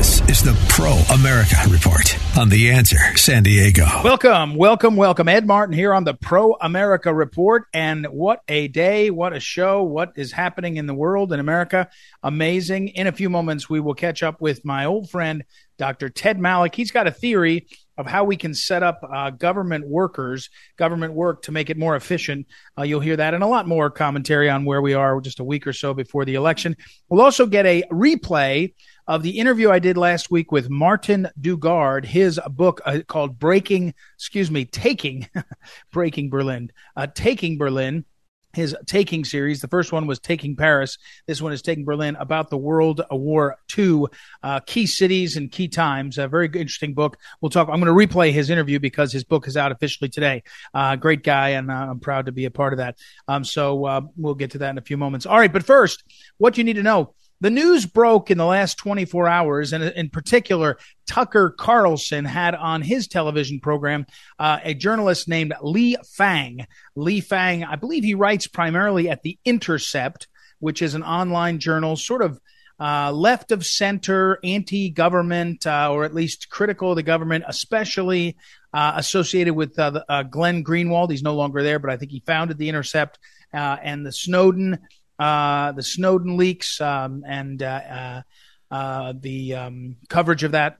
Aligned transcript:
This 0.00 0.22
is 0.30 0.42
the 0.42 0.56
Pro 0.70 0.92
America 1.14 1.56
Report 1.68 2.16
on 2.34 2.48
The 2.48 2.70
Answer 2.70 2.96
San 3.18 3.42
Diego. 3.42 3.84
Welcome, 4.02 4.54
welcome, 4.54 4.96
welcome. 4.96 5.28
Ed 5.28 5.46
Martin 5.46 5.74
here 5.74 5.92
on 5.92 6.04
the 6.04 6.14
Pro 6.14 6.54
America 6.54 7.12
Report. 7.12 7.66
And 7.74 8.06
what 8.06 8.40
a 8.48 8.68
day, 8.68 9.10
what 9.10 9.34
a 9.34 9.40
show, 9.40 9.82
what 9.82 10.14
is 10.16 10.32
happening 10.32 10.78
in 10.78 10.86
the 10.86 10.94
world 10.94 11.34
in 11.34 11.38
America. 11.38 11.86
Amazing. 12.22 12.88
In 12.88 13.08
a 13.08 13.12
few 13.12 13.28
moments, 13.28 13.68
we 13.68 13.78
will 13.78 13.92
catch 13.92 14.22
up 14.22 14.40
with 14.40 14.64
my 14.64 14.86
old 14.86 15.10
friend, 15.10 15.44
Dr. 15.76 16.08
Ted 16.08 16.38
Malloch. 16.38 16.74
He's 16.74 16.92
got 16.92 17.06
a 17.06 17.12
theory 17.12 17.66
of 17.98 18.06
how 18.06 18.24
we 18.24 18.38
can 18.38 18.54
set 18.54 18.82
up 18.82 19.06
uh, 19.06 19.28
government 19.28 19.86
workers, 19.86 20.48
government 20.78 21.12
work 21.12 21.42
to 21.42 21.52
make 21.52 21.68
it 21.68 21.76
more 21.76 21.94
efficient. 21.94 22.46
Uh, 22.78 22.84
you'll 22.84 23.00
hear 23.00 23.16
that 23.16 23.34
and 23.34 23.44
a 23.44 23.46
lot 23.46 23.68
more 23.68 23.90
commentary 23.90 24.48
on 24.48 24.64
where 24.64 24.80
we 24.80 24.94
are 24.94 25.20
just 25.20 25.40
a 25.40 25.44
week 25.44 25.66
or 25.66 25.74
so 25.74 25.92
before 25.92 26.24
the 26.24 26.36
election. 26.36 26.74
We'll 27.10 27.20
also 27.20 27.44
get 27.44 27.66
a 27.66 27.82
replay 27.92 28.72
of 29.10 29.24
the 29.24 29.40
interview 29.40 29.72
I 29.72 29.80
did 29.80 29.96
last 29.96 30.30
week 30.30 30.52
with 30.52 30.70
Martin 30.70 31.28
Dugard, 31.40 32.04
his 32.04 32.38
book 32.48 32.80
uh, 32.86 33.00
called 33.08 33.40
Breaking, 33.40 33.92
excuse 34.14 34.52
me, 34.52 34.64
Taking, 34.64 35.28
Breaking 35.92 36.30
Berlin, 36.30 36.70
uh, 36.94 37.08
Taking 37.12 37.58
Berlin 37.58 38.04
his 38.52 38.76
Taking 38.86 39.24
series. 39.24 39.60
The 39.60 39.66
first 39.66 39.90
one 39.90 40.06
was 40.06 40.20
Taking 40.20 40.54
Paris. 40.54 40.96
This 41.26 41.42
one 41.42 41.52
is 41.52 41.60
Taking 41.60 41.84
Berlin 41.84 42.16
about 42.20 42.50
the 42.50 42.56
World 42.56 43.00
War 43.10 43.56
II, 43.76 44.04
uh, 44.44 44.60
key 44.60 44.86
cities 44.86 45.36
and 45.36 45.50
key 45.50 45.66
times. 45.66 46.16
A 46.16 46.28
very 46.28 46.46
interesting 46.46 46.94
book. 46.94 47.16
We'll 47.40 47.50
talk. 47.50 47.68
I'm 47.68 47.80
going 47.80 48.08
to 48.08 48.14
replay 48.14 48.30
his 48.30 48.48
interview 48.48 48.78
because 48.78 49.12
his 49.12 49.24
book 49.24 49.48
is 49.48 49.56
out 49.56 49.72
officially 49.72 50.08
today. 50.08 50.44
Uh, 50.72 50.94
great 50.94 51.24
guy, 51.24 51.50
and 51.50 51.68
uh, 51.68 51.74
I'm 51.74 51.98
proud 51.98 52.26
to 52.26 52.32
be 52.32 52.44
a 52.44 52.50
part 52.50 52.72
of 52.72 52.78
that. 52.78 52.96
Um, 53.26 53.42
so 53.42 53.86
uh, 53.86 54.02
we'll 54.16 54.34
get 54.34 54.52
to 54.52 54.58
that 54.58 54.70
in 54.70 54.78
a 54.78 54.82
few 54.82 54.96
moments. 54.96 55.26
All 55.26 55.38
right, 55.38 55.52
but 55.52 55.64
first, 55.64 56.04
what 56.38 56.56
you 56.58 56.62
need 56.62 56.76
to 56.76 56.84
know. 56.84 57.14
The 57.42 57.50
news 57.50 57.86
broke 57.86 58.30
in 58.30 58.36
the 58.36 58.44
last 58.44 58.76
24 58.76 59.26
hours, 59.26 59.72
and 59.72 59.82
in 59.82 60.10
particular, 60.10 60.78
Tucker 61.06 61.54
Carlson 61.58 62.26
had 62.26 62.54
on 62.54 62.82
his 62.82 63.08
television 63.08 63.60
program 63.60 64.06
uh, 64.38 64.58
a 64.62 64.74
journalist 64.74 65.26
named 65.26 65.54
Lee 65.62 65.96
Fang. 66.16 66.66
Lee 66.94 67.22
Fang, 67.22 67.64
I 67.64 67.76
believe 67.76 68.04
he 68.04 68.14
writes 68.14 68.46
primarily 68.46 69.08
at 69.08 69.22
The 69.22 69.38
Intercept, 69.46 70.28
which 70.58 70.82
is 70.82 70.94
an 70.94 71.02
online 71.02 71.58
journal, 71.60 71.96
sort 71.96 72.20
of 72.20 72.38
uh, 72.78 73.12
left 73.12 73.52
of 73.52 73.64
center, 73.64 74.38
anti 74.44 74.90
government, 74.90 75.66
uh, 75.66 75.90
or 75.90 76.04
at 76.04 76.14
least 76.14 76.50
critical 76.50 76.90
of 76.90 76.96
the 76.96 77.02
government, 77.02 77.44
especially 77.46 78.36
uh, 78.72 78.92
associated 78.96 79.54
with 79.54 79.78
uh, 79.78 79.90
the, 79.90 80.12
uh, 80.12 80.22
Glenn 80.22 80.62
Greenwald. 80.62 81.10
He's 81.10 81.22
no 81.22 81.34
longer 81.34 81.62
there, 81.62 81.78
but 81.78 81.90
I 81.90 81.96
think 81.96 82.10
he 82.10 82.22
founded 82.26 82.58
The 82.58 82.68
Intercept 82.68 83.18
uh, 83.52 83.76
and 83.82 84.04
the 84.04 84.12
Snowden 84.12 84.78
uh, 85.20 85.72
the 85.72 85.82
Snowden 85.82 86.38
leaks 86.38 86.80
um, 86.80 87.24
and 87.26 87.62
uh, 87.62 87.66
uh, 87.66 88.22
uh, 88.70 89.12
the 89.20 89.54
um, 89.54 89.96
coverage 90.08 90.44
of 90.44 90.52
that. 90.52 90.78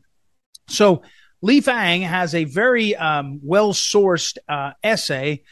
So 0.70 1.02
Lee 1.42 1.60
Fang 1.60 2.00
has 2.00 2.34
a 2.34 2.44
very 2.44 2.96
um, 2.96 3.40
well 3.42 3.74
sourced 3.74 4.38
uh, 4.48 4.72
essay 4.82 5.42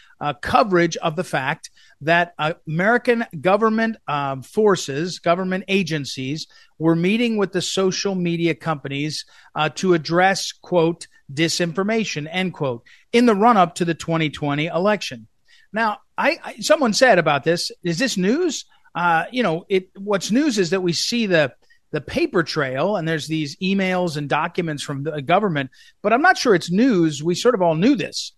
coverage 0.40 0.96
of 0.96 1.16
the 1.16 1.24
fact 1.24 1.70
that 2.00 2.34
American 2.66 3.26
government 3.40 3.96
um, 4.06 4.42
forces, 4.42 5.18
government 5.18 5.64
agencies, 5.68 6.46
were 6.78 6.96
meeting 6.96 7.36
with 7.36 7.52
the 7.52 7.62
social 7.62 8.14
media 8.14 8.54
companies 8.54 9.26
to 9.74 9.94
address, 9.94 10.52
quote, 10.52 11.06
disinformation, 11.32 12.26
end 12.30 12.54
quote, 12.54 12.84
in 13.12 13.26
the 13.26 13.34
run 13.34 13.56
up 13.56 13.74
to 13.74 13.84
the 13.84 13.94
2020 13.94 14.66
election. 14.66 15.26
Now, 15.72 15.98
I, 16.16 16.38
I, 16.42 16.56
someone 16.60 16.92
said 16.92 17.18
about 17.18 17.44
this, 17.44 17.70
is 17.82 17.98
this 17.98 18.16
news? 18.16 18.64
Uh, 18.98 19.26
you 19.30 19.44
know, 19.44 19.64
it 19.68 19.90
what's 19.96 20.32
news 20.32 20.58
is 20.58 20.70
that 20.70 20.82
we 20.82 20.92
see 20.92 21.26
the 21.26 21.52
the 21.92 22.00
paper 22.00 22.42
trail 22.42 22.96
and 22.96 23.06
there's 23.06 23.28
these 23.28 23.56
emails 23.62 24.16
and 24.16 24.28
documents 24.28 24.82
from 24.82 25.04
the 25.04 25.22
government, 25.22 25.70
but 26.02 26.12
I'm 26.12 26.20
not 26.20 26.36
sure 26.36 26.52
it's 26.52 26.68
news. 26.68 27.22
We 27.22 27.36
sort 27.36 27.54
of 27.54 27.62
all 27.62 27.76
knew 27.76 27.94
this. 27.94 28.32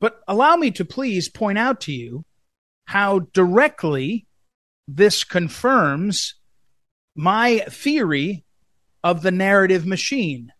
But 0.00 0.20
allow 0.28 0.54
me 0.54 0.70
to 0.70 0.84
please 0.84 1.28
point 1.28 1.58
out 1.58 1.80
to 1.82 1.92
you 1.92 2.24
how 2.84 3.20
directly 3.32 4.28
this 4.86 5.24
confirms 5.24 6.36
my 7.16 7.64
theory 7.68 8.44
of 9.02 9.22
the 9.22 9.32
narrative 9.32 9.84
machine. 9.84 10.52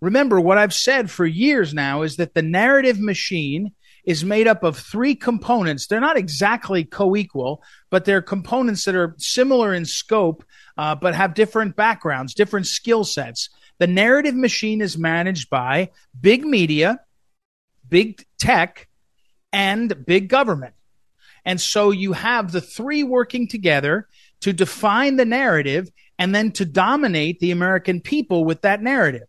Remember, 0.00 0.40
what 0.40 0.56
I've 0.56 0.74
said 0.74 1.10
for 1.10 1.26
years 1.26 1.74
now 1.74 2.00
is 2.00 2.16
that 2.16 2.32
the 2.32 2.42
narrative 2.42 2.98
machine 2.98 3.72
is 4.06 4.24
made 4.24 4.46
up 4.46 4.62
of 4.62 4.78
three 4.78 5.16
components. 5.16 5.86
They're 5.86 6.00
not 6.00 6.16
exactly 6.16 6.84
co 6.84 7.16
equal, 7.16 7.62
but 7.90 8.04
they're 8.04 8.22
components 8.22 8.84
that 8.84 8.94
are 8.94 9.16
similar 9.18 9.74
in 9.74 9.84
scope, 9.84 10.44
uh, 10.78 10.94
but 10.94 11.14
have 11.14 11.34
different 11.34 11.76
backgrounds, 11.76 12.32
different 12.32 12.66
skill 12.68 13.04
sets. 13.04 13.50
The 13.78 13.88
narrative 13.88 14.34
machine 14.34 14.80
is 14.80 14.96
managed 14.96 15.50
by 15.50 15.90
big 16.18 16.46
media, 16.46 17.00
big 17.88 18.24
tech, 18.38 18.88
and 19.52 20.06
big 20.06 20.28
government. 20.28 20.74
And 21.44 21.60
so 21.60 21.90
you 21.90 22.12
have 22.12 22.52
the 22.52 22.60
three 22.60 23.02
working 23.02 23.48
together 23.48 24.08
to 24.40 24.52
define 24.52 25.16
the 25.16 25.24
narrative 25.24 25.90
and 26.18 26.34
then 26.34 26.52
to 26.52 26.64
dominate 26.64 27.40
the 27.40 27.50
American 27.50 28.00
people 28.00 28.44
with 28.44 28.62
that 28.62 28.82
narrative. 28.82 29.28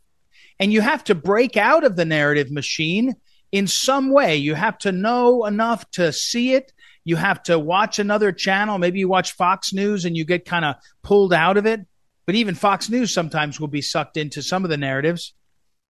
And 0.59 0.71
you 0.71 0.81
have 0.81 1.03
to 1.05 1.15
break 1.15 1.57
out 1.57 1.83
of 1.83 1.95
the 1.95 2.05
narrative 2.05 2.51
machine 2.51 3.15
in 3.51 3.67
some 3.67 4.11
way. 4.11 4.37
You 4.37 4.55
have 4.55 4.77
to 4.79 4.91
know 4.91 5.45
enough 5.45 5.89
to 5.91 6.11
see 6.11 6.53
it. 6.53 6.71
You 7.03 7.15
have 7.15 7.41
to 7.43 7.57
watch 7.57 7.99
another 7.99 8.31
channel. 8.31 8.77
Maybe 8.77 8.99
you 8.99 9.07
watch 9.07 9.33
Fox 9.33 9.73
News 9.73 10.05
and 10.05 10.17
you 10.17 10.25
get 10.25 10.45
kind 10.45 10.65
of 10.65 10.75
pulled 11.03 11.33
out 11.33 11.57
of 11.57 11.65
it. 11.65 11.81
But 12.25 12.35
even 12.35 12.55
Fox 12.55 12.89
News 12.89 13.13
sometimes 13.13 13.59
will 13.59 13.69
be 13.69 13.81
sucked 13.81 14.17
into 14.17 14.41
some 14.41 14.65
of 14.65 14.69
the 14.69 14.77
narratives. 14.77 15.33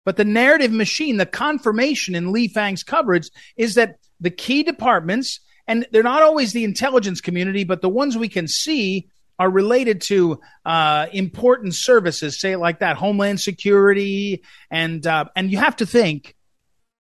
But 0.03 0.17
the 0.17 0.25
narrative 0.25 0.71
machine, 0.71 1.17
the 1.17 1.25
confirmation 1.25 2.13
in 2.15 2.31
Lee 2.31 2.49
Fang's 2.49 2.83
coverage 2.83 3.29
is 3.55 3.75
that 3.75 3.95
the 4.19 4.29
key 4.29 4.61
departments, 4.63 5.39
and 5.67 5.87
they're 5.91 6.03
not 6.03 6.21
always 6.21 6.53
the 6.53 6.63
intelligence 6.63 7.21
community, 7.21 7.63
but 7.63 7.81
the 7.81 7.89
ones 7.89 8.17
we 8.17 8.29
can 8.29 8.47
see 8.47 9.07
are 9.39 9.49
related 9.49 10.01
to 10.01 10.39
uh, 10.65 11.07
important 11.11 11.75
services, 11.75 12.39
say 12.39 12.55
like 12.55 12.79
that, 12.79 12.97
Homeland 12.97 13.41
Security, 13.41 14.43
and 14.69 15.05
uh, 15.05 15.25
and 15.35 15.51
you 15.51 15.57
have 15.57 15.75
to 15.77 15.85
think 15.85 16.35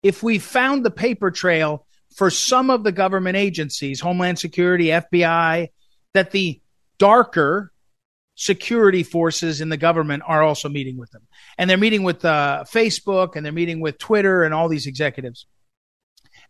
if 0.03 0.24
we 0.24 0.40
found 0.40 0.85
the 0.85 0.91
paper 0.91 1.31
trail 1.31 1.85
for 2.16 2.30
some 2.30 2.69
of 2.69 2.84
the 2.84 2.91
government 2.91 3.38
agencies, 3.38 4.00
Homeland 4.00 4.40
Security, 4.40 4.85
FBI, 4.85 5.69
that 6.13 6.31
the 6.31 6.62
darker 6.97 7.72
security 8.35 9.03
forces 9.03 9.62
in 9.62 9.69
the 9.69 9.78
government 9.78 10.24
are 10.25 10.44
also 10.44 10.69
meeting 10.69 10.97
with 10.97 11.12
them. 11.12 11.24
And 11.58 11.69
they're 11.69 11.78
meeting 11.78 12.03
with 12.03 12.24
uh, 12.24 12.66
Facebook 12.68 13.35
and 13.35 13.46
they're 13.46 13.52
meeting 13.52 13.81
with 13.81 13.97
Twitter 13.97 14.44
and 14.44 14.53
all 14.53 14.69
these 14.69 14.85
executives. 14.85 15.47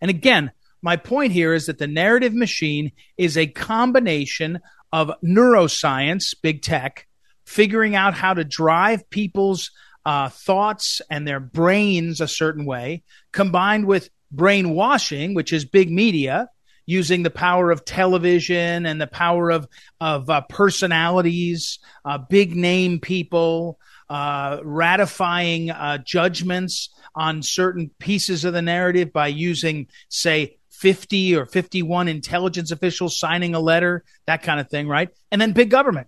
And 0.01 0.09
again, 0.09 0.51
my 0.81 0.97
point 0.97 1.31
here 1.31 1.53
is 1.53 1.65
that 1.65 1.79
the 1.79 1.87
narrative 1.87 2.33
machine 2.33 2.91
is 3.17 3.37
a 3.37 3.47
combination 3.47 4.59
of 4.91 5.11
neuroscience, 5.23 6.35
big 6.41 6.61
tech, 6.61 7.07
figuring 7.45 7.95
out 7.95 8.13
how 8.13 8.33
to 8.33 8.43
drive 8.43 9.09
people's 9.09 9.71
uh, 10.07 10.29
thoughts 10.29 11.01
and 11.11 11.27
their 11.27 11.41
brains 11.41 12.21
a 12.21 12.29
certain 12.29 12.63
way, 12.63 13.03
combined 13.33 13.85
with 13.85 14.09
brainwashing, 14.31 15.33
which 15.33 15.51
is 15.51 15.65
big 15.65 15.91
media, 15.91 16.47
using 16.85 17.23
the 17.23 17.29
power 17.29 17.71
of 17.71 17.83
television 17.83 18.85
and 18.85 19.01
the 19.01 19.07
power 19.07 19.49
of 19.49 19.67
of 19.99 20.29
uh, 20.29 20.39
personalities, 20.47 21.79
uh, 22.05 22.17
big 22.17 22.55
name 22.55 23.01
people, 23.01 23.79
uh, 24.09 24.61
ratifying 24.63 25.71
uh, 25.71 25.97
judgments 25.97 26.87
on 27.13 27.43
certain 27.43 27.91
pieces 27.99 28.45
of 28.45 28.53
the 28.53 28.61
narrative 28.61 29.11
by 29.11 29.27
using, 29.27 29.87
say, 30.07 30.55
50 30.69 31.35
or 31.35 31.45
51 31.45 32.07
intelligence 32.07 32.71
officials 32.71 33.19
signing 33.19 33.55
a 33.55 33.59
letter, 33.59 34.05
that 34.25 34.41
kind 34.41 34.61
of 34.61 34.69
thing, 34.69 34.87
right? 34.87 35.09
And 35.33 35.41
then 35.41 35.51
big 35.51 35.69
government. 35.69 36.07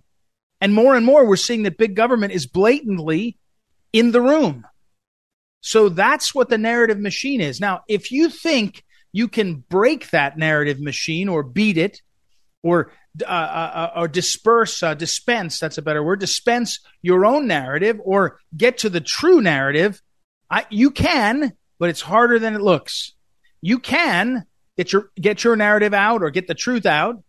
And 0.62 0.74
more 0.74 0.96
and 0.96 1.06
more, 1.06 1.25
we're 1.25 1.36
seeing 1.36 1.63
that 1.63 1.78
big 1.78 1.96
government 1.96 2.31
is 2.31 2.46
blatantly 2.48 3.38
in 3.94 4.12
the 4.12 4.21
room. 4.21 4.65
So 5.62 5.89
that's 5.89 6.33
what 6.33 6.50
the 6.50 6.57
narrative 6.57 7.00
machine 7.00 7.41
is. 7.41 7.59
Now, 7.59 7.81
if 7.88 8.12
you 8.12 8.30
think 8.30 8.83
you 9.12 9.27
can 9.27 9.56
break 9.56 10.09
that 10.12 10.38
narrative 10.38 10.80
machine 10.80 11.27
or 11.27 11.44
beat 11.44 11.77
it 11.77 12.01
or 12.63 12.91
uh, 13.21 13.25
uh, 13.25 13.91
or 13.95 14.07
disperse, 14.07 14.81
uh, 14.83 14.94
dispense, 14.94 15.59
that's 15.59 15.77
a 15.77 15.81
better 15.81 16.03
word, 16.03 16.19
dispense 16.19 16.80
your 17.01 17.25
own 17.25 17.47
narrative 17.47 18.00
or 18.03 18.39
get 18.56 18.77
to 18.80 18.89
the 18.89 19.01
true 19.01 19.41
narrative, 19.41 20.01
I, 20.50 20.65
you 20.69 20.91
can, 20.91 21.53
but 21.80 21.89
it's 21.89 22.01
harder 22.01 22.39
than 22.39 22.56
it 22.56 22.62
looks. 22.62 23.13
You 23.62 23.80
can 23.80 24.45
get 24.77 24.94
your, 24.94 25.12
get 25.19 25.44
your 25.44 25.56
narrative 25.56 25.94
out 25.94 26.21
or 26.21 26.30
get 26.30 26.47
the 26.47 26.53
truth 26.53 26.86
out, 26.86 27.21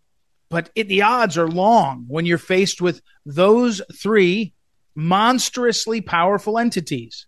but 0.49 0.69
it, 0.75 0.87
the 0.87 1.01
odds 1.01 1.37
are 1.37 1.49
long 1.49 2.05
when 2.07 2.25
you're 2.25 2.37
faced 2.37 2.79
with 2.79 3.01
those 3.25 3.81
three 3.93 4.53
monstrously 4.95 6.01
powerful 6.01 6.57
entities. 6.57 7.27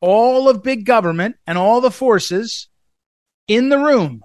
All 0.00 0.48
of 0.48 0.62
big 0.62 0.84
government 0.84 1.36
and 1.46 1.56
all 1.56 1.80
the 1.80 1.90
forces 1.90 2.68
in 3.48 3.68
the 3.68 3.78
room 3.78 4.22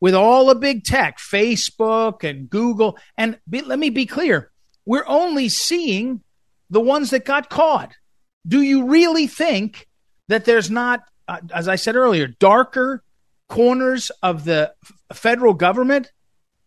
with 0.00 0.14
all 0.14 0.46
the 0.46 0.54
big 0.54 0.84
tech, 0.84 1.18
Facebook 1.18 2.28
and 2.28 2.50
Google. 2.50 2.98
And 3.16 3.38
be, 3.48 3.62
let 3.62 3.78
me 3.78 3.90
be 3.90 4.06
clear 4.06 4.50
we're 4.84 5.06
only 5.06 5.48
seeing 5.48 6.22
the 6.70 6.80
ones 6.80 7.10
that 7.10 7.24
got 7.24 7.50
caught. 7.50 7.94
Do 8.46 8.62
you 8.62 8.86
really 8.86 9.26
think 9.26 9.86
that 10.28 10.44
there's 10.44 10.70
not, 10.70 11.04
uh, 11.28 11.38
as 11.54 11.68
I 11.68 11.76
said 11.76 11.94
earlier, 11.94 12.26
darker 12.26 13.04
corners 13.48 14.10
of 14.22 14.44
the 14.44 14.72
f- 14.82 15.16
federal 15.16 15.54
government 15.54 16.10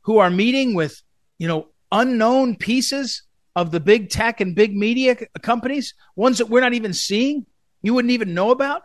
who 0.03 0.19
are 0.19 0.29
meeting 0.29 0.73
with, 0.73 1.01
you 1.37 1.47
know, 1.47 1.67
unknown 1.91 2.55
pieces 2.55 3.23
of 3.55 3.71
the 3.71 3.79
big 3.79 4.09
tech 4.09 4.41
and 4.41 4.55
big 4.55 4.75
media 4.75 5.15
companies, 5.41 5.93
ones 6.15 6.39
that 6.39 6.49
we're 6.49 6.61
not 6.61 6.73
even 6.73 6.93
seeing, 6.93 7.45
you 7.81 7.93
wouldn't 7.93 8.11
even 8.11 8.33
know 8.33 8.51
about? 8.51 8.81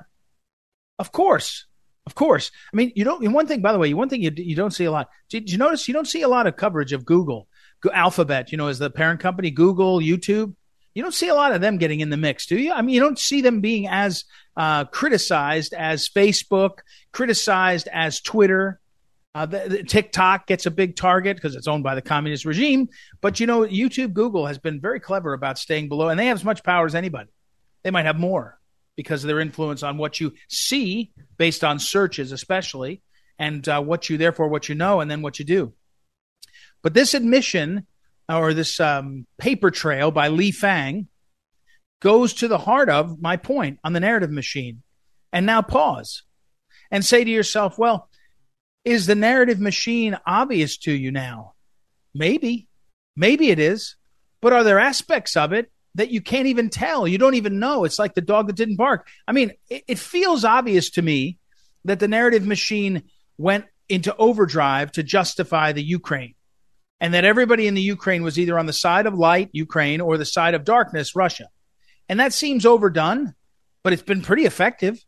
Of 0.98 1.12
course. 1.12 1.66
Of 2.06 2.14
course. 2.14 2.50
I 2.72 2.76
mean, 2.76 2.92
you 2.94 3.04
don't, 3.04 3.26
one 3.32 3.46
thing, 3.46 3.60
by 3.60 3.72
the 3.72 3.78
way, 3.78 3.92
one 3.94 4.08
thing 4.08 4.22
you, 4.22 4.32
you 4.34 4.56
don't 4.56 4.72
see 4.72 4.84
a 4.84 4.90
lot. 4.90 5.10
Did 5.28 5.50
you 5.50 5.58
notice 5.58 5.86
you 5.86 5.94
don't 5.94 6.08
see 6.08 6.22
a 6.22 6.28
lot 6.28 6.46
of 6.46 6.56
coverage 6.56 6.92
of 6.92 7.04
Google, 7.04 7.46
Alphabet, 7.92 8.52
you 8.52 8.58
know, 8.58 8.68
as 8.68 8.78
the 8.78 8.90
parent 8.90 9.20
company, 9.20 9.50
Google, 9.50 10.00
YouTube? 10.00 10.54
You 10.94 11.02
don't 11.02 11.14
see 11.14 11.28
a 11.28 11.34
lot 11.34 11.52
of 11.52 11.60
them 11.60 11.78
getting 11.78 12.00
in 12.00 12.10
the 12.10 12.16
mix, 12.16 12.46
do 12.46 12.58
you? 12.58 12.72
I 12.72 12.82
mean, 12.82 12.94
you 12.94 13.00
don't 13.00 13.18
see 13.18 13.42
them 13.42 13.60
being 13.60 13.86
as 13.86 14.24
uh, 14.56 14.86
criticized 14.86 15.72
as 15.72 16.08
Facebook, 16.08 16.78
criticized 17.12 17.88
as 17.92 18.20
Twitter. 18.20 18.80
Uh, 19.34 19.46
the, 19.46 19.58
the 19.68 19.82
TikTok 19.84 20.46
gets 20.46 20.66
a 20.66 20.70
big 20.70 20.96
target 20.96 21.36
because 21.36 21.54
it's 21.54 21.68
owned 21.68 21.84
by 21.84 21.94
the 21.94 22.02
communist 22.02 22.44
regime. 22.44 22.88
But 23.20 23.38
you 23.38 23.46
know, 23.46 23.60
YouTube, 23.60 24.12
Google 24.12 24.46
has 24.46 24.58
been 24.58 24.80
very 24.80 24.98
clever 24.98 25.32
about 25.32 25.58
staying 25.58 25.88
below, 25.88 26.08
and 26.08 26.18
they 26.18 26.26
have 26.26 26.38
as 26.38 26.44
much 26.44 26.64
power 26.64 26.86
as 26.86 26.94
anybody. 26.94 27.30
They 27.84 27.90
might 27.90 28.06
have 28.06 28.18
more 28.18 28.58
because 28.96 29.22
of 29.22 29.28
their 29.28 29.40
influence 29.40 29.82
on 29.82 29.98
what 29.98 30.20
you 30.20 30.32
see 30.48 31.12
based 31.38 31.62
on 31.62 31.78
searches, 31.78 32.32
especially, 32.32 33.02
and 33.38 33.66
uh, 33.68 33.80
what 33.80 34.10
you 34.10 34.18
therefore 34.18 34.48
what 34.48 34.68
you 34.68 34.74
know, 34.74 35.00
and 35.00 35.10
then 35.10 35.22
what 35.22 35.38
you 35.38 35.44
do. 35.44 35.72
But 36.82 36.94
this 36.94 37.14
admission 37.14 37.86
or 38.28 38.52
this 38.52 38.80
um, 38.80 39.26
paper 39.38 39.70
trail 39.70 40.10
by 40.10 40.28
Lee 40.28 40.50
Fang 40.50 41.08
goes 42.00 42.34
to 42.34 42.48
the 42.48 42.58
heart 42.58 42.88
of 42.88 43.20
my 43.20 43.36
point 43.36 43.78
on 43.84 43.92
the 43.92 44.00
narrative 44.00 44.30
machine. 44.30 44.82
And 45.32 45.46
now 45.46 45.62
pause 45.62 46.24
and 46.90 47.04
say 47.04 47.22
to 47.22 47.30
yourself, 47.30 47.78
well, 47.78 48.09
is 48.84 49.06
the 49.06 49.14
narrative 49.14 49.60
machine 49.60 50.16
obvious 50.26 50.78
to 50.78 50.92
you 50.92 51.10
now? 51.10 51.54
Maybe. 52.14 52.68
Maybe 53.16 53.50
it 53.50 53.58
is. 53.58 53.96
But 54.40 54.52
are 54.52 54.64
there 54.64 54.78
aspects 54.78 55.36
of 55.36 55.52
it 55.52 55.70
that 55.94 56.10
you 56.10 56.20
can't 56.20 56.46
even 56.46 56.70
tell. 56.70 57.06
You 57.06 57.18
don't 57.18 57.34
even 57.34 57.58
know. 57.58 57.84
It's 57.84 57.98
like 57.98 58.14
the 58.14 58.20
dog 58.20 58.46
that 58.46 58.56
didn't 58.56 58.76
bark. 58.76 59.06
I 59.26 59.32
mean, 59.32 59.52
it, 59.68 59.84
it 59.88 59.98
feels 59.98 60.44
obvious 60.44 60.90
to 60.90 61.02
me 61.02 61.38
that 61.84 61.98
the 61.98 62.08
narrative 62.08 62.46
machine 62.46 63.02
went 63.38 63.64
into 63.88 64.14
overdrive 64.16 64.92
to 64.92 65.02
justify 65.02 65.72
the 65.72 65.82
Ukraine 65.82 66.34
and 67.00 67.14
that 67.14 67.24
everybody 67.24 67.66
in 67.66 67.74
the 67.74 67.82
Ukraine 67.82 68.22
was 68.22 68.38
either 68.38 68.58
on 68.58 68.66
the 68.66 68.72
side 68.72 69.06
of 69.06 69.14
light, 69.14 69.48
Ukraine, 69.52 70.00
or 70.00 70.16
the 70.16 70.24
side 70.24 70.54
of 70.54 70.64
darkness, 70.64 71.16
Russia. 71.16 71.48
And 72.08 72.20
that 72.20 72.32
seems 72.32 72.66
overdone, 72.66 73.34
but 73.82 73.92
it's 73.92 74.02
been 74.02 74.22
pretty 74.22 74.44
effective. 74.44 75.02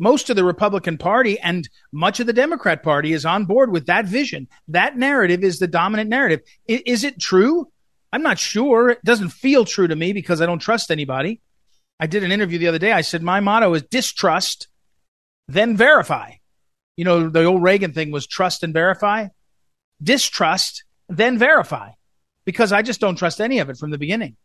Most 0.00 0.30
of 0.30 0.36
the 0.36 0.44
Republican 0.44 0.96
Party 0.96 1.38
and 1.38 1.68
much 1.92 2.20
of 2.20 2.26
the 2.26 2.32
Democrat 2.32 2.82
Party 2.82 3.12
is 3.12 3.26
on 3.26 3.44
board 3.44 3.70
with 3.70 3.84
that 3.86 4.06
vision. 4.06 4.48
That 4.68 4.96
narrative 4.96 5.44
is 5.44 5.58
the 5.58 5.66
dominant 5.68 6.08
narrative. 6.08 6.40
I- 6.68 6.82
is 6.86 7.04
it 7.04 7.20
true? 7.20 7.70
I'm 8.10 8.22
not 8.22 8.38
sure. 8.38 8.88
It 8.88 9.04
doesn't 9.04 9.28
feel 9.28 9.66
true 9.66 9.86
to 9.86 9.94
me 9.94 10.14
because 10.14 10.40
I 10.40 10.46
don't 10.46 10.58
trust 10.58 10.90
anybody. 10.90 11.42
I 12.00 12.06
did 12.06 12.24
an 12.24 12.32
interview 12.32 12.58
the 12.58 12.68
other 12.68 12.78
day. 12.78 12.92
I 12.92 13.02
said 13.02 13.22
my 13.22 13.40
motto 13.40 13.74
is 13.74 13.82
distrust, 13.82 14.68
then 15.48 15.76
verify. 15.76 16.32
You 16.96 17.04
know, 17.04 17.28
the 17.28 17.44
old 17.44 17.62
Reagan 17.62 17.92
thing 17.92 18.10
was 18.10 18.26
trust 18.26 18.62
and 18.62 18.72
verify. 18.72 19.28
Distrust, 20.02 20.84
then 21.10 21.36
verify, 21.36 21.90
because 22.46 22.72
I 22.72 22.80
just 22.80 23.00
don't 23.00 23.16
trust 23.16 23.38
any 23.38 23.58
of 23.58 23.68
it 23.68 23.76
from 23.76 23.90
the 23.90 23.98
beginning. 23.98 24.38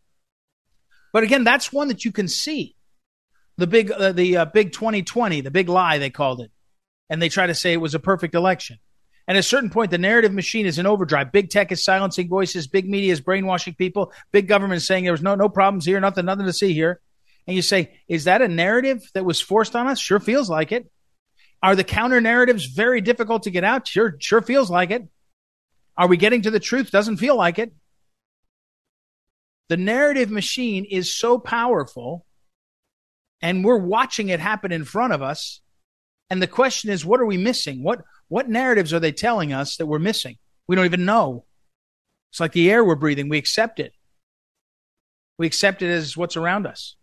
But 1.13 1.23
again, 1.23 1.45
that's 1.45 1.71
one 1.71 1.87
that 1.87 2.03
you 2.03 2.11
can 2.11 2.27
see. 2.27 2.75
The 3.57 3.67
big, 3.67 3.91
uh, 3.91 4.11
the 4.11 4.37
uh, 4.37 4.45
big 4.45 4.73
2020, 4.73 5.41
the 5.41 5.51
big 5.51 5.69
lie 5.69 5.97
they 5.97 6.09
called 6.09 6.41
it, 6.41 6.51
and 7.09 7.21
they 7.21 7.29
try 7.29 7.47
to 7.47 7.55
say 7.55 7.73
it 7.73 7.77
was 7.81 7.95
a 7.95 7.99
perfect 7.99 8.35
election. 8.35 8.79
And 9.27 9.37
at 9.37 9.39
a 9.39 9.43
certain 9.43 9.69
point, 9.69 9.91
the 9.91 9.97
narrative 9.97 10.33
machine 10.33 10.65
is 10.65 10.77
in 10.77 10.85
overdrive. 10.85 11.31
Big 11.31 11.49
tech 11.49 11.71
is 11.71 11.83
silencing 11.83 12.27
voices. 12.27 12.67
Big 12.67 12.87
media 12.87 13.11
is 13.11 13.21
brainwashing 13.21 13.73
people. 13.73 14.11
Big 14.31 14.47
government 14.47 14.77
is 14.77 14.85
saying 14.85 15.03
there 15.03 15.13
was 15.13 15.21
no 15.21 15.35
no 15.35 15.49
problems 15.49 15.85
here, 15.85 15.99
nothing 15.99 16.25
nothing 16.25 16.45
to 16.45 16.53
see 16.53 16.73
here. 16.73 16.99
And 17.47 17.55
you 17.55 17.61
say, 17.61 17.99
is 18.07 18.25
that 18.25 18.41
a 18.41 18.47
narrative 18.47 19.03
that 19.13 19.25
was 19.25 19.39
forced 19.39 19.75
on 19.75 19.87
us? 19.87 19.99
Sure 19.99 20.19
feels 20.19 20.49
like 20.49 20.71
it. 20.71 20.89
Are 21.61 21.75
the 21.75 21.83
counter 21.83 22.21
narratives 22.21 22.65
very 22.65 23.01
difficult 23.01 23.43
to 23.43 23.51
get 23.51 23.63
out? 23.63 23.87
Sure, 23.87 24.15
sure 24.19 24.41
feels 24.41 24.69
like 24.69 24.91
it. 24.91 25.07
Are 25.97 26.07
we 26.07 26.17
getting 26.17 26.41
to 26.43 26.51
the 26.51 26.59
truth? 26.59 26.91
Doesn't 26.91 27.17
feel 27.17 27.35
like 27.35 27.59
it. 27.59 27.73
The 29.69 29.77
narrative 29.77 30.29
machine 30.29 30.85
is 30.85 31.15
so 31.15 31.39
powerful, 31.39 32.25
and 33.41 33.63
we're 33.63 33.77
watching 33.77 34.29
it 34.29 34.39
happen 34.39 34.71
in 34.71 34.85
front 34.85 35.13
of 35.13 35.21
us. 35.21 35.61
And 36.29 36.41
the 36.41 36.47
question 36.47 36.89
is, 36.89 37.05
what 37.05 37.19
are 37.19 37.25
we 37.25 37.37
missing? 37.37 37.83
What 37.83 38.01
what 38.27 38.49
narratives 38.49 38.93
are 38.93 38.99
they 38.99 39.11
telling 39.11 39.53
us 39.53 39.77
that 39.77 39.85
we're 39.85 39.99
missing? 39.99 40.37
We 40.67 40.75
don't 40.75 40.85
even 40.85 41.05
know. 41.05 41.45
It's 42.31 42.39
like 42.39 42.53
the 42.53 42.71
air 42.71 42.83
we're 42.83 42.95
breathing. 42.95 43.29
We 43.29 43.37
accept 43.37 43.79
it. 43.79 43.93
We 45.37 45.45
accept 45.45 45.81
it 45.81 45.89
as 45.89 46.17
what's 46.17 46.37
around 46.37 46.65
us. 46.65 46.95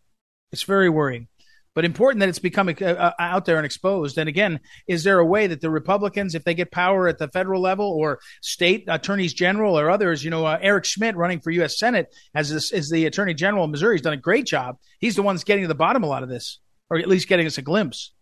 It's 0.51 0.65
very 0.65 0.89
worrying, 0.89 1.29
but 1.75 1.85
important 1.85 2.21
that 2.21 2.29
it's 2.29 2.39
becoming 2.39 2.77
uh, 2.83 2.87
uh, 2.87 3.13
out 3.19 3.45
there 3.45 3.57
and 3.57 3.65
exposed. 3.65 4.19
And 4.19 4.29
again, 4.29 4.61
is 4.87 5.05
there 5.05 5.19
a 5.19 5.25
way 5.25 5.47
that 5.47 5.61
the 5.61 5.71
Republicans, 5.71 6.35
if 6.35 6.45
they 6.45 6.55
get 6.55 6.71
power 6.71 7.09
at 7.09 7.19
the 7.19 7.29
federal 7.29 7.61
level 7.61 7.87
or 7.87 8.21
state 8.43 8.85
attorneys 8.89 9.33
general 9.33 9.79
or 9.79 9.91
others, 9.91 10.23
you 10.23 10.31
know, 10.31 10.45
uh, 10.45 10.59
Eric 10.61 10.85
Schmitt 10.85 11.17
running 11.17 11.41
for 11.41 11.51
U.S. 11.53 11.79
Senate 11.79 12.15
as 12.35 12.51
this, 12.51 12.91
the 12.91 13.07
attorney 13.07 13.35
general 13.35 13.65
of 13.65 13.71
Missouri, 13.71 13.95
has 13.95 14.03
done 14.03 14.13
a 14.13 14.19
great 14.19 14.47
job. 14.47 14.77
He's 14.99 15.17
the 15.17 15.23
one 15.23 15.35
that's 15.35 15.45
getting 15.45 15.65
to 15.65 15.69
the 15.69 15.75
bottom 15.75 16.03
of 16.03 16.09
a 16.09 16.11
lot 16.11 16.23
of 16.23 16.29
this, 16.29 16.61
or 16.91 16.99
at 16.99 17.09
least 17.09 17.29
getting 17.29 17.47
us 17.47 17.59
a 17.59 17.63
glimpse. 17.63 18.13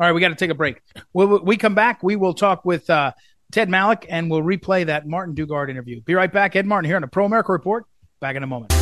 All 0.00 0.06
right, 0.06 0.12
we 0.12 0.20
got 0.20 0.28
to 0.28 0.36
take 0.36 0.50
a 0.50 0.54
break. 0.54 0.80
We 1.12 1.56
come 1.56 1.74
back, 1.74 2.02
we 2.02 2.16
will 2.16 2.34
talk 2.34 2.64
with 2.64 2.88
uh, 2.88 3.12
Ted 3.50 3.68
Malloch 3.68 4.06
and 4.08 4.30
we'll 4.30 4.42
replay 4.42 4.86
that 4.86 5.06
Martin 5.06 5.34
Dugard 5.34 5.68
interview. 5.68 6.00
Be 6.02 6.14
right 6.14 6.32
back. 6.32 6.54
Ed 6.54 6.66
Martin 6.66 6.88
here 6.88 6.96
on 6.96 7.02
the 7.02 7.08
Pro 7.08 7.24
America 7.24 7.52
Report. 7.52 7.84
Back 8.20 8.36
in 8.36 8.42
a 8.42 8.46
moment. 8.46 8.77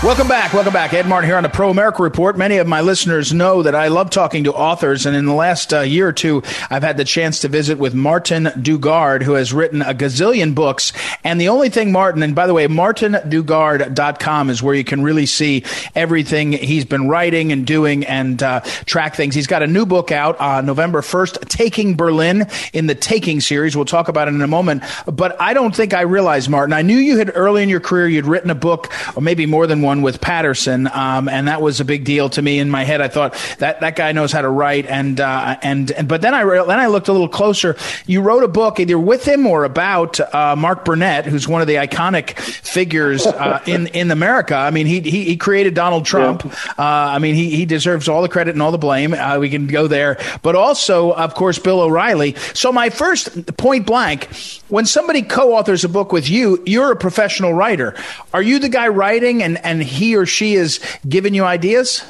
Welcome 0.00 0.28
back. 0.28 0.52
Welcome 0.52 0.72
back. 0.72 0.94
Ed 0.94 1.08
Martin 1.08 1.28
here 1.28 1.36
on 1.36 1.42
the 1.42 1.48
Pro 1.48 1.70
America 1.70 2.04
Report. 2.04 2.38
Many 2.38 2.58
of 2.58 2.68
my 2.68 2.82
listeners 2.82 3.34
know 3.34 3.64
that 3.64 3.74
I 3.74 3.88
love 3.88 4.10
talking 4.10 4.44
to 4.44 4.52
authors, 4.52 5.06
and 5.06 5.16
in 5.16 5.26
the 5.26 5.34
last 5.34 5.74
uh, 5.74 5.80
year 5.80 6.06
or 6.06 6.12
two, 6.12 6.44
I've 6.70 6.84
had 6.84 6.96
the 6.96 7.04
chance 7.04 7.40
to 7.40 7.48
visit 7.48 7.78
with 7.78 7.94
Martin 7.94 8.44
Dugard, 8.44 9.24
who 9.24 9.32
has 9.32 9.52
written 9.52 9.82
a 9.82 9.92
gazillion 9.92 10.54
books. 10.54 10.92
And 11.24 11.40
the 11.40 11.48
only 11.48 11.68
thing, 11.68 11.90
Martin, 11.90 12.22
and 12.22 12.32
by 12.32 12.46
the 12.46 12.54
way, 12.54 12.68
martindugard.com 12.68 14.50
is 14.50 14.62
where 14.62 14.76
you 14.76 14.84
can 14.84 15.02
really 15.02 15.26
see 15.26 15.64
everything 15.96 16.52
he's 16.52 16.84
been 16.84 17.08
writing 17.08 17.50
and 17.50 17.66
doing 17.66 18.06
and 18.06 18.40
uh, 18.40 18.60
track 18.86 19.16
things. 19.16 19.34
He's 19.34 19.48
got 19.48 19.64
a 19.64 19.66
new 19.66 19.84
book 19.84 20.12
out 20.12 20.38
on 20.38 20.64
November 20.64 21.00
1st, 21.00 21.48
Taking 21.48 21.96
Berlin 21.96 22.46
in 22.72 22.86
the 22.86 22.94
Taking 22.94 23.40
series. 23.40 23.74
We'll 23.74 23.84
talk 23.84 24.06
about 24.06 24.28
it 24.28 24.34
in 24.34 24.42
a 24.42 24.46
moment. 24.46 24.84
But 25.06 25.38
I 25.40 25.54
don't 25.54 25.74
think 25.74 25.92
I 25.92 26.02
realized, 26.02 26.48
Martin, 26.48 26.72
I 26.72 26.82
knew 26.82 26.98
you 26.98 27.18
had 27.18 27.32
early 27.34 27.64
in 27.64 27.68
your 27.68 27.80
career, 27.80 28.06
you'd 28.06 28.26
written 28.26 28.50
a 28.50 28.54
book, 28.54 28.92
or 29.16 29.22
maybe 29.22 29.44
more 29.44 29.66
than 29.66 29.82
one 29.82 29.87
one 29.88 30.02
with 30.02 30.20
Patterson, 30.20 30.86
um, 30.92 31.28
and 31.28 31.48
that 31.48 31.62
was 31.62 31.80
a 31.80 31.84
big 31.84 32.04
deal 32.04 32.28
to 32.30 32.42
me. 32.42 32.58
In 32.58 32.68
my 32.68 32.84
head, 32.84 33.00
I 33.00 33.08
thought 33.08 33.34
that 33.58 33.80
that 33.80 33.96
guy 33.96 34.12
knows 34.12 34.32
how 34.32 34.42
to 34.42 34.48
write, 34.48 34.84
and 34.86 35.18
uh, 35.18 35.56
and, 35.62 35.90
and 35.92 36.06
but 36.06 36.20
then 36.20 36.34
I 36.34 36.42
re- 36.42 36.64
then 36.66 36.78
I 36.78 36.86
looked 36.86 37.08
a 37.08 37.12
little 37.12 37.28
closer. 37.28 37.76
You 38.06 38.20
wrote 38.20 38.44
a 38.44 38.48
book 38.48 38.78
either 38.78 38.98
with 38.98 39.26
him 39.26 39.46
or 39.46 39.64
about 39.64 40.20
uh, 40.34 40.54
Mark 40.56 40.84
Burnett, 40.84 41.24
who's 41.24 41.48
one 41.48 41.62
of 41.62 41.66
the 41.66 41.76
iconic 41.76 42.38
figures 42.38 43.26
uh, 43.26 43.62
in 43.66 43.86
in 43.88 44.10
America. 44.10 44.54
I 44.54 44.70
mean, 44.70 44.86
he 44.86 45.00
he, 45.00 45.24
he 45.24 45.36
created 45.36 45.74
Donald 45.74 46.04
Trump. 46.04 46.44
Yeah. 46.44 46.52
Uh, 46.78 47.16
I 47.16 47.18
mean, 47.18 47.34
he 47.34 47.56
he 47.56 47.64
deserves 47.64 48.08
all 48.08 48.20
the 48.20 48.28
credit 48.28 48.54
and 48.54 48.62
all 48.62 48.72
the 48.72 48.78
blame. 48.78 49.14
Uh, 49.14 49.38
we 49.38 49.48
can 49.48 49.66
go 49.66 49.86
there, 49.86 50.18
but 50.42 50.54
also, 50.54 51.12
of 51.12 51.34
course, 51.34 51.58
Bill 51.58 51.80
O'Reilly. 51.80 52.34
So 52.52 52.72
my 52.72 52.90
first 52.90 53.56
point 53.56 53.86
blank, 53.86 54.28
when 54.68 54.84
somebody 54.84 55.22
co-authors 55.22 55.84
a 55.84 55.88
book 55.88 56.12
with 56.12 56.28
you, 56.28 56.62
you're 56.66 56.92
a 56.92 56.96
professional 56.96 57.54
writer. 57.54 57.94
Are 58.34 58.42
you 58.42 58.58
the 58.58 58.68
guy 58.68 58.88
writing, 58.88 59.42
and 59.42 59.64
and 59.64 59.77
he 59.80 60.16
or 60.16 60.26
she 60.26 60.54
is 60.54 60.80
giving 61.08 61.34
you 61.34 61.44
ideas? 61.44 62.04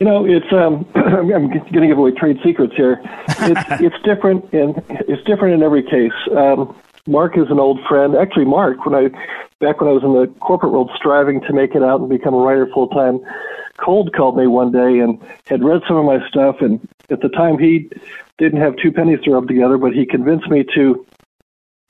You 0.00 0.06
know, 0.06 0.24
it's 0.24 0.50
um, 0.50 0.86
I'm 0.94 1.28
going 1.28 1.50
to 1.50 1.86
give 1.86 1.98
away 1.98 2.12
trade 2.12 2.38
secrets 2.42 2.72
here. 2.74 3.00
It's 3.28 3.70
it's 3.82 4.02
different 4.02 4.50
and 4.52 4.82
it's 4.88 5.22
different 5.24 5.54
in 5.54 5.62
every 5.62 5.82
case. 5.82 6.16
Um, 6.36 6.74
Mark 7.06 7.36
is 7.36 7.50
an 7.50 7.58
old 7.58 7.80
friend. 7.86 8.16
Actually, 8.16 8.46
Mark, 8.46 8.86
when 8.86 8.94
I 8.94 9.08
back 9.60 9.80
when 9.80 9.90
I 9.90 9.92
was 9.92 10.02
in 10.02 10.14
the 10.14 10.26
corporate 10.40 10.72
world, 10.72 10.90
striving 10.96 11.40
to 11.42 11.52
make 11.52 11.74
it 11.74 11.82
out 11.82 12.00
and 12.00 12.08
become 12.08 12.34
a 12.34 12.38
writer 12.38 12.66
full 12.72 12.88
time, 12.88 13.20
cold 13.76 14.14
called 14.14 14.36
me 14.36 14.46
one 14.46 14.72
day 14.72 14.98
and 15.00 15.20
had 15.46 15.62
read 15.62 15.82
some 15.86 15.96
of 15.96 16.04
my 16.04 16.26
stuff. 16.28 16.56
And 16.60 16.80
at 17.10 17.20
the 17.20 17.28
time, 17.28 17.58
he 17.58 17.90
didn't 18.38 18.60
have 18.60 18.76
two 18.76 18.92
pennies 18.92 19.20
to 19.24 19.32
rub 19.32 19.48
together, 19.48 19.76
but 19.76 19.92
he 19.92 20.06
convinced 20.06 20.48
me 20.48 20.64
to 20.74 21.04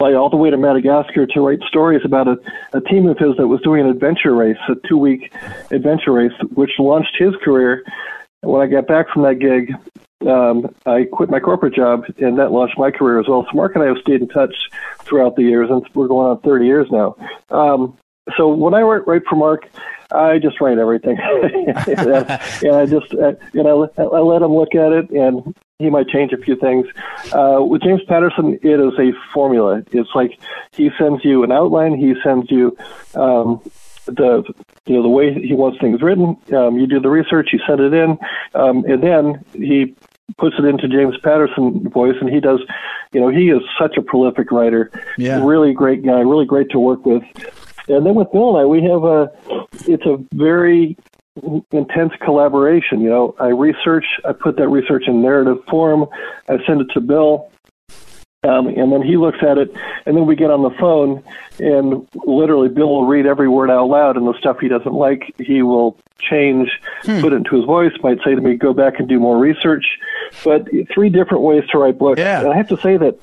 fly 0.00 0.14
all 0.14 0.30
the 0.30 0.36
way 0.36 0.48
to 0.48 0.56
Madagascar 0.56 1.26
to 1.26 1.40
write 1.40 1.60
stories 1.68 2.00
about 2.06 2.26
a, 2.26 2.36
a 2.72 2.80
team 2.80 3.06
of 3.06 3.18
his 3.18 3.36
that 3.36 3.46
was 3.46 3.60
doing 3.60 3.84
an 3.84 3.90
adventure 3.90 4.34
race, 4.34 4.56
a 4.68 4.74
two 4.88 4.96
week 4.96 5.30
adventure 5.70 6.12
race, 6.12 6.32
which 6.54 6.70
launched 6.78 7.14
his 7.18 7.34
career. 7.44 7.84
When 8.40 8.62
I 8.62 8.66
got 8.66 8.86
back 8.86 9.10
from 9.12 9.22
that 9.22 9.34
gig, 9.34 9.74
um, 10.26 10.74
I 10.86 11.04
quit 11.04 11.28
my 11.28 11.38
corporate 11.38 11.74
job, 11.74 12.04
and 12.18 12.38
that 12.38 12.50
launched 12.50 12.78
my 12.78 12.90
career 12.90 13.20
as 13.20 13.28
well. 13.28 13.46
So 13.50 13.54
Mark 13.54 13.74
and 13.74 13.84
I 13.84 13.88
have 13.88 13.98
stayed 14.00 14.22
in 14.22 14.28
touch 14.28 14.54
throughout 15.00 15.36
the 15.36 15.42
years, 15.42 15.68
and 15.70 15.86
we're 15.94 16.08
going 16.08 16.28
on 16.30 16.40
30 16.40 16.64
years 16.64 16.88
now. 16.90 17.16
Um, 17.50 17.98
so 18.36 18.48
when 18.48 18.74
I 18.74 18.82
write, 18.82 19.06
write 19.06 19.22
for 19.28 19.36
Mark, 19.36 19.68
I 20.12 20.38
just 20.38 20.60
write 20.60 20.78
everything, 20.78 21.18
and, 21.20 22.76
I 22.76 22.86
just 22.86 23.14
uh, 23.14 23.32
and 23.54 23.68
I, 23.68 24.02
I 24.02 24.18
let 24.18 24.42
him 24.42 24.54
look 24.54 24.74
at 24.74 24.92
it, 24.92 25.10
and 25.10 25.54
he 25.78 25.88
might 25.88 26.08
change 26.08 26.32
a 26.32 26.36
few 26.36 26.56
things. 26.56 26.86
Uh, 27.32 27.62
with 27.62 27.82
James 27.82 28.02
Patterson, 28.08 28.58
it 28.62 28.80
is 28.80 28.92
a 28.98 29.12
formula. 29.32 29.82
It's 29.92 30.10
like 30.14 30.38
he 30.72 30.90
sends 30.98 31.24
you 31.24 31.44
an 31.44 31.52
outline, 31.52 31.94
he 31.94 32.14
sends 32.22 32.50
you 32.50 32.76
um, 33.14 33.62
the 34.06 34.42
you 34.86 34.96
know 34.96 35.02
the 35.02 35.08
way 35.08 35.32
he 35.32 35.54
wants 35.54 35.80
things 35.80 36.02
written. 36.02 36.36
Um, 36.52 36.78
you 36.78 36.86
do 36.86 37.00
the 37.00 37.10
research, 37.10 37.50
you 37.52 37.60
send 37.66 37.80
it 37.80 37.94
in, 37.94 38.18
um, 38.54 38.84
and 38.84 39.02
then 39.02 39.44
he 39.52 39.94
puts 40.38 40.56
it 40.58 40.64
into 40.64 40.88
James 40.88 41.16
Patterson 41.22 41.88
voice, 41.88 42.16
and 42.20 42.28
he 42.28 42.40
does. 42.40 42.60
You 43.12 43.20
know, 43.20 43.28
he 43.28 43.50
is 43.50 43.62
such 43.78 43.96
a 43.96 44.02
prolific 44.02 44.52
writer. 44.52 44.90
Yeah. 45.18 45.44
Really 45.44 45.72
great 45.72 46.04
guy. 46.04 46.20
Really 46.20 46.46
great 46.46 46.70
to 46.70 46.78
work 46.78 47.04
with. 47.04 47.22
And 47.88 48.06
then 48.06 48.14
with 48.14 48.30
Bill 48.32 48.56
and 48.56 48.58
I, 48.58 48.64
we 48.64 48.82
have 48.84 49.04
a, 49.04 49.30
it's 49.86 50.04
a 50.06 50.18
very 50.34 50.96
intense 51.72 52.12
collaboration. 52.20 53.00
You 53.00 53.10
know, 53.10 53.34
I 53.38 53.48
research, 53.48 54.04
I 54.24 54.32
put 54.32 54.56
that 54.56 54.68
research 54.68 55.04
in 55.06 55.22
narrative 55.22 55.58
form, 55.68 56.06
I 56.48 56.58
send 56.66 56.80
it 56.80 56.88
to 56.94 57.00
Bill, 57.00 57.50
um, 58.42 58.68
and 58.68 58.90
then 58.90 59.02
he 59.02 59.18
looks 59.18 59.38
at 59.42 59.58
it, 59.58 59.70
and 60.06 60.16
then 60.16 60.24
we 60.24 60.34
get 60.34 60.50
on 60.50 60.62
the 60.62 60.70
phone, 60.70 61.22
and 61.58 62.08
literally 62.24 62.68
Bill 62.68 62.88
will 62.88 63.06
read 63.06 63.26
every 63.26 63.48
word 63.48 63.70
out 63.70 63.88
loud, 63.88 64.16
and 64.16 64.26
the 64.26 64.38
stuff 64.38 64.58
he 64.60 64.68
doesn't 64.68 64.94
like, 64.94 65.34
he 65.38 65.60
will 65.62 65.98
change, 66.18 66.70
hmm. 67.02 67.20
put 67.20 67.34
it 67.34 67.36
into 67.36 67.56
his 67.56 67.66
voice, 67.66 67.92
might 68.02 68.18
say 68.24 68.34
to 68.34 68.40
me, 68.40 68.54
go 68.56 68.72
back 68.72 68.98
and 68.98 69.08
do 69.08 69.20
more 69.20 69.38
research. 69.38 69.84
But 70.42 70.68
three 70.92 71.10
different 71.10 71.42
ways 71.42 71.64
to 71.72 71.78
write 71.78 71.98
books. 71.98 72.18
Yeah. 72.18 72.40
And 72.40 72.48
I 72.48 72.56
have 72.56 72.68
to 72.68 72.78
say 72.78 72.96
that 72.96 73.18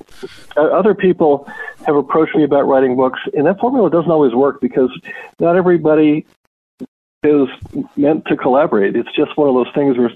uh, 0.56 0.62
other 0.62 0.94
people 0.94 1.48
have 1.86 1.96
approached 1.96 2.36
me 2.36 2.44
about 2.44 2.68
writing 2.68 2.94
books, 2.94 3.18
and 3.34 3.46
that 3.46 3.58
formula 3.58 3.90
doesn't 3.90 4.10
always 4.10 4.34
work 4.34 4.60
because 4.60 4.90
not 5.40 5.56
everybody 5.56 6.26
is 7.24 7.48
meant 7.96 8.24
to 8.26 8.36
collaborate. 8.36 8.94
It's 8.94 9.10
just 9.12 9.36
one 9.36 9.48
of 9.48 9.54
those 9.54 9.74
things 9.74 9.98
where 9.98 10.12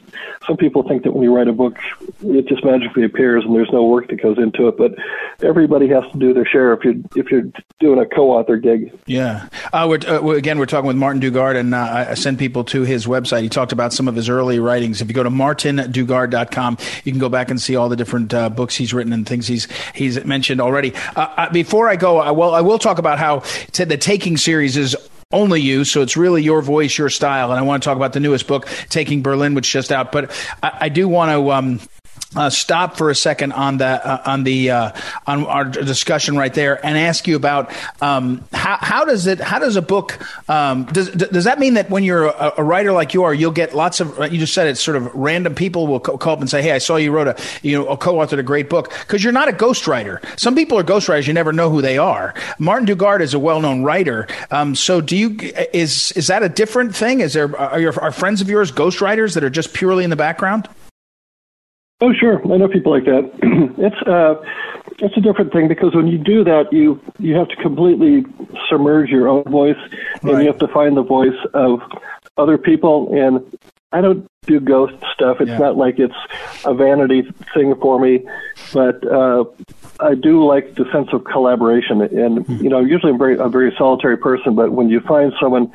some 0.46 0.56
people 0.56 0.86
think 0.86 1.02
that 1.02 1.12
when 1.12 1.24
you 1.24 1.34
write 1.34 1.48
a 1.48 1.52
book, 1.52 1.76
it 2.20 2.46
just 2.46 2.64
magically 2.64 3.02
appears 3.02 3.44
and 3.44 3.56
there's 3.56 3.72
no 3.72 3.84
work 3.84 4.08
that 4.08 4.22
goes 4.22 4.38
into 4.38 4.68
it. 4.68 4.76
But 4.76 4.94
everybody 5.42 5.88
has 5.88 6.04
to 6.12 6.18
do 6.18 6.32
their 6.32 6.46
share 6.46 6.72
if 6.72 6.84
you're 6.84 6.94
if 7.16 7.32
you're 7.32 7.50
doing 7.80 7.98
a 7.98 8.06
co-author 8.06 8.56
gig. 8.56 8.96
Yeah. 9.06 9.48
Uh, 9.72 9.86
we're, 9.88 9.98
uh, 10.06 10.24
again, 10.28 10.60
we're 10.60 10.66
talking 10.66 10.86
with 10.86 10.94
Martin 10.94 11.20
Dugard, 11.20 11.56
and 11.56 11.74
uh, 11.74 12.06
I 12.10 12.14
send 12.14 12.38
people 12.38 12.62
to 12.64 12.82
his 12.82 13.06
website. 13.06 13.42
He 13.42 13.48
talked 13.48 13.72
about 13.72 13.92
some 13.92 14.06
of 14.06 14.14
his 14.14 14.28
early 14.28 14.60
writings. 14.60 15.02
If 15.02 15.08
you 15.08 15.14
go 15.14 15.24
to 15.24 15.30
martindugard.com, 15.30 16.78
you 17.02 17.10
can 17.10 17.18
go 17.18 17.28
back 17.28 17.50
and 17.50 17.60
see 17.60 17.74
all 17.74 17.88
the 17.88 17.96
different 17.96 18.32
uh, 18.32 18.48
books 18.48 18.76
he's 18.76 18.94
written 18.94 19.12
and 19.12 19.26
things 19.26 19.48
he's 19.48 19.66
he's 19.92 20.24
mentioned 20.24 20.60
already. 20.60 20.94
Uh, 21.16 21.34
uh, 21.36 21.50
before 21.50 21.88
I 21.88 21.96
go, 21.96 22.18
I 22.18 22.30
will 22.30 22.54
I 22.54 22.60
will 22.60 22.78
talk 22.78 22.98
about 22.98 23.18
how 23.18 23.40
the 23.72 23.98
Taking 23.98 24.36
series 24.36 24.76
is 24.76 24.94
only 25.32 25.60
you. 25.60 25.84
So 25.84 26.02
it's 26.02 26.16
really 26.16 26.42
your 26.42 26.62
voice, 26.62 26.96
your 26.96 27.10
style. 27.10 27.50
And 27.50 27.58
I 27.58 27.62
want 27.62 27.82
to 27.82 27.88
talk 27.88 27.96
about 27.96 28.12
the 28.12 28.20
newest 28.20 28.46
book, 28.46 28.68
Taking 28.88 29.22
Berlin, 29.22 29.54
which 29.54 29.70
just 29.70 29.92
out. 29.92 30.12
But 30.12 30.30
I, 30.62 30.78
I 30.82 30.88
do 30.88 31.08
want 31.08 31.30
to 31.30 31.50
um, 31.52 31.80
uh, 32.36 32.50
stop 32.50 32.96
for 32.96 33.10
a 33.10 33.14
second 33.14 33.52
on 33.52 33.78
the 33.78 33.86
uh, 33.86 34.22
on 34.26 34.44
the 34.44 34.70
uh, 34.70 34.92
on 35.26 35.46
our 35.46 35.64
discussion 35.64 36.36
right 36.36 36.52
there 36.54 36.84
and 36.84 36.96
ask 36.98 37.26
you 37.26 37.36
about 37.36 37.72
um, 38.00 38.44
how 38.52 38.76
how 38.80 39.04
does 39.04 39.26
it 39.26 39.40
how 39.40 39.58
does 39.58 39.76
a 39.76 39.82
book 39.82 40.18
um, 40.48 40.84
does 40.84 41.10
does 41.10 41.44
that 41.44 41.58
mean 41.58 41.74
that 41.74 41.90
when 41.90 42.04
you're 42.04 42.26
a, 42.26 42.52
a, 42.58 42.64
writer 42.64 42.92
like 42.92 43.14
you 43.14 43.24
are 43.24 43.34
you'll 43.34 43.50
get 43.50 43.74
lots 43.74 44.00
of 44.00 44.18
you 44.32 44.38
just 44.38 44.54
said 44.54 44.66
it's 44.66 44.80
sort 44.80 44.96
of 44.96 45.12
random 45.14 45.54
people 45.54 45.86
will 45.86 46.00
call 46.00 46.34
up 46.34 46.40
and 46.40 46.48
say 46.48 46.62
hey 46.62 46.72
I 46.72 46.78
saw 46.78 46.96
you 46.96 47.12
wrote 47.12 47.28
a 47.28 47.36
you 47.62 47.76
know 47.76 47.86
a 47.86 47.96
co-authored 47.96 48.38
a 48.38 48.42
great 48.42 48.68
book. 48.68 48.92
Because 49.00 49.24
you're 49.24 49.32
not 49.32 49.48
a 49.48 49.52
ghostwriter. 49.52 50.20
Some 50.38 50.54
people 50.54 50.78
are 50.78 50.84
ghostwriters 50.84 51.26
you 51.26 51.32
never 51.32 51.52
know 51.52 51.70
who 51.70 51.80
they 51.80 51.98
are. 51.98 52.34
Martin 52.58 52.86
Dugard 52.86 53.20
is 53.20 53.34
a 53.34 53.38
well-known 53.38 53.82
writer. 53.82 54.26
Um, 54.50 54.74
so 54.74 55.00
do 55.00 55.16
you 55.16 55.38
is 55.72 56.12
is 56.12 56.26
that 56.26 56.42
a 56.42 56.48
different 56.48 56.94
thing? 56.94 57.20
Is 57.20 57.32
there 57.32 57.56
are 57.58 57.80
your 57.80 57.98
are 58.00 58.12
friends 58.12 58.40
of 58.40 58.48
yours 58.48 58.72
ghostwriters 58.72 59.34
that 59.34 59.44
are 59.44 59.50
just 59.50 59.72
purely 59.72 60.04
in 60.04 60.10
the 60.10 60.16
background 60.16 60.68
Oh, 62.02 62.12
sure. 62.12 62.42
I 62.52 62.56
know 62.56 62.66
people 62.66 62.90
like 62.90 63.04
that. 63.04 63.30
it's 63.78 64.02
uh, 64.08 64.34
it's 64.98 65.16
a 65.16 65.20
different 65.20 65.52
thing 65.52 65.68
because 65.68 65.94
when 65.94 66.08
you 66.08 66.18
do 66.18 66.42
that, 66.42 66.72
you 66.72 67.00
you 67.20 67.36
have 67.36 67.46
to 67.46 67.56
completely 67.56 68.24
submerge 68.68 69.08
your 69.08 69.28
own 69.28 69.44
voice, 69.44 69.78
and 70.22 70.42
you 70.42 70.48
have 70.48 70.58
to 70.58 70.66
find 70.66 70.96
the 70.96 71.04
voice 71.04 71.38
of 71.54 71.80
other 72.36 72.58
people. 72.58 73.14
And 73.14 73.56
I 73.92 74.00
don't 74.00 74.26
do 74.46 74.58
ghost 74.58 74.96
stuff. 75.14 75.40
It's 75.40 75.50
yeah. 75.50 75.58
not 75.58 75.76
like 75.76 76.00
it's 76.00 76.16
a 76.64 76.74
vanity 76.74 77.22
thing 77.54 77.72
for 77.80 78.00
me, 78.00 78.26
but 78.72 79.06
uh, 79.06 79.44
I 80.02 80.14
do 80.14 80.44
like 80.44 80.74
the 80.74 80.84
sense 80.92 81.08
of 81.12 81.24
collaboration. 81.24 82.02
And 82.02 82.38
mm-hmm. 82.38 82.62
you 82.62 82.70
know, 82.70 82.80
usually 82.80 83.12
I'm 83.12 83.18
very 83.18 83.36
a 83.38 83.48
very 83.48 83.74
solitary 83.76 84.16
person, 84.16 84.54
but 84.54 84.72
when 84.72 84.88
you 84.88 85.00
find 85.00 85.32
someone 85.40 85.72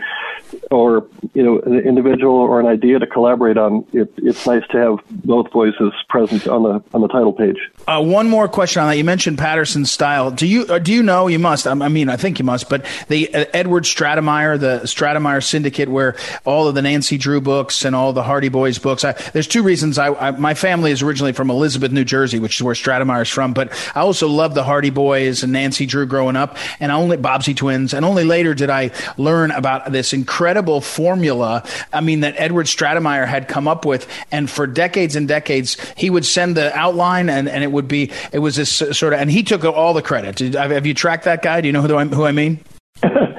or 0.72 1.08
you 1.34 1.44
know 1.44 1.60
an 1.60 1.80
individual 1.80 2.36
or 2.36 2.60
an 2.60 2.66
idea 2.66 3.00
to 3.00 3.08
collaborate 3.08 3.58
on, 3.58 3.86
it, 3.94 4.14
it's 4.18 4.46
nice 4.46 4.64
to 4.72 4.78
have 4.78 4.98
both 5.10 5.52
voices 5.52 5.94
present 6.10 6.48
on 6.48 6.64
the 6.64 6.84
on 6.94 7.02
the 7.02 7.08
title 7.08 7.34
page. 7.34 7.58
Uh, 7.88 8.02
one 8.02 8.30
more 8.30 8.48
question 8.48 8.82
on 8.82 8.90
that. 8.90 8.98
You 8.98 9.04
mentioned 9.04 9.38
Patterson's 9.38 9.92
style. 9.92 10.32
Do 10.32 10.48
you 10.48 10.66
uh, 10.66 10.80
do 10.80 10.94
you 10.94 11.04
know? 11.04 11.28
You 11.28 11.40
must. 11.40 11.68
I 11.68 11.74
mean, 11.74 12.10
I 12.10 12.18
think 12.18 12.40
you 12.40 12.46
must. 12.46 12.70
But 12.70 12.86
the 13.08 13.34
uh, 13.34 13.46
Edward 13.54 13.84
Stratemeyer, 13.84 14.60
the 14.60 14.82
Stratemeyer 14.84 15.44
Syndicate, 15.44 15.90
where 15.90 16.16
all 16.46 16.68
of 16.68 16.76
the 16.76 16.82
Nancy 16.82 17.18
Drew 17.18 17.42
books 17.42 17.86
and 17.86 17.96
all 17.96 18.14
the 18.14 18.24
Hardy 18.24 18.50
Boys 18.50 18.80
books. 18.80 19.04
I, 19.04 19.12
there's 19.34 19.48
two 19.48 19.64
reasons. 19.64 19.98
I, 19.98 20.14
I, 20.14 20.32
my 20.32 20.54
family 20.54 20.92
is 20.92 21.02
originally 21.02 21.34
from 21.34 21.50
Elizabeth, 21.50 21.92
New 21.92 22.06
Jersey, 22.06 22.40
which 22.40 22.56
is 22.56 22.64
where 22.64 22.76
Stratemeyer's 22.76 23.30
from. 23.30 23.54
But 23.54 23.72
I 23.96 24.02
also 24.02 24.17
loved 24.26 24.56
the 24.56 24.64
Hardy 24.64 24.90
Boys 24.90 25.44
and 25.44 25.54
Nancy 25.54 25.86
Drew 25.86 26.08
growing 26.08 26.36
up, 26.36 26.58
and 26.80 26.92
only 26.92 27.18
Bobbsey 27.18 27.56
Twins. 27.56 27.94
And 27.94 28.04
only 28.04 28.24
later 28.24 28.56
did 28.56 28.72
I 28.72 28.92
learn 29.18 29.52
about 29.52 29.92
this 29.92 30.14
incredible 30.14 30.82
formula. 30.82 31.64
I 31.94 32.02
mean, 32.02 32.22
that 32.22 32.34
Edward 32.38 32.66
Stratemeyer 32.66 33.28
had 33.28 33.48
come 33.48 33.68
up 33.68 33.86
with, 33.86 34.08
and 34.32 34.50
for 34.50 34.66
decades 34.66 35.16
and 35.16 35.28
decades, 35.28 35.78
he 35.96 36.10
would 36.10 36.26
send 36.26 36.58
the 36.58 36.76
outline, 36.76 37.30
and, 37.30 37.48
and 37.48 37.64
it 37.64 37.72
would 37.72 37.88
be 37.88 38.12
it 38.32 38.40
was 38.40 38.56
this 38.56 38.72
sort 38.72 39.14
of, 39.14 39.20
and 39.20 39.30
he 39.30 39.44
took 39.44 39.64
all 39.64 39.94
the 39.94 40.02
credit. 40.02 40.40
Have 40.56 40.88
you 40.88 40.96
tracked 40.96 41.26
that 41.26 41.44
guy? 41.44 41.62
Do 41.62 41.68
you 41.68 41.74
know 41.74 41.82
who 41.82 41.96
I, 41.96 42.06
who 42.06 42.26
I 42.26 42.32
mean? 42.32 42.60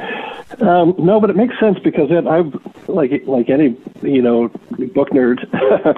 Um, 0.68 0.94
no, 0.98 1.18
but 1.18 1.30
it 1.30 1.36
makes 1.36 1.58
sense 1.58 1.78
because 1.78 2.10
it, 2.10 2.26
I've 2.26 2.52
like 2.88 3.26
like 3.26 3.48
any 3.48 3.74
you 4.02 4.20
know 4.20 4.48
book 4.94 5.08
nerd. 5.10 5.38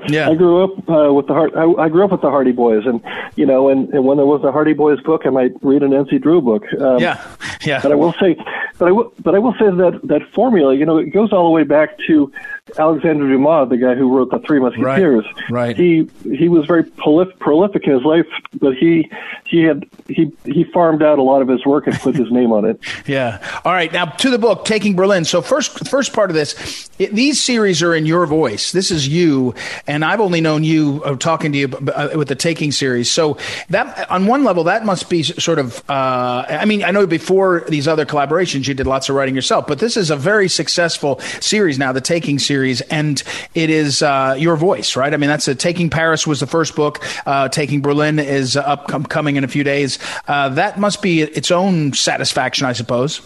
yeah. 0.08 0.30
I 0.30 0.36
grew 0.36 0.62
up 0.62 0.88
uh, 0.88 1.12
with 1.12 1.26
the 1.26 1.34
Hard, 1.34 1.56
I, 1.56 1.64
I 1.72 1.88
grew 1.88 2.04
up 2.04 2.12
with 2.12 2.20
the 2.20 2.30
Hardy 2.30 2.52
Boys, 2.52 2.86
and 2.86 3.02
you 3.34 3.46
know, 3.46 3.68
and, 3.68 3.92
and 3.92 4.04
when 4.04 4.16
there 4.16 4.26
was 4.26 4.44
a 4.44 4.52
Hardy 4.52 4.72
Boys 4.72 5.00
book, 5.00 5.22
I 5.24 5.30
might 5.30 5.52
read 5.62 5.82
an 5.82 5.90
Nancy 5.90 6.20
Drew 6.20 6.40
book. 6.40 6.62
Um, 6.80 7.00
yeah, 7.00 7.20
yeah. 7.62 7.82
But 7.82 7.90
I 7.90 7.96
will 7.96 8.12
say, 8.20 8.36
but 8.78 8.86
I 8.86 8.92
will, 8.92 9.12
but 9.18 9.34
I 9.34 9.40
will 9.40 9.54
say 9.54 9.70
that 9.70 10.00
that 10.04 10.22
formula, 10.32 10.74
you 10.74 10.86
know, 10.86 10.98
it 10.98 11.10
goes 11.10 11.32
all 11.32 11.44
the 11.44 11.50
way 11.50 11.64
back 11.64 11.98
to 12.06 12.32
Alexander 12.78 13.28
Dumas, 13.28 13.68
the 13.70 13.76
guy 13.76 13.94
who 13.94 14.16
wrote 14.16 14.30
the 14.30 14.38
Three 14.38 14.60
Musketeers, 14.60 15.24
right, 15.50 15.50
right. 15.50 15.76
he 15.76 16.08
he 16.22 16.48
was 16.48 16.66
very 16.66 16.84
prolif- 16.84 17.36
prolific 17.40 17.86
in 17.86 17.94
his 17.94 18.04
life, 18.04 18.26
but 18.54 18.76
he 18.76 19.10
he 19.44 19.62
had 19.64 19.84
he 20.08 20.32
he 20.44 20.64
farmed 20.64 21.02
out 21.02 21.18
a 21.18 21.22
lot 21.22 21.42
of 21.42 21.48
his 21.48 21.66
work 21.66 21.86
and 21.86 21.96
put 21.98 22.14
his 22.14 22.30
name 22.30 22.52
on 22.52 22.64
it. 22.64 22.80
Yeah. 23.06 23.60
All 23.64 23.72
right. 23.72 23.92
Now 23.92 24.04
to 24.04 24.30
the 24.30 24.38
book, 24.38 24.59
Taking 24.64 24.96
Berlin. 24.96 25.24
So 25.24 25.42
first 25.42 25.88
first 25.88 26.12
part 26.12 26.30
of 26.30 26.34
this, 26.36 26.88
it, 26.98 27.14
these 27.14 27.40
series 27.40 27.82
are 27.82 27.94
in 27.94 28.06
your 28.06 28.26
voice. 28.26 28.72
This 28.72 28.90
is 28.90 29.08
you, 29.08 29.54
and 29.86 30.04
I've 30.04 30.20
only 30.20 30.40
known 30.40 30.64
you 30.64 31.02
uh, 31.04 31.16
talking 31.16 31.52
to 31.52 31.58
you 31.58 31.68
uh, 31.68 32.10
with 32.14 32.28
the 32.28 32.34
Taking 32.34 32.72
series. 32.72 33.10
So 33.10 33.38
that 33.68 34.10
on 34.10 34.26
one 34.26 34.44
level, 34.44 34.64
that 34.64 34.84
must 34.84 35.08
be 35.08 35.22
sort 35.22 35.58
of. 35.58 35.82
Uh, 35.88 36.44
I 36.48 36.64
mean, 36.64 36.84
I 36.84 36.90
know 36.90 37.06
before 37.06 37.64
these 37.68 37.88
other 37.88 38.06
collaborations, 38.06 38.68
you 38.68 38.74
did 38.74 38.86
lots 38.86 39.08
of 39.08 39.16
writing 39.16 39.34
yourself, 39.34 39.66
but 39.66 39.78
this 39.78 39.96
is 39.96 40.10
a 40.10 40.16
very 40.16 40.48
successful 40.48 41.20
series 41.40 41.78
now, 41.78 41.92
the 41.92 42.00
Taking 42.00 42.38
series, 42.38 42.80
and 42.82 43.22
it 43.54 43.70
is 43.70 44.02
uh, 44.02 44.36
your 44.38 44.56
voice, 44.56 44.96
right? 44.96 45.12
I 45.12 45.16
mean, 45.16 45.28
that's 45.28 45.48
a 45.48 45.54
Taking 45.54 45.90
Paris 45.90 46.26
was 46.26 46.40
the 46.40 46.46
first 46.46 46.74
book. 46.76 47.04
Uh, 47.26 47.48
Taking 47.48 47.82
Berlin 47.82 48.18
is 48.18 48.56
upcoming 48.56 49.36
in 49.36 49.44
a 49.44 49.48
few 49.48 49.64
days. 49.64 49.98
Uh, 50.28 50.48
that 50.50 50.78
must 50.78 51.02
be 51.02 51.22
its 51.22 51.50
own 51.50 51.92
satisfaction, 51.92 52.66
I 52.66 52.72
suppose. 52.72 53.20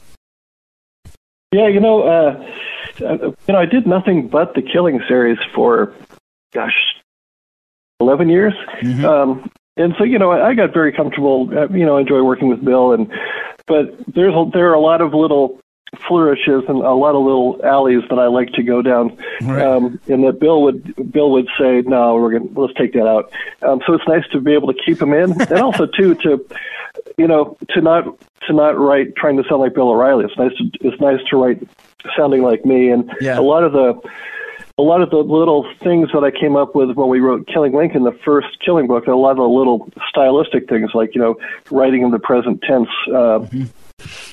Yeah, 1.54 1.68
you 1.68 1.78
know, 1.78 2.02
uh, 2.02 2.44
you 2.98 3.36
know, 3.46 3.58
I 3.58 3.64
did 3.66 3.86
nothing 3.86 4.26
but 4.26 4.54
the 4.54 4.62
Killing 4.62 5.00
series 5.06 5.38
for, 5.54 5.94
gosh, 6.52 6.74
eleven 8.00 8.28
years. 8.28 8.54
Mm-hmm. 8.82 9.04
Um, 9.04 9.50
and 9.76 9.94
so, 9.96 10.02
you 10.02 10.18
know, 10.18 10.32
I, 10.32 10.54
got 10.54 10.74
very 10.74 10.92
comfortable. 10.92 11.48
Uh, 11.56 11.68
you 11.68 11.86
know, 11.86 11.96
enjoy 11.96 12.22
working 12.22 12.48
with 12.48 12.64
Bill, 12.64 12.92
and 12.92 13.08
but 13.68 13.94
there's 14.12 14.34
a, 14.34 14.50
there 14.52 14.68
are 14.70 14.74
a 14.74 14.80
lot 14.80 15.00
of 15.00 15.14
little 15.14 15.60
flourishes 16.08 16.64
and 16.66 16.78
a 16.78 16.92
lot 16.92 17.14
of 17.14 17.24
little 17.24 17.60
alleys 17.64 18.02
that 18.10 18.18
I 18.18 18.26
like 18.26 18.52
to 18.54 18.64
go 18.64 18.82
down. 18.82 19.16
Right. 19.42 19.62
Um, 19.62 20.00
and 20.08 20.24
that 20.24 20.40
Bill 20.40 20.60
would 20.62 21.12
Bill 21.12 21.30
would 21.30 21.46
say, 21.56 21.82
"No, 21.82 22.16
we're 22.16 22.36
going 22.36 22.52
to 22.52 22.60
let's 22.60 22.74
take 22.74 22.94
that 22.94 23.06
out." 23.06 23.30
Um, 23.62 23.80
so 23.86 23.94
it's 23.94 24.08
nice 24.08 24.26
to 24.32 24.40
be 24.40 24.54
able 24.54 24.72
to 24.72 24.80
keep 24.84 25.00
him 25.00 25.12
in, 25.12 25.40
and 25.40 25.60
also 25.60 25.86
too 25.86 26.16
to, 26.16 26.44
you 27.16 27.26
know, 27.26 27.56
to 27.70 27.80
not 27.80 28.04
to 28.46 28.52
not 28.52 28.78
write 28.78 29.16
trying 29.16 29.36
to 29.36 29.44
sound 29.48 29.60
like 29.60 29.74
Bill 29.74 29.90
O'Reilly. 29.90 30.24
It's 30.24 30.36
nice 30.36 30.52
to 30.56 30.64
it's 30.80 31.00
nice 31.00 31.20
to 31.30 31.36
write 31.36 31.62
sounding 32.16 32.42
like 32.42 32.64
me, 32.64 32.90
and 32.90 33.10
yeah. 33.20 33.38
a 33.38 33.42
lot 33.42 33.64
of 33.64 33.72
the 33.72 34.00
a 34.76 34.82
lot 34.82 35.00
of 35.00 35.10
the 35.10 35.18
little 35.18 35.66
things 35.82 36.10
that 36.12 36.24
I 36.24 36.30
came 36.30 36.56
up 36.56 36.74
with 36.74 36.90
when 36.96 37.08
we 37.08 37.20
wrote 37.20 37.46
Killing 37.46 37.72
Lincoln, 37.72 38.02
the 38.02 38.18
first 38.24 38.58
Killing 38.64 38.86
book, 38.86 39.06
a 39.06 39.12
lot 39.12 39.32
of 39.32 39.36
the 39.36 39.48
little 39.48 39.88
stylistic 40.08 40.68
things 40.68 40.90
like 40.94 41.14
you 41.14 41.20
know 41.20 41.36
writing 41.70 42.02
in 42.02 42.10
the 42.10 42.18
present 42.18 42.62
tense. 42.62 42.88
Uh, 43.08 43.40
mm-hmm 43.40 43.64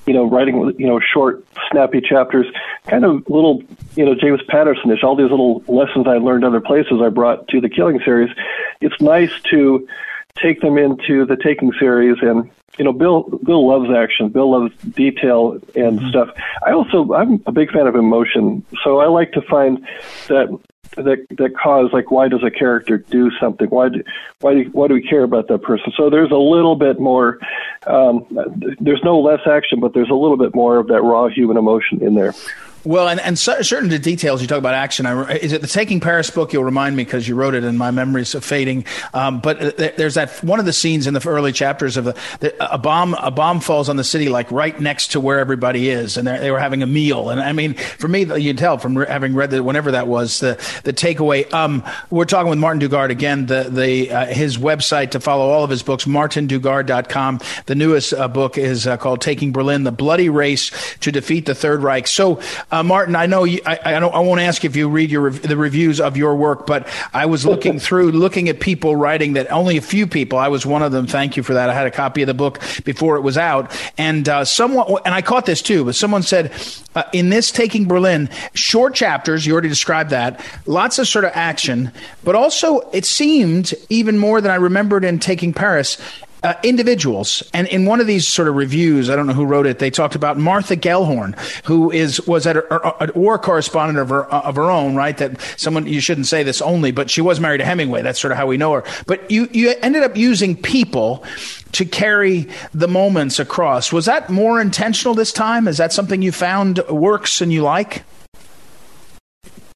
you 0.05 0.13
know, 0.13 0.27
writing, 0.27 0.73
you 0.77 0.87
know, 0.87 0.99
short, 0.99 1.45
snappy 1.69 2.01
chapters, 2.01 2.47
kind 2.87 3.05
of 3.05 3.23
little, 3.29 3.61
you 3.95 4.05
know, 4.05 4.15
James 4.15 4.41
Patterson-ish, 4.47 5.03
all 5.03 5.15
these 5.15 5.29
little 5.29 5.63
lessons 5.67 6.07
I 6.07 6.17
learned 6.17 6.43
other 6.43 6.59
places 6.61 6.99
I 7.01 7.09
brought 7.09 7.47
to 7.49 7.61
the 7.61 7.69
Killing 7.69 7.99
series. 8.03 8.35
It's 8.81 8.99
nice 8.99 9.31
to 9.51 9.87
take 10.35 10.61
them 10.61 10.77
into 10.77 11.25
the 11.25 11.37
Taking 11.37 11.71
series 11.79 12.17
and, 12.21 12.49
you 12.77 12.85
know, 12.85 12.93
Bill, 12.93 13.23
Bill 13.43 13.67
loves 13.67 13.89
action. 13.95 14.29
Bill 14.29 14.51
loves 14.51 14.73
detail 14.93 15.53
and 15.75 15.99
mm-hmm. 15.99 16.09
stuff. 16.09 16.29
I 16.65 16.71
also, 16.71 17.13
I'm 17.13 17.41
a 17.45 17.51
big 17.51 17.71
fan 17.71 17.87
of 17.87 17.95
emotion. 17.95 18.65
So 18.83 18.99
I 18.99 19.07
like 19.07 19.33
to 19.33 19.41
find 19.41 19.85
that 20.27 20.57
that 20.97 21.25
that 21.37 21.55
cause 21.55 21.89
like 21.93 22.11
why 22.11 22.27
does 22.27 22.43
a 22.43 22.51
character 22.51 22.97
do 22.97 23.31
something 23.39 23.69
why 23.69 23.87
do, 23.87 24.03
why 24.41 24.53
do, 24.53 24.69
why 24.71 24.87
do 24.87 24.93
we 24.93 25.01
care 25.01 25.23
about 25.23 25.47
that 25.47 25.61
person 25.61 25.91
so 25.95 26.09
there's 26.09 26.31
a 26.31 26.35
little 26.35 26.75
bit 26.75 26.99
more 26.99 27.39
um, 27.87 28.25
there's 28.79 29.01
no 29.01 29.17
less 29.19 29.39
action 29.47 29.79
but 29.79 29.93
there's 29.93 30.09
a 30.09 30.13
little 30.13 30.35
bit 30.37 30.53
more 30.53 30.77
of 30.77 30.87
that 30.87 31.01
raw 31.01 31.29
human 31.29 31.55
emotion 31.55 32.03
in 32.03 32.15
there 32.15 32.33
well, 32.83 33.07
and, 33.07 33.19
and 33.19 33.37
certain 33.37 33.89
details 33.89 34.41
you 34.41 34.47
talk 34.47 34.57
about 34.57 34.73
action. 34.73 35.05
I, 35.05 35.33
is 35.35 35.53
it 35.53 35.61
the 35.61 35.67
Taking 35.67 35.99
Paris 35.99 36.29
book? 36.29 36.53
You'll 36.53 36.63
remind 36.63 36.95
me 36.95 37.03
because 37.03 37.27
you 37.27 37.35
wrote 37.35 37.53
it, 37.53 37.63
and 37.63 37.77
my 37.77 37.91
memories 37.91 38.33
are 38.33 38.41
fading. 38.41 38.85
Um, 39.13 39.39
but 39.39 39.77
there's 39.77 40.15
that 40.15 40.43
one 40.43 40.59
of 40.59 40.65
the 40.65 40.73
scenes 40.73 41.07
in 41.07 41.13
the 41.13 41.27
early 41.27 41.51
chapters 41.51 41.97
of 41.97 42.05
the, 42.05 42.17
the, 42.39 42.73
a 42.73 42.77
bomb. 42.77 43.13
A 43.15 43.31
bomb 43.31 43.59
falls 43.59 43.89
on 43.89 43.97
the 43.97 44.03
city 44.03 44.29
like 44.29 44.51
right 44.51 44.79
next 44.79 45.11
to 45.11 45.19
where 45.19 45.39
everybody 45.39 45.89
is, 45.89 46.17
and 46.17 46.27
they 46.27 46.49
were 46.51 46.59
having 46.59 46.81
a 46.81 46.87
meal. 46.87 47.29
And 47.29 47.39
I 47.39 47.53
mean, 47.53 47.75
for 47.75 48.07
me, 48.07 48.21
you 48.21 48.49
can 48.49 48.57
tell 48.57 48.77
from 48.77 48.95
having 48.95 49.35
read 49.35 49.51
that 49.51 49.63
whenever 49.63 49.91
that 49.91 50.07
was 50.07 50.39
the 50.39 50.53
the 50.83 50.93
takeaway. 50.93 51.51
Um, 51.53 51.83
we're 52.09 52.25
talking 52.25 52.49
with 52.49 52.59
Martin 52.59 52.81
Dugard 52.81 53.09
again. 53.09 53.45
The 53.45 53.63
the 53.69 54.11
uh, 54.11 54.25
his 54.25 54.57
website 54.57 55.11
to 55.11 55.19
follow 55.19 55.49
all 55.49 55.63
of 55.63 55.69
his 55.69 55.83
books, 55.83 56.05
martindugard.com. 56.05 57.39
The 57.67 57.75
newest 57.75 58.13
uh, 58.13 58.27
book 58.27 58.57
is 58.57 58.87
uh, 58.87 58.97
called 58.97 59.21
Taking 59.21 59.51
Berlin: 59.51 59.83
The 59.83 59.91
Bloody 59.91 60.29
Race 60.29 60.71
to 61.01 61.11
Defeat 61.11 61.45
the 61.45 61.55
Third 61.55 61.83
Reich. 61.83 62.07
So. 62.07 62.41
Uh, 62.71 62.83
Martin, 62.83 63.15
I 63.15 63.25
know 63.25 63.43
you, 63.43 63.59
I, 63.65 63.79
I, 63.83 63.99
don't, 63.99 64.15
I 64.15 64.19
won't 64.19 64.39
ask 64.39 64.63
if 64.63 64.75
you 64.77 64.87
read 64.89 65.11
your 65.11 65.29
the 65.29 65.57
reviews 65.57 65.99
of 65.99 66.15
your 66.15 66.35
work, 66.35 66.65
but 66.65 66.87
I 67.13 67.25
was 67.25 67.45
looking 67.45 67.79
through, 67.79 68.11
looking 68.11 68.47
at 68.47 68.61
people 68.61 68.95
writing 68.95 69.33
that 69.33 69.51
only 69.51 69.75
a 69.75 69.81
few 69.81 70.07
people. 70.07 70.39
I 70.39 70.47
was 70.47 70.65
one 70.65 70.81
of 70.81 70.93
them. 70.93 71.05
Thank 71.05 71.35
you 71.35 71.43
for 71.43 71.53
that. 71.55 71.69
I 71.69 71.73
had 71.73 71.85
a 71.85 71.91
copy 71.91 72.21
of 72.21 72.27
the 72.27 72.33
book 72.33 72.61
before 72.85 73.17
it 73.17 73.21
was 73.21 73.37
out, 73.37 73.77
and 73.97 74.27
uh, 74.29 74.45
someone, 74.45 75.01
and 75.05 75.13
I 75.13 75.21
caught 75.21 75.45
this 75.45 75.61
too. 75.61 75.83
But 75.83 75.95
someone 75.95 76.23
said 76.23 76.53
uh, 76.95 77.03
in 77.11 77.29
this 77.29 77.51
Taking 77.51 77.87
Berlin, 77.87 78.29
short 78.53 78.95
chapters. 78.95 79.45
You 79.45 79.53
already 79.53 79.69
described 79.69 80.11
that. 80.11 80.43
Lots 80.65 80.97
of 80.97 81.07
sort 81.07 81.25
of 81.25 81.31
action, 81.33 81.91
but 82.23 82.35
also 82.35 82.79
it 82.91 83.05
seemed 83.05 83.73
even 83.89 84.17
more 84.17 84.39
than 84.39 84.51
I 84.51 84.55
remembered 84.55 85.03
in 85.03 85.19
Taking 85.19 85.53
Paris 85.53 85.97
uh, 86.43 86.55
individuals. 86.63 87.43
And 87.53 87.67
in 87.67 87.85
one 87.85 87.99
of 87.99 88.07
these 88.07 88.27
sort 88.27 88.47
of 88.47 88.55
reviews, 88.55 89.09
I 89.09 89.15
don't 89.15 89.27
know 89.27 89.33
who 89.33 89.45
wrote 89.45 89.67
it, 89.67 89.79
they 89.79 89.91
talked 89.91 90.15
about 90.15 90.37
Martha 90.37 90.75
Gellhorn, 90.75 91.37
who 91.65 91.91
is 91.91 92.25
was 92.27 92.47
at 92.47 92.57
a, 92.57 93.03
a, 93.03 93.11
war 93.17 93.37
correspondent 93.37 93.99
of 93.99 94.09
her 94.09 94.25
of 94.25 94.55
her 94.55 94.69
own, 94.69 94.95
right? 94.95 95.17
That 95.17 95.39
someone 95.57 95.85
you 95.87 96.01
shouldn't 96.01 96.27
say 96.27 96.43
this 96.43 96.61
only, 96.61 96.91
but 96.91 97.09
she 97.09 97.21
was 97.21 97.39
married 97.39 97.59
to 97.59 97.65
Hemingway. 97.65 98.01
That's 98.01 98.19
sort 98.19 98.31
of 98.31 98.37
how 98.37 98.47
we 98.47 98.57
know 98.57 98.73
her. 98.73 98.83
But 99.05 99.29
you 99.29 99.47
you 99.51 99.73
ended 99.81 100.03
up 100.03 100.17
using 100.17 100.55
people 100.55 101.23
to 101.73 101.85
carry 101.85 102.47
the 102.73 102.87
moments 102.87 103.39
across. 103.39 103.93
Was 103.93 104.05
that 104.05 104.29
more 104.29 104.59
intentional 104.59 105.13
this 105.13 105.31
time? 105.31 105.67
Is 105.67 105.77
that 105.77 105.93
something 105.93 106.21
you 106.21 106.31
found 106.31 106.79
works 106.89 107.41
and 107.41 107.53
you 107.53 107.61
like? 107.61 108.03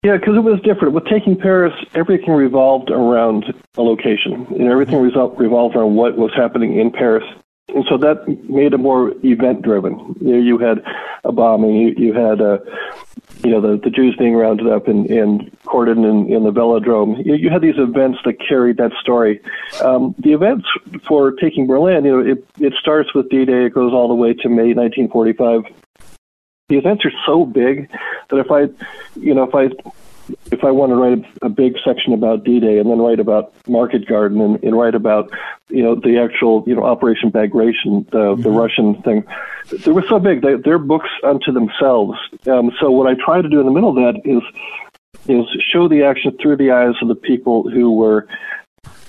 Yeah, 0.06 0.18
because 0.18 0.36
it 0.36 0.44
was 0.44 0.62
different. 0.62 0.94
With 0.94 1.06
Taking 1.06 1.36
Paris, 1.36 1.74
everything 1.96 2.32
revolved 2.36 2.92
around 2.92 3.52
a 3.76 3.82
location, 3.82 4.46
and 4.52 4.68
everything 4.70 5.00
mm-hmm. 5.00 5.42
revolved 5.42 5.76
around 5.76 5.96
what 5.96 6.16
was 6.16 6.32
happening 6.36 6.80
in 6.80 6.92
Paris. 6.92 7.24
And 7.70 7.84
so 7.90 7.98
that 7.98 8.28
made 8.48 8.74
it 8.74 8.78
more 8.78 9.14
event-driven. 9.24 10.18
You, 10.22 10.32
know, 10.32 10.38
you 10.38 10.58
had 10.60 10.84
a 11.24 11.32
bombing, 11.32 11.74
you, 11.74 11.96
you 11.98 12.14
had, 12.14 12.40
uh, 12.40 12.60
you 13.44 13.50
know, 13.50 13.60
the, 13.60 13.82
the 13.84 13.90
Jews 13.90 14.16
being 14.16 14.36
rounded 14.36 14.68
up 14.68 14.88
in, 14.88 15.08
in 15.08 15.50
Cordon 15.66 16.06
and 16.06 16.32
in 16.32 16.44
the 16.44 16.52
Velodrome. 16.52 17.26
You, 17.26 17.34
you 17.34 17.50
had 17.50 17.64
these 17.64 17.80
events 17.80 18.20
that 18.26 18.36
carried 18.48 18.78
that 18.78 18.92
story. 19.02 19.42
Um, 19.82 20.14
the 20.20 20.34
events 20.34 20.68
for 21.08 21.32
Taking 21.32 21.66
Berlin, 21.66 22.06
you 22.06 22.12
know, 22.12 22.32
it, 22.32 22.46
it 22.60 22.74
starts 22.80 23.12
with 23.16 23.28
D-Day, 23.30 23.66
it 23.66 23.74
goes 23.74 23.92
all 23.92 24.08
the 24.08 24.14
way 24.14 24.36
to 24.36 24.50
May 24.50 24.76
1945 24.76 25.64
the 26.70 26.78
events 26.78 27.06
are 27.06 27.12
so 27.26 27.46
big 27.46 27.90
that 28.30 28.38
if 28.38 28.52
I, 28.52 28.62
you 29.20 29.34
know, 29.34 29.44
if 29.44 29.56
I 29.56 29.70
if 30.52 30.64
I 30.64 30.72
want 30.72 30.92
to 30.92 30.96
write 30.96 31.20
a, 31.42 31.46
a 31.46 31.50
big 31.50 31.76
section 31.86 32.12
about 32.12 32.44
D-Day 32.44 32.80
and 32.80 32.90
then 32.90 33.00
write 33.00 33.20
about 33.20 33.54
Market 33.68 34.08
Garden 34.08 34.42
and, 34.42 34.64
and 34.64 34.76
write 34.76 34.96
about, 34.96 35.30
you 35.70 35.84
know, 35.84 35.94
the 35.94 36.18
actual, 36.18 36.64
you 36.66 36.76
know, 36.76 36.84
Operation 36.84 37.30
Bagration, 37.30 38.08
the, 38.12 38.18
mm-hmm. 38.18 38.42
the 38.42 38.50
Russian 38.50 39.02
thing, 39.04 39.24
they 39.84 39.92
were 39.92 40.06
so 40.10 40.18
big. 40.18 40.42
They, 40.42 40.56
they're 40.56 40.80
books 40.80 41.10
unto 41.24 41.52
themselves. 41.52 42.18
Um, 42.48 42.72
so 42.80 42.90
what 42.90 43.08
I 43.08 43.14
try 43.24 43.42
to 43.42 43.50
do 43.50 43.60
in 43.60 43.66
the 43.66 43.72
middle 43.72 43.90
of 43.90 43.96
that 43.96 44.22
is 44.26 44.42
is 45.28 45.46
show 45.72 45.88
the 45.88 46.04
action 46.04 46.38
through 46.40 46.56
the 46.56 46.70
eyes 46.70 46.94
of 47.02 47.08
the 47.08 47.16
people 47.16 47.68
who 47.70 47.92
were 47.92 48.28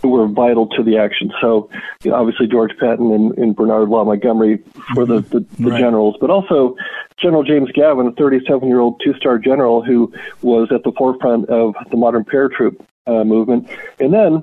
who 0.02 0.09
were 0.09 0.26
vital 0.26 0.66
to 0.68 0.82
the 0.82 0.96
action. 0.96 1.32
So 1.40 1.70
you 2.02 2.11
know, 2.11 2.16
obviously 2.16 2.46
George 2.46 2.72
Patton 2.78 3.12
and, 3.12 3.37
and 3.38 3.56
Bernard 3.56 3.88
Law 3.88 4.04
Montgomery 4.04 4.62
for 4.94 5.06
the, 5.06 5.20
the, 5.20 5.40
the 5.59 5.70
right. 5.70 5.80
generals, 5.80 6.16
but 6.20 6.30
also 6.30 6.76
General 7.18 7.42
James 7.42 7.70
Gavin, 7.72 8.06
a 8.06 8.12
37 8.12 8.68
year 8.68 8.80
old 8.80 9.00
two 9.04 9.14
star 9.14 9.38
general 9.38 9.82
who 9.82 10.12
was 10.42 10.68
at 10.70 10.82
the 10.85 10.92
forefront 10.92 11.48
of 11.48 11.74
the 11.90 11.96
modern 11.96 12.24
paratroop 12.24 12.78
uh, 13.06 13.24
movement. 13.24 13.68
And 13.98 14.12
then 14.12 14.42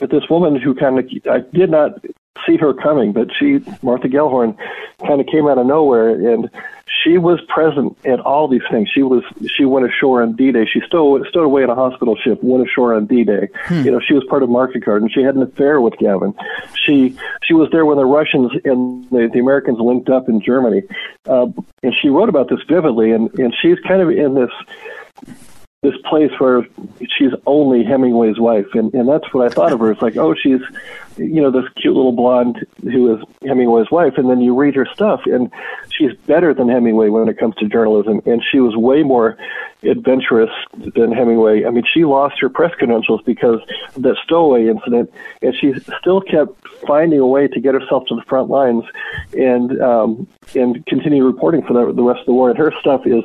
with 0.00 0.10
this 0.10 0.28
woman 0.28 0.60
who 0.60 0.74
kind 0.74 0.98
of, 0.98 1.08
I 1.30 1.40
did 1.56 1.70
not 1.70 2.04
see 2.46 2.56
her 2.56 2.74
coming, 2.74 3.12
but 3.12 3.28
she, 3.38 3.60
Martha 3.82 4.08
Gellhorn, 4.08 4.56
kind 5.06 5.20
of 5.20 5.26
came 5.26 5.46
out 5.46 5.58
of 5.58 5.66
nowhere, 5.66 6.10
and 6.32 6.50
she 7.06 7.18
was 7.18 7.40
present 7.48 7.96
at 8.04 8.20
all 8.20 8.48
these 8.48 8.62
things. 8.70 8.88
She 8.92 9.02
was 9.02 9.22
she 9.56 9.64
went 9.64 9.86
ashore 9.86 10.22
on 10.22 10.34
D-Day. 10.34 10.66
She 10.66 10.80
stowed 10.86 11.26
stowed 11.28 11.44
away 11.44 11.62
in 11.62 11.70
a 11.70 11.74
hospital 11.74 12.16
ship, 12.16 12.42
went 12.42 12.68
ashore 12.68 12.94
on 12.94 13.06
D-Day. 13.06 13.48
Hmm. 13.66 13.82
You 13.82 13.92
know, 13.92 14.00
she 14.00 14.14
was 14.14 14.24
part 14.28 14.42
of 14.42 14.50
Market 14.50 14.84
Garden. 14.84 15.08
She 15.08 15.22
had 15.22 15.36
an 15.36 15.42
affair 15.42 15.80
with 15.80 15.96
Gavin. 15.98 16.34
She 16.74 17.16
she 17.44 17.54
was 17.54 17.70
there 17.70 17.86
when 17.86 17.96
the 17.96 18.04
Russians 18.04 18.50
and 18.64 19.08
the, 19.10 19.30
the 19.32 19.38
Americans 19.38 19.78
linked 19.78 20.08
up 20.08 20.28
in 20.28 20.40
Germany, 20.40 20.82
uh, 21.26 21.46
and 21.82 21.94
she 22.00 22.08
wrote 22.08 22.28
about 22.28 22.48
this 22.48 22.60
vividly. 22.68 23.12
And 23.12 23.32
and 23.38 23.54
she's 23.62 23.78
kind 23.80 24.02
of 24.02 24.10
in 24.10 24.34
this 24.34 24.50
this 25.82 25.94
place 26.08 26.32
where 26.38 26.66
she's 27.16 27.32
only 27.46 27.84
Hemingway's 27.84 28.40
wife, 28.40 28.66
and 28.74 28.92
and 28.94 29.08
that's 29.08 29.32
what 29.32 29.46
I 29.46 29.54
thought 29.54 29.72
of 29.72 29.80
her. 29.80 29.92
It's 29.92 30.02
like, 30.02 30.16
oh, 30.16 30.34
she's 30.34 30.60
you 31.16 31.40
know 31.40 31.50
this 31.50 31.70
cute 31.76 31.94
little 31.94 32.12
blonde 32.12 32.66
who 32.82 33.14
is 33.14 33.22
Hemingway's 33.42 33.90
wife, 33.90 34.14
and 34.16 34.28
then 34.28 34.40
you 34.40 34.54
read 34.54 34.74
her 34.74 34.86
stuff, 34.94 35.20
and 35.26 35.50
she's 35.90 36.14
better 36.26 36.54
than 36.54 36.68
Hemingway 36.68 37.08
when 37.10 37.28
it 37.28 37.38
comes 37.38 37.54
to 37.56 37.68
journalism, 37.68 38.20
and 38.24 38.42
she 38.50 38.58
was 38.58 38.74
way 38.74 39.02
more 39.02 39.36
adventurous 39.82 40.50
than 40.94 41.12
Hemingway. 41.12 41.64
I 41.66 41.70
mean, 41.70 41.84
she 41.92 42.04
lost 42.04 42.40
her 42.40 42.48
press 42.48 42.74
credentials 42.74 43.20
because 43.24 43.60
of 43.94 44.02
that 44.02 44.16
stowaway 44.24 44.68
incident, 44.68 45.12
and 45.42 45.54
she 45.54 45.74
still 46.00 46.22
kept 46.22 46.66
finding 46.86 47.20
a 47.20 47.26
way 47.26 47.48
to 47.48 47.60
get 47.60 47.74
herself 47.74 48.04
to 48.08 48.16
the 48.16 48.22
front 48.22 48.48
lines 48.48 48.84
and 49.34 49.80
um, 49.82 50.26
and 50.54 50.84
continue 50.86 51.24
reporting 51.24 51.62
for 51.62 51.74
the, 51.74 51.92
the 51.92 52.02
rest 52.02 52.20
of 52.20 52.26
the 52.26 52.32
war. 52.32 52.48
And 52.48 52.58
her 52.58 52.72
stuff 52.80 53.06
is 53.06 53.24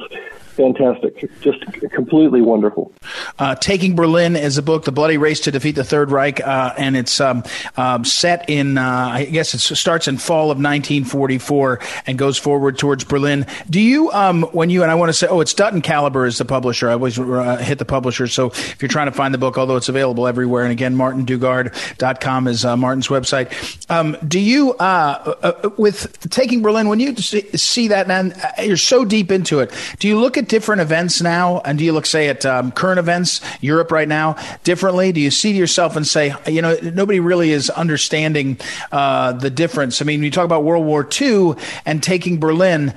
fantastic, 0.51 1.29
just 1.41 1.59
completely 1.91 2.41
wonderful. 2.41 2.93
Uh, 3.39 3.55
Taking 3.55 3.95
Berlin 3.95 4.35
is 4.35 4.57
a 4.57 4.61
book, 4.61 4.85
The 4.85 4.91
Bloody 4.91 5.17
Race 5.17 5.39
to 5.41 5.51
Defeat 5.51 5.75
the 5.75 5.83
Third 5.83 6.11
Reich, 6.11 6.39
uh, 6.41 6.73
and 6.77 6.95
it's 6.95 7.19
um, 7.19 7.43
um, 7.77 8.05
set 8.05 8.49
in, 8.49 8.77
uh, 8.77 9.09
I 9.13 9.25
guess 9.25 9.53
it 9.53 9.59
starts 9.59 10.07
in 10.07 10.17
fall 10.17 10.51
of 10.51 10.57
1944 10.57 11.79
and 12.05 12.17
goes 12.17 12.37
forward 12.37 12.77
towards 12.77 13.03
Berlin. 13.03 13.45
Do 13.69 13.79
you, 13.79 14.11
um, 14.11 14.43
when 14.51 14.69
you, 14.69 14.83
and 14.83 14.91
I 14.91 14.95
want 14.95 15.09
to 15.09 15.13
say, 15.13 15.27
oh, 15.27 15.39
it's 15.41 15.53
Dutton 15.53 15.81
Caliber 15.81 16.25
is 16.25 16.37
the 16.37 16.45
publisher. 16.45 16.89
I 16.89 16.93
always 16.93 17.17
uh, 17.17 17.57
hit 17.57 17.79
the 17.79 17.85
publisher. 17.85 18.27
So 18.27 18.47
if 18.47 18.81
you're 18.81 18.89
trying 18.89 19.07
to 19.07 19.11
find 19.11 19.33
the 19.33 19.37
book, 19.37 19.57
although 19.57 19.77
it's 19.77 19.89
available 19.89 20.27
everywhere, 20.27 20.63
and 20.63 20.71
again, 20.71 20.95
martindugard.com 20.95 22.47
is 22.47 22.65
uh, 22.65 22.77
Martin's 22.77 23.07
website. 23.07 23.89
Um, 23.89 24.17
do 24.27 24.39
you, 24.39 24.73
uh, 24.75 25.59
with 25.77 26.19
Taking 26.29 26.61
Berlin, 26.61 26.87
when 26.87 26.99
you 26.99 27.15
see 27.15 27.87
that, 27.87 28.09
and 28.09 28.35
you're 28.67 28.77
so 28.77 29.05
deep 29.05 29.31
into 29.31 29.59
it, 29.59 29.71
do 29.99 30.07
you 30.07 30.19
look 30.19 30.37
at 30.37 30.47
different 30.51 30.81
events 30.81 31.21
now? 31.21 31.61
And 31.61 31.79
do 31.79 31.85
you 31.85 31.93
look, 31.93 32.05
say, 32.05 32.27
at 32.27 32.45
um, 32.45 32.73
current 32.73 32.99
events, 32.99 33.39
Europe 33.61 33.89
right 33.89 34.07
now, 34.07 34.35
differently? 34.65 35.13
Do 35.13 35.21
you 35.21 35.31
see 35.31 35.51
yourself 35.53 35.95
and 35.95 36.05
say, 36.05 36.35
you 36.45 36.61
know, 36.61 36.77
nobody 36.83 37.21
really 37.21 37.51
is 37.51 37.69
understanding 37.69 38.59
uh, 38.91 39.31
the 39.31 39.49
difference? 39.49 40.01
I 40.01 40.05
mean, 40.05 40.21
you 40.21 40.29
talk 40.29 40.43
about 40.43 40.65
World 40.65 40.85
War 40.85 41.07
II 41.21 41.53
and 41.85 42.03
taking 42.03 42.37
Berlin, 42.37 42.93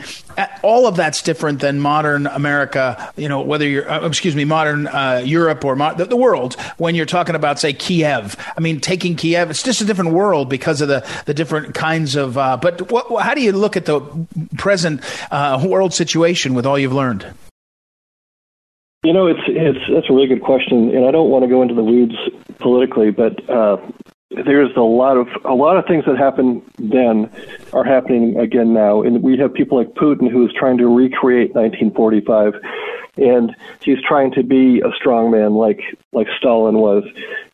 all 0.63 0.87
of 0.87 0.97
that's 0.97 1.23
different 1.23 1.61
than 1.61 1.81
modern 1.81 2.27
America, 2.27 3.13
you 3.17 3.29
know, 3.29 3.41
whether 3.41 3.67
you're, 3.67 3.91
uh, 3.91 4.07
excuse 4.07 4.35
me, 4.35 4.45
modern 4.45 4.87
uh, 4.87 5.23
Europe 5.25 5.65
or 5.65 5.77
mo- 5.77 5.95
the, 5.95 6.05
the, 6.07 6.17
world, 6.17 6.55
when 6.79 6.95
you're 6.95 7.07
talking 7.07 7.35
about, 7.35 7.59
say, 7.59 7.73
Kiev. 7.73 8.37
I 8.57 8.61
mean, 8.61 8.81
taking 8.81 9.17
Kiev, 9.17 9.51
it's 9.51 9.63
just 9.63 9.81
a 9.81 9.85
different 9.85 10.13
world 10.13 10.49
because 10.49 10.81
of 10.81 10.89
the, 10.89 11.07
the 11.27 11.35
different 11.35 11.75
kinds 11.75 12.17
of, 12.17 12.39
uh, 12.39 12.57
but 12.57 12.91
how 13.21 13.35
do 13.35 13.43
you 13.43 13.53
look 13.53 13.77
at 13.77 13.85
the 13.85 14.01
present 14.57 15.01
uh, 15.31 15.65
world 15.67 15.93
situation 15.93 16.55
with 16.55 16.67
all 16.67 16.79
you've 16.79 16.93
learned? 16.93 17.27
You 19.05 19.13
know, 19.13 19.27
it's 19.27 19.41
it's 19.47 19.79
that's 19.93 20.09
a 20.09 20.15
really 20.15 20.29
good 20.29 20.43
question, 20.43 20.97
and 20.97 21.05
I 21.05 21.11
don't 21.11 21.29
want 21.29 21.45
to 21.45 21.49
go 21.49 21.61
into 21.61 21.75
the 21.75 21.85
weeds 21.85 22.15
politically, 22.59 23.11
but 23.11 23.49
uh, 23.51 23.77
there's 24.45 24.75
a 24.77 24.81
lot 24.81 25.17
of 25.17 25.29
a 25.45 25.55
lot 25.55 25.77
of 25.77 25.87
things 25.87 26.05
that 26.07 26.17
happened 26.17 26.63
then 26.79 27.31
are 27.73 27.85
happening 27.85 28.39
again 28.39 28.73
now, 28.73 29.03
and 29.03 29.23
we 29.23 29.37
have 29.39 29.53
people 29.53 29.79
like 29.79 29.89
Putin 29.95 30.31
who's 30.31 30.53
trying 30.53 30.79
to 30.79 30.87
recreate 30.87 31.55
1945, 31.55 32.55
and 33.17 33.55
he's 33.83 34.01
trying 34.03 34.33
to 34.33 34.43
be 34.43 34.81
a 34.81 34.91
strong 34.97 35.31
man 35.31 35.55
like 35.55 35.81
like 36.13 36.27
Stalin 36.39 36.79
was, 36.79 37.05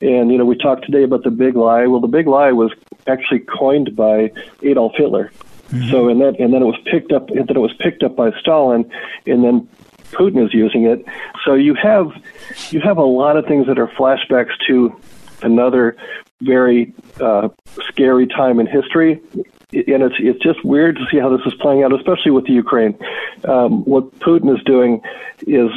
and 0.01 0.31
you 0.31 0.39
know 0.39 0.45
we 0.45 0.57
talked 0.57 0.85
today 0.85 1.03
about 1.03 1.25
the 1.25 1.31
big 1.31 1.57
lie. 1.57 1.87
Well, 1.87 2.01
the 2.01 2.09
big 2.09 2.27
lie 2.27 2.53
was 2.53 2.73
actually 3.07 3.41
coined 3.41 3.95
by 3.97 4.33
Adolf 4.63 4.93
Hitler. 4.97 5.33
Mm-hmm. 5.71 5.91
So 5.91 6.09
and 6.09 6.21
then 6.21 6.35
and 6.39 6.53
then 6.53 6.63
it 6.63 6.67
was 6.67 6.79
picked 6.85 7.13
up 7.13 7.31
and 7.31 7.47
then 7.47 7.57
it 7.57 7.61
was 7.61 7.75
picked 7.79 8.03
up 8.03 8.17
by 8.17 8.31
Stalin, 8.41 8.91
and 9.27 9.45
then 9.45 9.69
Putin 10.13 10.45
is 10.45 10.53
using 10.53 10.85
it. 10.85 11.05
So 11.45 11.55
you 11.55 11.75
have 11.75 12.11
you 12.71 12.81
have 12.81 12.99
a 12.99 13.05
lot 13.05 13.37
of 13.37 13.47
things 13.47 13.67
that 13.67 13.79
are 13.79 13.89
flashbacks 13.89 14.53
to 14.67 14.99
another 15.43 15.97
very 16.41 16.93
uh, 17.21 17.49
scary 17.89 18.27
time 18.27 18.61
in 18.61 18.67
history. 18.67 19.21
And 19.73 20.03
it's 20.03 20.17
it's 20.19 20.43
just 20.43 20.65
weird 20.65 20.97
to 20.97 21.07
see 21.11 21.19
how 21.19 21.29
this 21.29 21.47
is 21.47 21.55
playing 21.55 21.85
out, 21.85 21.93
especially 21.93 22.33
with 22.33 22.45
the 22.47 22.53
Ukraine. 22.53 22.99
Um, 23.45 23.85
what 23.85 24.11
Putin 24.19 24.53
is 24.53 24.63
doing 24.65 25.01
is 25.47 25.71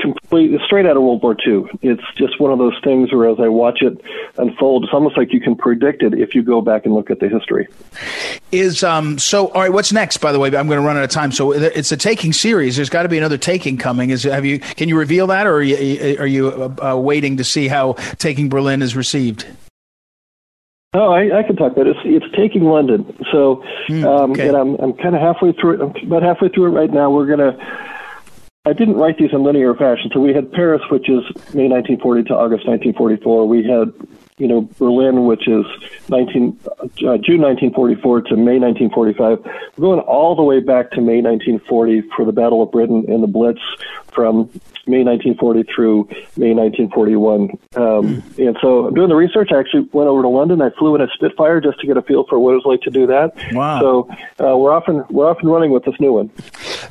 complete 0.00 0.58
straight 0.64 0.86
out 0.86 0.96
of 0.96 1.02
World 1.02 1.22
War 1.22 1.36
II. 1.46 1.64
It's 1.82 2.02
just 2.16 2.40
one 2.40 2.52
of 2.52 2.58
those 2.58 2.78
things 2.82 3.12
where 3.12 3.28
as 3.28 3.38
I 3.38 3.48
watch 3.48 3.82
it 3.82 4.00
unfold, 4.38 4.84
it's 4.84 4.92
almost 4.92 5.16
like 5.16 5.32
you 5.32 5.40
can 5.40 5.54
predict 5.54 6.02
it 6.02 6.14
if 6.14 6.34
you 6.34 6.42
go 6.42 6.60
back 6.60 6.84
and 6.86 6.94
look 6.94 7.10
at 7.10 7.20
the 7.20 7.28
history. 7.28 7.68
Is 8.50 8.82
um 8.82 9.18
so 9.18 9.48
all 9.48 9.62
right? 9.62 9.72
What's 9.72 9.92
next? 9.92 10.18
By 10.18 10.32
the 10.32 10.38
way, 10.38 10.48
I'm 10.48 10.66
going 10.66 10.80
to 10.80 10.86
run 10.86 10.96
out 10.96 11.04
of 11.04 11.10
time. 11.10 11.32
So 11.32 11.52
it's 11.52 11.92
a 11.92 11.96
taking 11.96 12.32
series. 12.32 12.76
There's 12.76 12.90
got 12.90 13.04
to 13.04 13.08
be 13.08 13.18
another 13.18 13.38
taking 13.38 13.76
coming. 13.76 14.10
Is 14.10 14.24
have 14.24 14.44
you? 14.44 14.58
Can 14.58 14.88
you 14.88 14.98
reveal 14.98 15.28
that, 15.28 15.46
or 15.46 15.56
are 15.56 15.62
you, 15.62 16.16
are 16.18 16.26
you 16.26 16.48
uh, 16.48 16.94
uh, 16.94 16.96
waiting 16.96 17.36
to 17.36 17.44
see 17.44 17.68
how 17.68 17.92
taking 18.18 18.48
Berlin 18.48 18.82
is 18.82 18.96
received? 18.96 19.46
Oh, 20.92 21.12
I, 21.12 21.38
I 21.38 21.42
can 21.44 21.54
talk 21.54 21.72
about 21.72 21.86
it. 21.86 21.96
It's, 21.96 22.24
it's 22.24 22.36
taking 22.36 22.64
London. 22.64 23.16
So, 23.30 23.62
mm, 23.88 24.04
um, 24.04 24.32
and 24.40 24.56
I'm 24.56 24.74
I'm 24.76 24.92
kind 24.94 25.14
of 25.14 25.20
halfway 25.20 25.52
through 25.52 25.74
it. 25.74 25.80
I'm 25.80 26.06
about 26.06 26.22
halfway 26.22 26.48
through 26.48 26.66
it 26.66 26.70
right 26.70 26.90
now. 26.90 27.10
We're 27.10 27.26
gonna 27.26 27.56
I 28.66 28.74
didn't 28.74 28.96
write 28.96 29.16
these 29.16 29.32
in 29.32 29.42
linear 29.42 29.74
fashion. 29.74 30.10
So 30.12 30.20
we 30.20 30.34
had 30.34 30.52
Paris, 30.52 30.82
which 30.90 31.08
is 31.08 31.24
May 31.54 31.66
1940 31.66 32.24
to 32.24 32.34
August 32.34 32.68
1944. 32.68 33.48
We 33.48 33.64
had, 33.64 33.90
you 34.36 34.46
know, 34.46 34.68
Berlin, 34.78 35.24
which 35.24 35.48
is 35.48 35.64
19, 36.10 36.60
uh, 36.68 37.16
June 37.24 37.40
1944 37.40 38.20
to 38.22 38.36
May 38.36 38.58
1945. 38.58 39.38
We're 39.44 39.82
going 39.82 40.00
all 40.00 40.36
the 40.36 40.42
way 40.42 40.60
back 40.60 40.90
to 40.90 41.00
May 41.00 41.22
1940 41.22 42.02
for 42.14 42.26
the 42.26 42.32
Battle 42.32 42.62
of 42.62 42.70
Britain 42.70 43.06
and 43.08 43.22
the 43.22 43.26
Blitz 43.26 43.62
from 44.12 44.50
May 44.86 45.04
1940 45.04 45.62
through 45.74 46.08
May 46.36 46.54
1941. 46.54 47.40
Um, 47.40 47.50
mm. 47.76 48.46
And 48.46 48.56
so 48.60 48.90
doing 48.90 49.08
the 49.08 49.16
research. 49.16 49.50
I 49.52 49.58
actually 49.60 49.88
went 49.92 50.08
over 50.08 50.22
to 50.22 50.28
London. 50.28 50.60
I 50.62 50.70
flew 50.70 50.94
in 50.94 51.00
a 51.00 51.08
Spitfire 51.14 51.60
just 51.60 51.80
to 51.80 51.86
get 51.86 51.96
a 51.96 52.02
feel 52.02 52.24
for 52.28 52.38
what 52.38 52.52
it 52.52 52.56
was 52.56 52.64
like 52.64 52.80
to 52.82 52.90
do 52.90 53.06
that. 53.06 53.32
Wow. 53.52 53.80
So 53.80 54.10
uh, 54.44 54.56
we're 54.56 54.72
often 54.72 55.04
we're 55.10 55.28
off 55.28 55.38
and 55.40 55.50
running 55.50 55.70
with 55.70 55.84
this 55.84 55.94
new 56.00 56.12
one. 56.12 56.30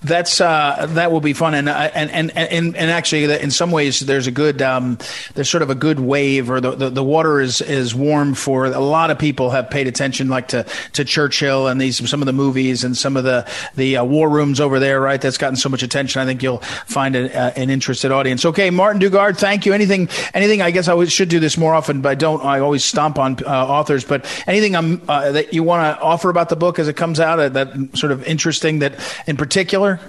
That's 0.03 0.39
uh, 0.39 0.87
that 0.89 1.11
will 1.11 1.21
be 1.21 1.33
fun, 1.33 1.53
and, 1.53 1.67
uh, 1.67 1.91
and 1.93 2.09
and 2.11 2.31
and 2.35 2.75
and 2.75 2.91
actually, 2.91 3.25
in 3.25 3.51
some 3.51 3.71
ways, 3.71 3.99
there's 3.99 4.27
a 4.27 4.31
good 4.31 4.61
um, 4.61 4.97
there's 5.33 5.49
sort 5.49 5.61
of 5.61 5.69
a 5.69 5.75
good 5.75 5.99
wave, 5.99 6.49
or 6.49 6.61
the, 6.61 6.71
the, 6.71 6.89
the 6.89 7.03
water 7.03 7.41
is 7.41 7.61
is 7.61 7.93
warm 7.93 8.33
for 8.33 8.65
a 8.65 8.79
lot 8.79 9.11
of 9.11 9.19
people 9.19 9.49
have 9.49 9.69
paid 9.69 9.87
attention, 9.87 10.29
like 10.29 10.49
to 10.49 10.65
to 10.93 11.03
Churchill 11.03 11.67
and 11.67 11.81
these 11.81 12.09
some 12.09 12.21
of 12.21 12.27
the 12.27 12.33
movies 12.33 12.83
and 12.83 12.95
some 12.97 13.17
of 13.17 13.23
the 13.23 13.47
the 13.75 13.97
uh, 13.97 14.03
war 14.03 14.29
rooms 14.29 14.59
over 14.59 14.79
there, 14.79 15.01
right? 15.01 15.19
That's 15.19 15.37
gotten 15.37 15.57
so 15.57 15.69
much 15.69 15.83
attention. 15.83 16.21
I 16.21 16.25
think 16.25 16.41
you'll 16.43 16.59
find 16.59 17.15
a, 17.15 17.37
uh, 17.37 17.51
an 17.55 17.69
interested 17.89 18.11
audience. 18.11 18.45
Okay, 18.45 18.69
Martin 18.69 19.01
Dugard, 19.01 19.35
thank 19.35 19.65
you. 19.65 19.73
Anything 19.73 20.09
anything? 20.35 20.61
I 20.61 20.69
guess 20.69 20.87
I 20.87 21.05
should 21.05 21.27
do 21.27 21.39
this 21.39 21.57
more 21.57 21.73
often, 21.73 22.01
but 22.01 22.09
I 22.09 22.15
don't. 22.15 22.45
I 22.45 22.59
always 22.59 22.85
stomp 22.85 23.17
on 23.17 23.43
uh, 23.43 23.49
authors. 23.49 24.03
But 24.03 24.27
anything 24.45 24.75
um, 24.75 25.01
uh, 25.07 25.31
that 25.31 25.55
you 25.55 25.63
want 25.63 25.97
to 25.97 26.03
offer 26.03 26.29
about 26.29 26.49
the 26.49 26.55
book 26.55 26.77
as 26.77 26.87
it 26.87 26.95
comes 26.95 27.19
out 27.19 27.37
that 27.53 27.97
sort 27.97 28.11
of 28.11 28.23
interesting 28.25 28.79
that 28.79 28.93
in 29.25 29.37
particular 29.37 29.99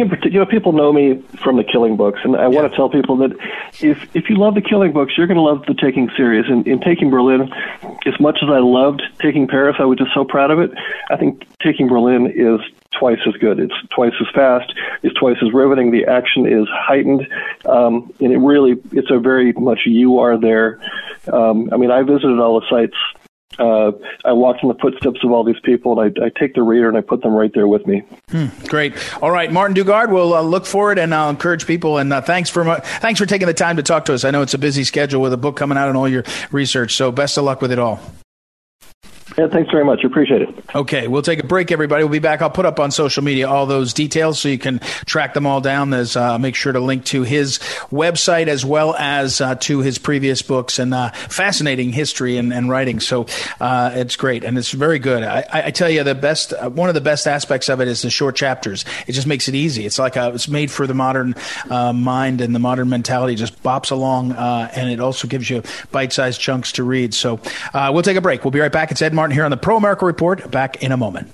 in 0.00 0.08
particular, 0.08 0.46
people 0.46 0.72
know 0.72 0.92
me 0.92 1.22
from 1.42 1.56
the 1.56 1.64
Killing 1.64 1.96
books, 1.96 2.20
and 2.24 2.36
I 2.36 2.42
yeah. 2.42 2.48
want 2.48 2.70
to 2.70 2.76
tell 2.76 2.88
people 2.88 3.16
that 3.18 3.32
if 3.80 3.98
if 4.14 4.30
you 4.30 4.36
love 4.36 4.54
the 4.54 4.60
Killing 4.60 4.92
books, 4.92 5.14
you're 5.16 5.26
going 5.26 5.36
to 5.36 5.42
love 5.42 5.64
the 5.66 5.74
Taking 5.74 6.10
series. 6.16 6.46
And 6.48 6.66
in 6.66 6.80
Taking 6.80 7.10
Berlin, 7.10 7.52
as 8.06 8.18
much 8.20 8.38
as 8.42 8.48
I 8.48 8.58
loved 8.58 9.02
Taking 9.20 9.46
Paris, 9.46 9.76
I 9.78 9.84
was 9.84 9.98
just 9.98 10.12
so 10.14 10.24
proud 10.24 10.50
of 10.50 10.58
it. 10.58 10.70
I 11.10 11.16
think 11.16 11.46
Taking 11.62 11.88
Berlin 11.88 12.32
is 12.34 12.60
twice 12.98 13.18
as 13.26 13.34
good. 13.34 13.58
It's 13.58 13.74
twice 13.94 14.14
as 14.20 14.26
fast. 14.34 14.72
It's 15.02 15.14
twice 15.18 15.36
as 15.42 15.52
riveting. 15.52 15.90
The 15.90 16.06
action 16.06 16.46
is 16.46 16.66
heightened, 16.70 17.26
um, 17.66 18.12
and 18.20 18.32
it 18.32 18.38
really 18.38 18.76
it's 18.92 19.10
a 19.10 19.18
very 19.18 19.52
much 19.52 19.80
you 19.86 20.18
are 20.18 20.38
there. 20.38 20.80
Um, 21.32 21.70
I 21.72 21.76
mean, 21.76 21.90
I 21.90 22.02
visited 22.02 22.38
all 22.38 22.60
the 22.60 22.66
sites 22.68 22.96
uh, 23.58 23.92
I 24.24 24.32
walked 24.32 24.62
in 24.62 24.68
the 24.68 24.74
footsteps 24.74 25.20
of 25.24 25.32
all 25.32 25.44
these 25.44 25.60
people, 25.62 25.98
and 25.98 26.18
I, 26.18 26.26
I, 26.26 26.30
take 26.38 26.54
the 26.54 26.62
reader 26.62 26.88
and 26.88 26.96
I 26.96 27.00
put 27.00 27.22
them 27.22 27.32
right 27.32 27.52
there 27.54 27.68
with 27.68 27.86
me. 27.86 28.02
Hmm, 28.30 28.46
great. 28.68 28.94
All 29.22 29.30
right, 29.30 29.50
Martin 29.50 29.76
Dugard. 29.76 30.10
We'll 30.10 30.34
uh, 30.34 30.42
look 30.42 30.66
forward 30.66 30.98
and 30.98 31.14
I'll 31.14 31.30
encourage 31.30 31.66
people. 31.66 31.98
And 31.98 32.12
uh, 32.12 32.20
thanks 32.20 32.50
for 32.50 32.64
thanks 32.80 33.18
for 33.18 33.26
taking 33.26 33.46
the 33.46 33.54
time 33.54 33.76
to 33.76 33.82
talk 33.82 34.04
to 34.06 34.14
us. 34.14 34.24
I 34.24 34.30
know 34.30 34.42
it's 34.42 34.54
a 34.54 34.58
busy 34.58 34.84
schedule 34.84 35.22
with 35.22 35.32
a 35.32 35.38
book 35.38 35.56
coming 35.56 35.78
out 35.78 35.88
and 35.88 35.96
all 35.96 36.08
your 36.08 36.24
research. 36.52 36.94
So 36.94 37.10
best 37.10 37.38
of 37.38 37.44
luck 37.44 37.62
with 37.62 37.72
it 37.72 37.78
all. 37.78 38.00
Yeah, 39.36 39.48
thanks 39.48 39.70
very 39.70 39.84
much. 39.84 40.04
Appreciate 40.04 40.42
it. 40.42 40.54
Okay, 40.74 41.08
we'll 41.08 41.20
take 41.20 41.40
a 41.40 41.46
break, 41.46 41.72
everybody. 41.72 42.04
We'll 42.04 42.12
be 42.12 42.20
back. 42.20 42.42
I'll 42.42 42.48
put 42.48 42.64
up 42.64 42.78
on 42.78 42.90
social 42.92 43.24
media 43.24 43.48
all 43.48 43.66
those 43.66 43.92
details 43.92 44.38
so 44.38 44.48
you 44.48 44.56
can 44.56 44.78
track 45.04 45.34
them 45.34 45.46
all 45.46 45.60
down. 45.60 45.90
There's 45.90 46.16
uh, 46.16 46.38
make 46.38 46.54
sure 46.54 46.72
to 46.72 46.78
link 46.78 47.04
to 47.06 47.22
his 47.22 47.58
website 47.90 48.46
as 48.46 48.64
well 48.64 48.94
as 48.94 49.40
uh, 49.40 49.56
to 49.56 49.80
his 49.80 49.98
previous 49.98 50.42
books 50.42 50.78
and 50.78 50.94
uh, 50.94 51.10
fascinating 51.10 51.92
history 51.92 52.36
and, 52.36 52.52
and 52.52 52.70
writing. 52.70 53.00
So 53.00 53.26
uh, 53.60 53.90
it's 53.94 54.14
great 54.14 54.44
and 54.44 54.56
it's 54.56 54.70
very 54.70 55.00
good. 55.00 55.24
I, 55.24 55.44
I 55.52 55.70
tell 55.72 55.90
you, 55.90 56.04
the 56.04 56.14
best 56.14 56.52
uh, 56.52 56.70
one 56.70 56.88
of 56.88 56.94
the 56.94 57.00
best 57.00 57.26
aspects 57.26 57.68
of 57.68 57.80
it 57.80 57.88
is 57.88 58.02
the 58.02 58.10
short 58.10 58.36
chapters. 58.36 58.84
It 59.08 59.12
just 59.12 59.26
makes 59.26 59.48
it 59.48 59.56
easy. 59.56 59.86
It's 59.86 59.98
like 59.98 60.14
a, 60.14 60.28
it's 60.34 60.48
made 60.48 60.70
for 60.70 60.86
the 60.86 60.94
modern 60.94 61.34
uh, 61.68 61.92
mind 61.92 62.40
and 62.40 62.54
the 62.54 62.60
modern 62.60 62.88
mentality. 62.88 63.34
It 63.34 63.38
just 63.38 63.60
bops 63.62 63.90
along, 63.90 64.32
and 64.32 64.88
it 64.88 65.00
also 65.00 65.26
gives 65.26 65.50
you 65.50 65.64
bite-sized 65.90 66.40
chunks 66.40 66.72
to 66.72 66.84
read. 66.84 67.12
So 67.12 67.40
we'll 67.74 68.02
take 68.02 68.16
a 68.16 68.20
break. 68.20 68.44
We'll 68.44 68.52
be 68.52 68.60
right 68.60 68.72
back. 68.72 68.92
It's 68.92 69.02
Ed 69.02 69.15
Martin 69.16 69.34
here 69.34 69.44
on 69.44 69.50
the 69.50 69.56
Pro 69.56 69.76
America 69.76 70.06
Report. 70.06 70.48
Back 70.50 70.82
in 70.82 70.92
a 70.92 70.96
moment. 70.96 71.32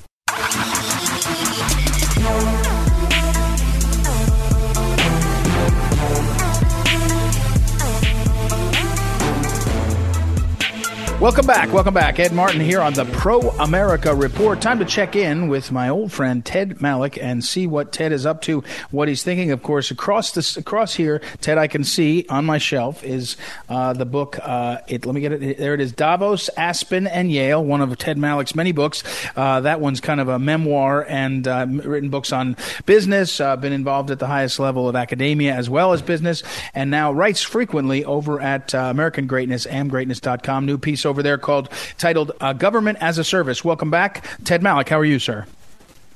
Welcome 11.22 11.46
back. 11.46 11.72
Welcome 11.72 11.94
back. 11.94 12.18
Ed 12.18 12.32
Martin 12.32 12.60
here 12.60 12.80
on 12.80 12.94
the 12.94 13.04
Pro 13.04 13.38
America 13.50 14.12
Report. 14.12 14.60
Time 14.60 14.80
to 14.80 14.84
check 14.84 15.14
in 15.14 15.46
with 15.46 15.70
my 15.70 15.88
old 15.88 16.10
friend 16.10 16.44
Ted 16.44 16.78
Malloch 16.80 17.16
and 17.16 17.44
see 17.44 17.64
what 17.64 17.92
Ted 17.92 18.10
is 18.10 18.26
up 18.26 18.42
to, 18.42 18.64
what 18.90 19.06
he's 19.06 19.22
thinking. 19.22 19.52
Of 19.52 19.62
course, 19.62 19.92
across 19.92 20.32
this, 20.32 20.56
across 20.56 20.94
here, 20.94 21.20
Ted, 21.40 21.58
I 21.58 21.68
can 21.68 21.84
see 21.84 22.26
on 22.28 22.44
my 22.44 22.58
shelf 22.58 23.04
is 23.04 23.36
uh, 23.68 23.92
the 23.92 24.04
book. 24.04 24.36
Uh, 24.42 24.78
it, 24.88 25.06
let 25.06 25.14
me 25.14 25.20
get 25.20 25.30
it. 25.30 25.58
There 25.58 25.74
it 25.74 25.80
is. 25.80 25.92
Davos, 25.92 26.50
Aspen, 26.56 27.06
and 27.06 27.30
Yale. 27.30 27.64
One 27.64 27.82
of 27.82 27.96
Ted 27.98 28.18
Malloch's 28.18 28.56
many 28.56 28.72
books. 28.72 29.04
Uh, 29.36 29.60
that 29.60 29.80
one's 29.80 30.00
kind 30.00 30.20
of 30.20 30.26
a 30.26 30.40
memoir 30.40 31.06
and 31.08 31.46
uh, 31.46 31.66
written 31.68 32.10
books 32.10 32.32
on 32.32 32.56
business. 32.84 33.40
Uh, 33.40 33.54
been 33.54 33.72
involved 33.72 34.10
at 34.10 34.18
the 34.18 34.26
highest 34.26 34.58
level 34.58 34.88
of 34.88 34.96
academia 34.96 35.54
as 35.54 35.70
well 35.70 35.92
as 35.92 36.02
business, 36.02 36.42
and 36.74 36.90
now 36.90 37.12
writes 37.12 37.44
frequently 37.44 38.04
over 38.04 38.40
at 38.40 38.74
uh, 38.74 38.78
American 38.90 39.28
Greatness, 39.28 39.66
amgreatness.com. 39.66 40.66
New 40.66 40.78
piece 40.78 41.06
there 41.20 41.36
called 41.36 41.68
titled 41.98 42.30
uh, 42.40 42.52
"Government 42.52 42.98
as 43.00 43.18
a 43.18 43.24
Service." 43.24 43.64
Welcome 43.64 43.90
back, 43.90 44.24
Ted 44.44 44.62
Malloch. 44.62 44.88
How 44.88 45.00
are 45.00 45.04
you, 45.04 45.18
sir? 45.18 45.46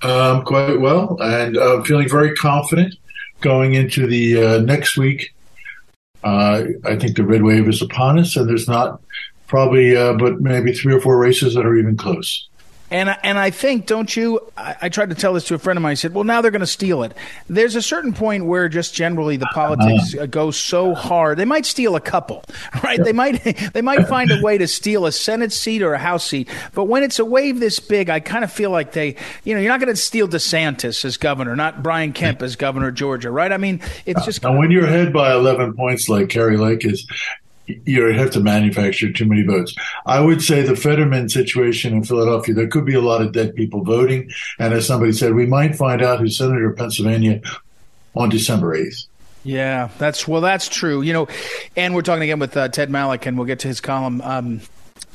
Um, 0.03 0.45
quite 0.45 0.81
well, 0.81 1.19
and 1.21 1.57
uh, 1.57 1.83
feeling 1.83 2.09
very 2.09 2.35
confident 2.37 2.95
going 3.41 3.75
into 3.75 4.07
the 4.07 4.43
uh, 4.43 4.59
next 4.61 4.97
week. 4.97 5.35
Uh, 6.23 6.65
I 6.85 6.97
think 6.97 7.17
the 7.17 7.25
red 7.25 7.43
wave 7.43 7.69
is 7.69 7.83
upon 7.83 8.19
us, 8.19 8.37
and 8.37 8.49
there's 8.49 8.69
not 8.69 9.01
probably 9.47 9.97
uh, 9.97 10.15
but 10.15 10.41
maybe 10.41 10.73
three 10.73 10.95
or 10.95 11.01
four 11.01 11.19
races 11.19 11.55
that 11.55 11.67
are 11.67 11.77
even 11.77 11.97
close. 11.97 12.49
And 12.90 13.16
and 13.22 13.38
I 13.38 13.51
think, 13.51 13.87
don't 13.87 14.14
you? 14.16 14.40
I, 14.57 14.77
I, 14.83 14.88
tried 14.88 15.11
to 15.11 15.16
tell 15.16 15.35
this 15.35 15.44
to 15.46 15.55
a 15.55 15.59
friend 15.59 15.77
of 15.77 15.83
mine. 15.83 15.92
I 15.92 15.94
said, 15.94 16.14
"Well, 16.14 16.22
now 16.25 16.40
they're 16.40 16.53
going 16.53 16.61
to 16.61 16.66
steal 16.66 17.03
it." 17.03 17.12
There's 17.49 17.75
a 17.75 17.83
certain 17.83 18.12
point 18.12 18.46
where 18.46 18.68
just 18.68 18.94
generally 18.94 19.37
the 19.37 19.49
politics 19.53 20.14
uh, 20.14 20.27
go 20.27 20.53
so 20.53 20.94
hard. 20.94 21.37
They 21.38 21.44
might 21.44 21.66
steal 21.66 21.96
a 21.96 22.01
couple, 22.01 22.44
right? 22.85 23.03
They 23.03 23.12
might 23.12 23.42
they 23.72 23.83
might 23.83 24.07
find 24.07 24.31
a 24.31 24.40
way 24.40 24.59
to 24.59 24.68
steal 24.68 25.05
a 25.07 25.12
Senate 25.12 25.53
seat 25.53 25.83
or 25.83 25.94
a 25.94 25.99
House 25.99 26.25
seat. 26.27 26.49
But 26.75 26.85
when 26.85 27.03
it's 27.03 27.18
a 27.18 27.25
wave 27.25 27.59
this 27.59 27.81
big, 27.81 28.09
I 28.09 28.20
kind 28.20 28.44
of 28.44 28.53
feel 28.53 28.70
like 28.70 28.92
they, 28.92 29.16
you 29.42 29.55
know, 29.55 29.61
you're 29.61 29.72
not 29.72 29.81
going 29.81 29.92
to 29.92 30.01
steal 30.01 30.29
DeSantis 30.29 31.05
as 31.05 31.16
governor, 31.16 31.57
not 31.57 31.83
Brian 31.83 32.12
Kemp 32.12 32.40
as 32.42 32.55
governor 32.55 32.88
of 32.88 32.94
Georgia, 32.94 33.31
right? 33.31 33.51
I 33.51 33.57
mean, 33.57 33.81
it's 34.05 34.25
just. 34.25 34.44
And 34.44 34.59
when 34.59 34.70
you're 34.70 34.87
ahead 34.87 35.12
by 35.12 35.33
11 35.33 35.75
points, 35.75 36.09
like 36.09 36.29
Kari 36.29 36.57
Lake 36.57 36.85
is, 36.85 37.07
you 37.66 38.07
have 38.07 38.31
to 38.33 38.40
manufacture 38.40 39.12
too 39.12 39.26
many 39.26 39.42
votes. 39.42 39.74
I 40.05 40.20
would 40.20 40.42
say 40.42 40.62
the 40.62 40.76
Fetterman 40.76 41.29
situation 41.29 41.92
in 41.92 42.05
Philadelphia, 42.05 42.55
there 42.55 42.68
could 42.68 42.85
be 42.85 42.94
a 42.94 43.00
lot 43.00 43.22
of 43.22 43.33
dead 43.33 43.55
people 43.55 43.83
voting. 43.85 44.31
And 44.59 44.72
as 44.72 44.87
somebody 44.87 45.12
said, 45.12 45.35
we 45.35 45.46
might 45.46 45.76
find 45.76 46.02
out 46.02 46.20
who's 46.20 46.38
Senator 46.38 46.70
of 46.70 46.76
Pennsylvania 46.76 47.40
on 48.14 48.29
December 48.29 48.76
8th. 48.76 49.07
Yeah, 49.44 49.90
that's 49.98 50.26
well, 50.26 50.40
that's 50.40 50.68
true. 50.68 51.02
You 51.02 51.12
know, 51.12 51.29
and 51.76 51.94
we're 51.94 52.02
talking 52.02 52.24
again 52.24 52.40
with 52.40 52.57
uh, 52.57 52.68
Ted 52.68 52.90
Malloch, 52.90 53.26
and 53.26 53.38
we'll 53.38 53.46
get 53.46 53.61
to 53.61 53.68
his 53.68 53.81
column. 53.81 54.20
Um, 54.22 54.61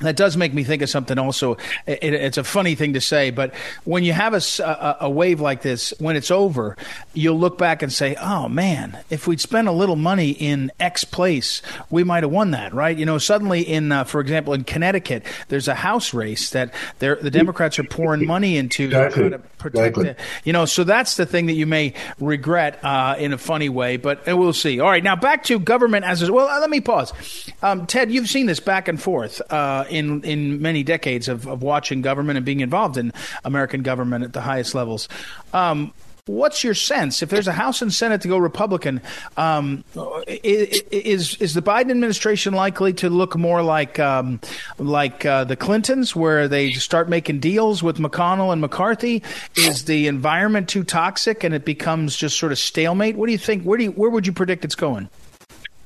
that 0.01 0.15
does 0.15 0.35
make 0.35 0.53
me 0.53 0.63
think 0.63 0.81
of 0.81 0.89
something 0.89 1.17
also. 1.17 1.57
It, 1.85 2.13
it's 2.13 2.37
a 2.37 2.43
funny 2.43 2.75
thing 2.75 2.93
to 2.93 3.01
say, 3.01 3.29
but 3.29 3.53
when 3.83 4.03
you 4.03 4.13
have 4.13 4.33
a, 4.33 4.41
a, 4.63 4.97
a, 5.01 5.09
wave 5.09 5.39
like 5.39 5.61
this, 5.61 5.93
when 5.99 6.15
it's 6.15 6.31
over, 6.31 6.75
you'll 7.13 7.39
look 7.39 7.57
back 7.57 7.81
and 7.81 7.91
say, 7.91 8.15
oh 8.15 8.49
man, 8.49 8.97
if 9.09 9.27
we'd 9.27 9.39
spent 9.39 9.67
a 9.67 9.71
little 9.71 9.95
money 9.95 10.31
in 10.31 10.71
X 10.79 11.03
place, 11.03 11.61
we 11.89 12.03
might 12.03 12.23
have 12.23 12.31
won 12.31 12.51
that, 12.51 12.73
right? 12.73 12.97
You 12.97 13.05
know, 13.05 13.17
suddenly 13.17 13.61
in, 13.61 13.91
uh, 13.91 14.03
for 14.03 14.21
example, 14.21 14.53
in 14.53 14.63
Connecticut, 14.63 15.23
there's 15.49 15.67
a 15.67 15.75
House 15.75 16.13
race 16.13 16.49
that 16.51 16.73
the 16.99 17.31
Democrats 17.31 17.79
are 17.79 17.83
pouring 17.83 18.25
money 18.25 18.57
into 18.57 18.85
exactly. 18.85 19.29
to 19.29 19.39
protect 19.39 19.97
exactly. 19.97 20.09
it. 20.09 20.19
You 20.43 20.53
know, 20.53 20.65
so 20.65 20.83
that's 20.83 21.17
the 21.17 21.25
thing 21.25 21.45
that 21.47 21.53
you 21.53 21.65
may 21.65 21.93
regret 22.19 22.83
uh, 22.83 23.15
in 23.17 23.33
a 23.33 23.37
funny 23.37 23.69
way, 23.69 23.97
but 23.97 24.25
we'll 24.25 24.53
see. 24.53 24.79
All 24.79 24.89
right, 24.89 25.03
now 25.03 25.15
back 25.15 25.43
to 25.45 25.59
government 25.59 26.05
as 26.05 26.29
well. 26.29 26.47
Uh, 26.47 26.59
let 26.59 26.69
me 26.69 26.81
pause. 26.81 27.13
Um, 27.61 27.85
Ted, 27.85 28.11
you've 28.11 28.29
seen 28.29 28.47
this 28.47 28.59
back 28.59 28.87
and 28.87 29.01
forth. 29.01 29.41
Uh, 29.51 29.70
in 29.89 30.23
in 30.23 30.61
many 30.61 30.83
decades 30.83 31.27
of, 31.27 31.47
of 31.47 31.61
watching 31.63 32.01
government 32.01 32.37
and 32.37 32.45
being 32.45 32.61
involved 32.61 32.97
in 32.97 33.11
American 33.43 33.81
government 33.81 34.23
at 34.23 34.33
the 34.33 34.41
highest 34.41 34.75
levels. 34.75 35.07
Um, 35.53 35.93
What's 36.27 36.63
your 36.63 36.75
sense 36.75 37.23
if 37.23 37.29
there's 37.29 37.47
a 37.47 37.51
House 37.51 37.81
and 37.81 37.91
Senate 37.91 38.21
to 38.21 38.27
go 38.27 38.37
Republican? 38.37 39.01
Um, 39.37 39.83
is 40.27 41.35
is 41.37 41.55
the 41.55 41.63
Biden 41.63 41.89
administration 41.89 42.53
likely 42.53 42.93
to 42.93 43.09
look 43.09 43.35
more 43.35 43.63
like 43.63 43.99
um, 43.99 44.39
like 44.77 45.25
uh, 45.25 45.45
the 45.45 45.55
Clintons, 45.55 46.15
where 46.15 46.47
they 46.47 46.73
start 46.73 47.09
making 47.09 47.39
deals 47.39 47.81
with 47.81 47.97
McConnell 47.97 48.53
and 48.53 48.61
McCarthy? 48.61 49.23
Is 49.57 49.85
the 49.85 50.05
environment 50.05 50.69
too 50.69 50.83
toxic 50.83 51.43
and 51.43 51.55
it 51.55 51.65
becomes 51.65 52.15
just 52.15 52.37
sort 52.37 52.51
of 52.51 52.59
stalemate? 52.59 53.15
What 53.15 53.25
do 53.25 53.31
you 53.31 53.39
think? 53.39 53.63
Where 53.63 53.79
do 53.79 53.85
you, 53.85 53.91
where 53.91 54.11
would 54.11 54.27
you 54.27 54.33
predict 54.33 54.63
it's 54.63 54.75
going? 54.75 55.09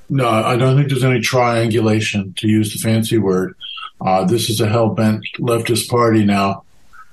No, 0.10 0.28
I 0.28 0.58
don't 0.58 0.76
think 0.76 0.90
there's 0.90 1.04
any 1.04 1.22
triangulation, 1.22 2.34
to 2.38 2.48
use 2.48 2.74
the 2.74 2.80
fancy 2.80 3.18
word. 3.18 3.56
Uh, 4.02 4.26
this 4.26 4.50
is 4.50 4.62
a 4.62 4.68
hell 4.68 4.90
bent 4.90 5.26
leftist 5.40 5.90
party 5.90 6.26
now. 6.26 6.64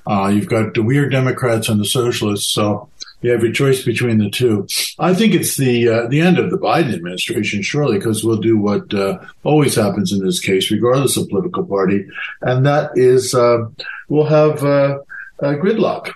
Uh, 0.07 0.29
you've 0.29 0.49
got 0.49 0.75
the 0.75 0.83
weird 0.83 1.13
Democrats 1.13 1.69
and 1.69 1.81
the 1.81 1.85
socialists, 1.85 2.53
so 2.53 2.89
you 3.21 3.31
have 3.31 3.43
your 3.43 3.53
choice 3.53 3.85
between 3.85 4.19
the 4.19 4.31
two. 4.31 4.67
I 4.99 5.15
think 5.15 5.33
it's 5.33 5.57
the 5.57 5.89
uh, 5.89 6.07
the 6.09 6.21
end 6.21 6.39
of 6.39 6.51
the 6.51 6.59
Biden 6.59 6.93
administration, 6.93 7.63
surely, 7.63 7.99
because 7.99 8.25
we'll 8.25 8.39
do 8.39 8.59
what 8.59 8.93
uh, 8.93 9.19
always 9.45 9.77
happens 9.77 10.13
in 10.13 10.25
this 10.25 10.41
case, 10.41 10.73
regardless 10.73 11.17
of 11.17 11.29
political 11.29 11.65
party, 11.65 12.05
and 12.41 12.67
that 12.67 12.91
is 12.97 13.33
uh, 13.33 13.67
we'll 14.09 14.27
have 14.27 14.65
uh, 14.65 14.99
gridlock. 15.41 16.13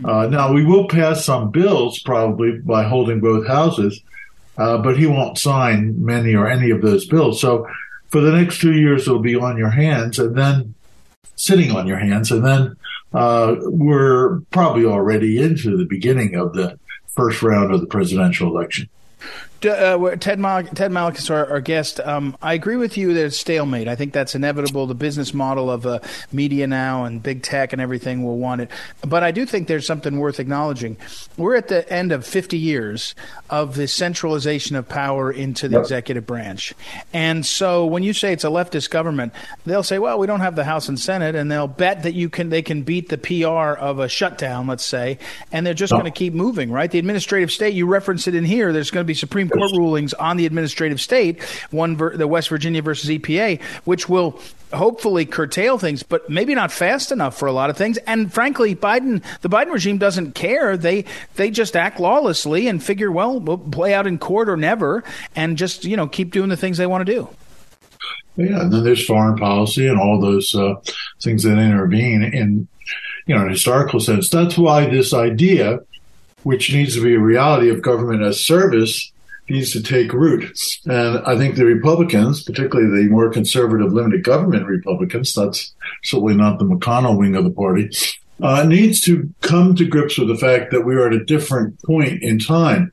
now 0.00 0.52
we 0.52 0.64
will 0.64 0.88
pass 0.88 1.24
some 1.24 1.52
bills 1.52 2.00
probably 2.00 2.58
by 2.58 2.82
holding 2.82 3.20
both 3.20 3.46
houses, 3.46 4.02
but 4.56 4.98
he 4.98 5.06
won't 5.06 5.38
sign 5.38 6.04
many 6.04 6.34
or 6.34 6.48
any 6.48 6.70
of 6.70 6.82
those 6.82 7.06
bills. 7.06 7.40
So 7.40 7.68
for 8.12 8.20
the 8.20 8.30
next 8.30 8.60
two 8.60 8.74
years, 8.74 9.08
it'll 9.08 9.20
be 9.20 9.36
on 9.36 9.56
your 9.56 9.70
hands 9.70 10.18
and 10.18 10.36
then 10.36 10.74
sitting 11.34 11.72
on 11.72 11.86
your 11.86 11.96
hands. 11.96 12.30
And 12.30 12.44
then 12.44 12.76
uh, 13.14 13.56
we're 13.60 14.40
probably 14.50 14.84
already 14.84 15.42
into 15.42 15.78
the 15.78 15.86
beginning 15.86 16.34
of 16.36 16.52
the 16.52 16.78
first 17.08 17.42
round 17.42 17.72
of 17.74 17.80
the 17.80 17.86
presidential 17.86 18.48
election 18.48 18.88
uh, 19.66 20.16
Ted 20.16 20.38
Malloch, 20.38 20.74
Ted 20.74 20.92
is 21.16 21.30
our, 21.30 21.48
our 21.50 21.60
guest. 21.60 22.00
Um, 22.00 22.36
I 22.42 22.54
agree 22.54 22.76
with 22.76 22.96
you 22.96 23.14
that 23.14 23.24
it's 23.26 23.38
stalemate. 23.38 23.88
I 23.88 23.96
think 23.96 24.12
that's 24.12 24.34
inevitable. 24.34 24.86
The 24.86 24.94
business 24.94 25.32
model 25.34 25.70
of 25.70 25.86
uh, 25.86 26.00
media 26.32 26.66
now 26.66 27.04
and 27.04 27.22
big 27.22 27.42
tech 27.42 27.72
and 27.72 27.80
everything 27.80 28.24
will 28.24 28.38
want 28.38 28.60
it. 28.60 28.70
But 29.06 29.22
I 29.22 29.30
do 29.30 29.46
think 29.46 29.68
there's 29.68 29.86
something 29.86 30.18
worth 30.18 30.40
acknowledging. 30.40 30.96
We're 31.36 31.56
at 31.56 31.68
the 31.68 31.90
end 31.92 32.12
of 32.12 32.26
50 32.26 32.58
years 32.58 33.14
of 33.50 33.76
the 33.76 33.86
centralization 33.86 34.76
of 34.76 34.88
power 34.88 35.30
into 35.30 35.68
the 35.68 35.76
yep. 35.76 35.82
executive 35.82 36.26
branch. 36.26 36.74
And 37.12 37.44
so 37.44 37.86
when 37.86 38.02
you 38.02 38.12
say 38.12 38.32
it's 38.32 38.44
a 38.44 38.48
leftist 38.48 38.90
government, 38.90 39.32
they'll 39.66 39.82
say, 39.82 39.98
well, 39.98 40.18
we 40.18 40.26
don't 40.26 40.40
have 40.40 40.56
the 40.56 40.64
House 40.64 40.88
and 40.88 40.98
Senate, 40.98 41.34
and 41.34 41.50
they'll 41.50 41.68
bet 41.68 42.02
that 42.04 42.14
you 42.14 42.28
can 42.28 42.50
they 42.50 42.62
can 42.62 42.82
beat 42.82 43.08
the 43.08 43.18
PR 43.18 43.78
of 43.78 43.98
a 43.98 44.08
shutdown, 44.08 44.66
let's 44.66 44.84
say, 44.84 45.18
and 45.50 45.66
they're 45.66 45.74
just 45.74 45.92
going 45.92 46.04
to 46.04 46.10
keep 46.10 46.34
moving, 46.34 46.70
right? 46.70 46.90
The 46.90 46.98
administrative 46.98 47.50
state, 47.50 47.74
you 47.74 47.86
reference 47.86 48.26
it 48.26 48.34
in 48.34 48.44
here, 48.44 48.72
there's 48.72 48.90
going 48.90 49.04
to 49.04 49.06
be 49.06 49.14
Supreme 49.14 49.48
court 49.52 49.72
rulings 49.72 50.14
on 50.14 50.36
the 50.36 50.46
administrative 50.46 51.00
state, 51.00 51.42
one 51.70 51.96
ver- 51.96 52.16
the 52.16 52.26
West 52.26 52.48
Virginia 52.48 52.82
versus 52.82 53.10
EPA, 53.10 53.60
which 53.84 54.08
will 54.08 54.38
hopefully 54.72 55.26
curtail 55.26 55.78
things, 55.78 56.02
but 56.02 56.28
maybe 56.30 56.54
not 56.54 56.72
fast 56.72 57.12
enough 57.12 57.38
for 57.38 57.46
a 57.46 57.52
lot 57.52 57.70
of 57.70 57.76
things. 57.76 57.98
And 57.98 58.32
frankly, 58.32 58.74
Biden, 58.74 59.22
the 59.42 59.48
Biden 59.48 59.72
regime 59.72 59.98
doesn't 59.98 60.34
care. 60.34 60.76
They 60.76 61.04
they 61.36 61.50
just 61.50 61.76
act 61.76 62.00
lawlessly 62.00 62.68
and 62.68 62.82
figure, 62.82 63.12
well, 63.12 63.38
we'll 63.38 63.58
play 63.58 63.94
out 63.94 64.06
in 64.06 64.18
court 64.18 64.48
or 64.48 64.56
never, 64.56 65.04
and 65.36 65.56
just 65.56 65.84
you 65.84 65.96
know 65.96 66.06
keep 66.06 66.32
doing 66.32 66.48
the 66.48 66.56
things 66.56 66.78
they 66.78 66.86
want 66.86 67.06
to 67.06 67.12
do. 67.12 67.28
Yeah, 68.36 68.62
and 68.62 68.72
then 68.72 68.82
there's 68.82 69.04
foreign 69.04 69.36
policy 69.36 69.86
and 69.86 70.00
all 70.00 70.18
those 70.18 70.54
uh, 70.54 70.76
things 71.20 71.42
that 71.42 71.58
intervene 71.58 72.22
in 72.22 72.66
you 73.26 73.34
know, 73.34 73.42
in 73.42 73.50
historical 73.50 74.00
sense. 74.00 74.28
That's 74.28 74.58
why 74.58 74.86
this 74.86 75.14
idea, 75.14 75.80
which 76.42 76.72
needs 76.72 76.94
to 76.94 77.02
be 77.02 77.14
a 77.14 77.20
reality 77.20 77.70
of 77.70 77.82
government 77.82 78.22
as 78.22 78.44
service, 78.44 79.12
needs 79.48 79.72
to 79.72 79.82
take 79.82 80.12
root. 80.12 80.56
And 80.86 81.18
I 81.26 81.36
think 81.36 81.56
the 81.56 81.64
Republicans, 81.64 82.42
particularly 82.42 83.04
the 83.04 83.10
more 83.10 83.30
conservative 83.30 83.92
limited 83.92 84.24
government 84.24 84.66
Republicans, 84.66 85.34
that's 85.34 85.72
certainly 86.04 86.34
not 86.34 86.58
the 86.58 86.64
McConnell 86.64 87.18
wing 87.18 87.36
of 87.36 87.44
the 87.44 87.50
party, 87.50 87.90
uh, 88.40 88.64
needs 88.64 89.00
to 89.02 89.32
come 89.40 89.74
to 89.74 89.84
grips 89.84 90.18
with 90.18 90.28
the 90.28 90.36
fact 90.36 90.70
that 90.70 90.82
we 90.82 90.94
are 90.94 91.06
at 91.06 91.12
a 91.12 91.24
different 91.24 91.80
point 91.82 92.22
in 92.22 92.38
time. 92.38 92.90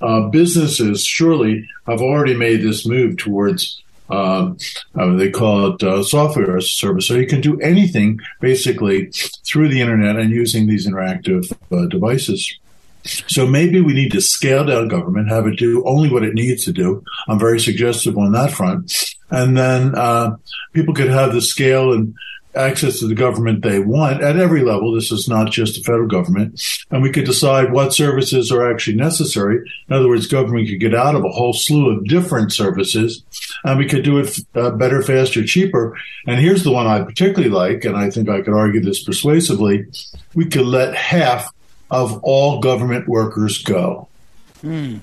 Uh, 0.00 0.28
businesses 0.28 1.04
surely 1.04 1.68
have 1.86 2.00
already 2.00 2.34
made 2.34 2.62
this 2.62 2.86
move 2.86 3.16
towards 3.16 3.82
um, 4.12 4.58
uh, 4.94 5.16
they 5.16 5.30
call 5.30 5.72
it 5.72 5.82
uh, 5.82 6.02
software 6.02 6.56
as 6.58 6.64
a 6.64 6.68
service. 6.68 7.06
So 7.06 7.14
you 7.14 7.26
can 7.26 7.40
do 7.40 7.58
anything 7.60 8.20
basically 8.40 9.10
through 9.46 9.68
the 9.68 9.80
internet 9.80 10.16
and 10.16 10.30
using 10.30 10.66
these 10.66 10.86
interactive 10.86 11.50
uh, 11.72 11.86
devices. 11.86 12.58
So 13.04 13.46
maybe 13.46 13.80
we 13.80 13.94
need 13.94 14.12
to 14.12 14.20
scale 14.20 14.64
down 14.64 14.88
government, 14.88 15.30
have 15.30 15.46
it 15.46 15.58
do 15.58 15.84
only 15.86 16.10
what 16.10 16.24
it 16.24 16.34
needs 16.34 16.64
to 16.64 16.72
do. 16.72 17.04
I'm 17.28 17.38
very 17.38 17.60
suggestive 17.60 18.16
on 18.16 18.32
that 18.32 18.52
front. 18.52 18.92
And 19.30 19.56
then 19.56 19.94
uh, 19.94 20.36
people 20.72 20.94
could 20.94 21.10
have 21.10 21.32
the 21.32 21.40
scale 21.40 21.92
and 21.92 22.14
access 22.54 22.98
to 22.98 23.06
the 23.06 23.14
government 23.14 23.62
they 23.62 23.78
want 23.78 24.22
at 24.22 24.36
every 24.36 24.62
level. 24.62 24.94
This 24.94 25.10
is 25.10 25.28
not 25.28 25.50
just 25.50 25.74
the 25.74 25.82
federal 25.82 26.08
government. 26.08 26.60
And 26.90 27.02
we 27.02 27.10
could 27.10 27.24
decide 27.24 27.72
what 27.72 27.94
services 27.94 28.52
are 28.52 28.70
actually 28.70 28.96
necessary. 28.96 29.56
In 29.88 29.96
other 29.96 30.08
words, 30.08 30.26
government 30.26 30.68
could 30.68 30.80
get 30.80 30.94
out 30.94 31.14
of 31.14 31.24
a 31.24 31.30
whole 31.30 31.54
slew 31.54 31.90
of 31.90 32.04
different 32.06 32.52
services 32.52 33.22
and 33.64 33.78
we 33.78 33.86
could 33.86 34.04
do 34.04 34.18
it 34.18 34.38
uh, 34.54 34.70
better, 34.70 35.02
faster, 35.02 35.44
cheaper. 35.44 35.96
And 36.26 36.40
here's 36.40 36.64
the 36.64 36.72
one 36.72 36.86
I 36.86 37.02
particularly 37.02 37.48
like, 37.48 37.84
and 37.84 37.96
I 37.96 38.10
think 38.10 38.28
I 38.28 38.42
could 38.42 38.54
argue 38.54 38.80
this 38.80 39.02
persuasively. 39.02 39.86
We 40.34 40.46
could 40.46 40.66
let 40.66 40.94
half 40.94 41.52
of 41.92 42.18
all 42.24 42.58
government 42.58 43.06
workers 43.06 43.62
go. 43.62 44.08
Mm. 44.62 45.00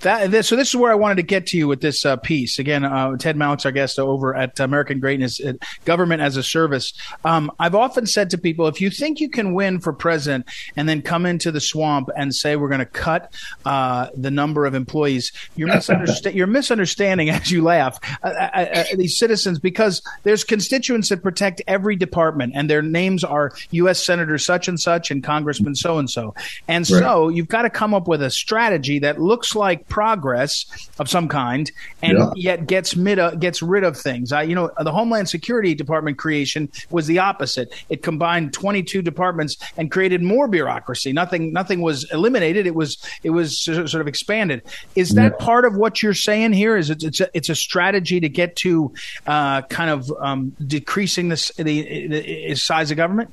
That 0.00 0.30
this, 0.30 0.48
so 0.48 0.56
this 0.56 0.68
is 0.68 0.76
where 0.76 0.92
I 0.92 0.94
wanted 0.94 1.16
to 1.16 1.22
get 1.22 1.46
to 1.48 1.56
you 1.56 1.66
with 1.66 1.80
this 1.80 2.04
uh, 2.04 2.16
piece. 2.16 2.58
Again, 2.58 2.84
uh, 2.84 3.16
Ted 3.16 3.36
Malloch's 3.36 3.64
our 3.64 3.72
guest 3.72 3.98
over 3.98 4.34
at 4.34 4.60
American 4.60 5.00
Greatness, 5.00 5.40
uh, 5.40 5.54
Government 5.84 6.20
as 6.20 6.36
a 6.36 6.42
Service. 6.42 6.92
Um, 7.24 7.50
I've 7.58 7.74
often 7.74 8.06
said 8.06 8.30
to 8.30 8.38
people, 8.38 8.68
if 8.68 8.80
you 8.80 8.90
think 8.90 9.20
you 9.20 9.30
can 9.30 9.54
win 9.54 9.80
for 9.80 9.92
president 9.92 10.46
and 10.76 10.88
then 10.88 11.00
come 11.00 11.24
into 11.24 11.50
the 11.50 11.60
swamp 11.60 12.10
and 12.16 12.34
say 12.34 12.56
we're 12.56 12.68
going 12.68 12.80
to 12.80 12.86
cut 12.86 13.32
uh, 13.64 14.08
the 14.14 14.30
number 14.30 14.66
of 14.66 14.74
employees, 14.74 15.32
you're, 15.56 15.68
misundersta- 15.68 16.34
you're 16.34 16.46
misunderstanding 16.46 17.30
as 17.30 17.50
you 17.50 17.62
laugh 17.62 17.98
uh, 18.22 18.28
uh, 18.28 18.84
these 18.94 19.18
citizens 19.18 19.58
because 19.58 20.02
there's 20.22 20.44
constituents 20.44 21.08
that 21.08 21.22
protect 21.22 21.62
every 21.66 21.96
department, 21.96 22.52
and 22.54 22.68
their 22.68 22.82
names 22.82 23.24
are 23.24 23.52
U.S. 23.70 24.04
Senator 24.04 24.36
such 24.36 24.68
and 24.68 24.78
such 24.78 25.10
and 25.10 25.24
Congressman 25.24 25.74
so 25.74 25.98
and 25.98 26.10
so, 26.10 26.34
and 26.66 26.86
so 26.86 27.28
you've 27.28 27.48
got 27.48 27.62
to 27.62 27.70
come 27.70 27.94
up 27.94 28.06
with 28.06 28.22
a 28.22 28.30
strategy 28.30 28.97
that 29.00 29.20
looks 29.20 29.54
like 29.54 29.88
progress 29.88 30.66
of 30.98 31.08
some 31.08 31.28
kind, 31.28 31.70
and 32.02 32.18
yeah. 32.18 32.30
yet 32.36 32.66
gets 32.66 32.96
mid 32.96 33.18
uh, 33.18 33.32
gets 33.32 33.62
rid 33.62 33.84
of 33.84 33.96
things. 33.96 34.32
I, 34.32 34.42
you 34.42 34.54
know, 34.54 34.70
the 34.78 34.92
Homeland 34.92 35.28
Security 35.28 35.74
Department 35.74 36.18
creation 36.18 36.70
was 36.90 37.06
the 37.06 37.18
opposite. 37.18 37.72
It 37.88 38.02
combined 38.02 38.52
22 38.52 39.02
departments 39.02 39.56
and 39.76 39.90
created 39.90 40.22
more 40.22 40.48
bureaucracy. 40.48 41.12
Nothing 41.12 41.52
nothing 41.52 41.80
was 41.80 42.10
eliminated. 42.12 42.66
It 42.66 42.74
was 42.74 42.98
it 43.22 43.30
was 43.30 43.60
sort 43.60 43.94
of 43.94 44.08
expanded. 44.08 44.62
Is 44.94 45.10
that 45.14 45.32
yeah. 45.38 45.44
part 45.44 45.64
of 45.64 45.76
what 45.76 46.02
you're 46.02 46.14
saying 46.14 46.52
here? 46.52 46.76
Is 46.76 46.90
it, 46.90 47.02
it's 47.02 47.20
a, 47.20 47.28
it's 47.34 47.48
a 47.48 47.54
strategy 47.54 48.20
to 48.20 48.28
get 48.28 48.56
to 48.56 48.92
uh, 49.26 49.62
kind 49.62 49.90
of 49.90 50.12
um, 50.20 50.50
decreasing 50.66 51.28
the, 51.28 51.52
the, 51.56 52.06
the 52.06 52.54
size 52.54 52.90
of 52.90 52.96
government? 52.96 53.32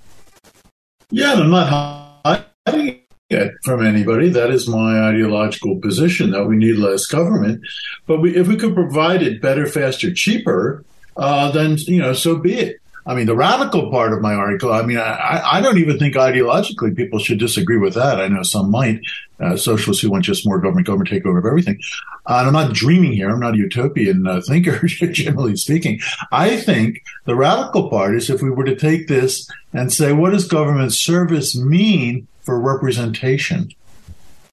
Yeah, 1.12 1.34
I'm 1.34 1.50
not 1.50 2.48
hiding 2.66 3.05
get 3.30 3.54
from 3.64 3.86
anybody. 3.86 4.30
That 4.30 4.52
is 4.52 4.68
my 4.68 5.00
ideological 5.00 5.78
position 5.78 6.32
that 6.32 6.46
we 6.46 6.58
need 6.58 6.78
less 6.78 7.06
government. 7.06 7.62
But 8.06 8.22
we, 8.22 8.36
if 8.36 8.48
we 8.48 8.56
could 8.56 8.76
provide 8.76 9.24
it 9.24 9.42
better, 9.42 9.66
faster, 9.66 10.14
cheaper, 10.14 10.84
uh, 11.18 11.52
then, 11.52 11.78
you 11.88 12.00
know, 12.00 12.14
so 12.14 12.38
be 12.38 12.54
it. 12.54 12.82
I 13.08 13.14
mean, 13.14 13.28
the 13.28 13.36
radical 13.36 13.92
part 13.92 14.14
of 14.14 14.22
my 14.22 14.34
article, 14.34 14.74
I 14.74 14.82
mean, 14.82 14.98
I, 14.98 15.42
I 15.44 15.62
don't 15.62 15.78
even 15.78 16.00
think 16.00 16.16
ideologically 16.16 16.96
people 16.96 17.20
should 17.20 17.38
disagree 17.38 17.78
with 17.78 17.94
that. 17.94 18.20
I 18.20 18.28
know 18.28 18.42
some 18.42 18.72
might, 18.72 19.00
uh, 19.40 19.58
socialists 19.58 20.02
who 20.02 20.10
want 20.10 20.26
just 20.26 20.46
more 20.46 20.60
government, 20.60 20.88
government 20.88 21.12
takeover 21.12 21.38
of 21.38 21.46
everything. 21.46 21.80
Uh, 22.26 22.38
and 22.40 22.48
I'm 22.48 22.54
not 22.54 22.74
dreaming 22.74 23.14
here. 23.14 23.30
I'm 23.30 23.40
not 23.40 23.54
a 23.54 23.58
utopian 23.58 24.26
uh, 24.26 24.42
thinker, 24.42 24.88
generally 24.88 25.56
speaking. 25.56 26.00
I 26.32 26.58
think 26.58 27.04
the 27.26 27.36
radical 27.36 27.90
part 27.90 28.16
is 28.16 28.32
if 28.32 28.42
we 28.42 28.50
were 28.50 28.64
to 28.64 28.76
take 28.76 29.08
this 29.08 29.48
and 29.72 29.94
say, 29.94 30.12
what 30.12 30.32
does 30.32 30.48
government 30.48 30.92
service 30.92 31.56
mean 31.56 32.28
for 32.46 32.60
representation. 32.60 33.72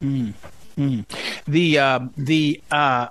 Mm, 0.03 0.33
mm. 0.77 1.05
The 1.47 1.79
uh, 1.79 2.01
the 2.17 2.61
uh, 2.71 3.09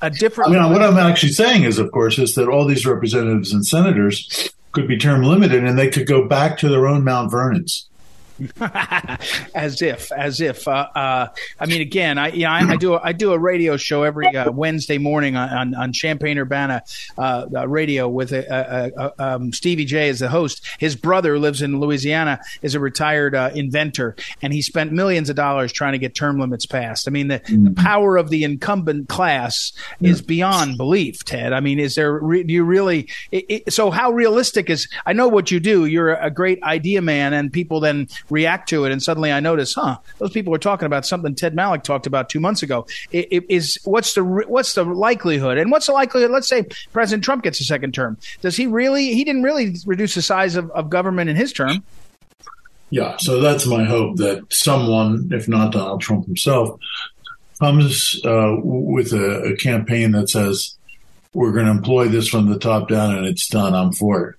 a 0.00 0.10
different. 0.10 0.50
I 0.50 0.60
mean, 0.60 0.72
what 0.72 0.82
I'm 0.82 0.96
actually 0.96 1.32
saying 1.32 1.64
is, 1.64 1.78
of 1.78 1.90
course, 1.92 2.18
is 2.18 2.34
that 2.34 2.48
all 2.48 2.66
these 2.66 2.86
representatives 2.86 3.52
and 3.52 3.66
senators 3.66 4.50
could 4.72 4.88
be 4.88 4.96
term 4.96 5.22
limited, 5.22 5.64
and 5.64 5.78
they 5.78 5.88
could 5.88 6.06
go 6.06 6.26
back 6.26 6.58
to 6.58 6.68
their 6.68 6.86
own 6.86 7.04
Mount 7.04 7.30
Vernons. 7.30 7.86
as 9.54 9.80
if, 9.82 10.12
as 10.12 10.40
if. 10.40 10.66
Uh, 10.68 10.88
uh, 10.94 11.28
I 11.58 11.66
mean, 11.66 11.80
again, 11.80 12.18
I, 12.18 12.28
you 12.28 12.44
know, 12.44 12.50
I, 12.50 12.60
I, 12.60 12.76
do 12.76 12.94
a, 12.94 13.00
I 13.02 13.12
do 13.12 13.32
a 13.32 13.38
radio 13.38 13.76
show 13.76 14.02
every 14.02 14.26
uh, 14.34 14.50
Wednesday 14.50 14.98
morning 14.98 15.36
on, 15.36 15.74
on 15.74 15.92
Champaign 15.92 16.38
Urbana 16.38 16.82
uh, 17.16 17.46
uh, 17.54 17.68
radio 17.68 18.08
with 18.08 18.32
a, 18.32 18.92
a, 18.96 19.24
um, 19.24 19.52
Stevie 19.52 19.84
J 19.84 20.08
as 20.08 20.18
the 20.18 20.28
host. 20.28 20.66
His 20.78 20.96
brother 20.96 21.38
lives 21.38 21.62
in 21.62 21.80
Louisiana, 21.80 22.40
is 22.62 22.74
a 22.74 22.80
retired 22.80 23.34
uh, 23.34 23.50
inventor, 23.54 24.16
and 24.42 24.52
he 24.52 24.62
spent 24.62 24.92
millions 24.92 25.30
of 25.30 25.36
dollars 25.36 25.72
trying 25.72 25.92
to 25.92 25.98
get 25.98 26.14
term 26.14 26.38
limits 26.38 26.66
passed. 26.66 27.08
I 27.08 27.10
mean, 27.10 27.28
the, 27.28 27.40
mm-hmm. 27.40 27.64
the 27.64 27.70
power 27.70 28.16
of 28.16 28.30
the 28.30 28.44
incumbent 28.44 29.08
class 29.08 29.72
yeah. 30.00 30.10
is 30.10 30.22
beyond 30.22 30.76
belief. 30.76 31.24
Ted, 31.24 31.52
I 31.52 31.60
mean, 31.60 31.78
is 31.78 31.94
there? 31.94 32.12
Re- 32.12 32.42
do 32.42 32.52
you 32.52 32.64
really? 32.64 33.08
It, 33.30 33.44
it, 33.48 33.72
so, 33.72 33.90
how 33.90 34.10
realistic 34.12 34.68
is? 34.70 34.88
I 35.06 35.12
know 35.12 35.28
what 35.28 35.50
you 35.50 35.60
do. 35.60 35.86
You're 35.86 36.14
a 36.14 36.30
great 36.30 36.62
idea 36.62 37.00
man, 37.00 37.32
and 37.32 37.52
people 37.52 37.80
then 37.80 38.08
react 38.30 38.68
to 38.70 38.84
it, 38.84 38.92
and 38.92 39.02
suddenly 39.02 39.32
I 39.32 39.40
notice, 39.40 39.74
huh, 39.74 39.98
those 40.18 40.32
people 40.32 40.54
are 40.54 40.58
talking 40.58 40.86
about 40.86 41.06
something 41.06 41.34
Ted 41.34 41.54
Malloch 41.54 41.82
talked 41.82 42.06
about 42.06 42.28
two 42.28 42.40
months 42.40 42.62
ago. 42.62 42.86
It, 43.12 43.28
it 43.30 43.44
is 43.48 43.78
what's 43.84 44.14
the 44.14 44.24
what's 44.24 44.74
the 44.74 44.84
likelihood, 44.84 45.58
and 45.58 45.70
what's 45.70 45.86
the 45.86 45.92
likelihood? 45.92 46.30
Let's 46.30 46.48
say 46.48 46.64
President 46.92 47.24
Trump 47.24 47.42
gets 47.42 47.60
a 47.60 47.64
second 47.64 47.94
term. 47.94 48.18
Does 48.40 48.56
he 48.56 48.66
really? 48.66 49.14
He 49.14 49.24
didn't 49.24 49.42
really 49.42 49.76
reduce 49.86 50.14
the 50.14 50.22
size 50.22 50.56
of, 50.56 50.70
of 50.72 50.90
government 50.90 51.30
in 51.30 51.36
his 51.36 51.52
term. 51.52 51.82
Yeah, 52.90 53.16
so 53.16 53.40
that's 53.40 53.66
my 53.66 53.84
hope 53.84 54.16
that 54.18 54.44
someone, 54.50 55.30
if 55.32 55.48
not 55.48 55.72
Donald 55.72 56.00
Trump 56.00 56.26
himself, 56.26 56.78
comes 57.58 58.20
uh, 58.24 58.54
with 58.62 59.12
a, 59.12 59.52
a 59.52 59.56
campaign 59.56 60.12
that 60.12 60.30
says, 60.30 60.76
"We're 61.34 61.52
going 61.52 61.66
to 61.66 61.72
employ 61.72 62.08
this 62.08 62.28
from 62.28 62.48
the 62.48 62.58
top 62.58 62.88
down, 62.88 63.16
and 63.16 63.26
it's 63.26 63.48
done. 63.48 63.74
I'm 63.74 63.92
for 63.92 64.30
it, 64.30 64.36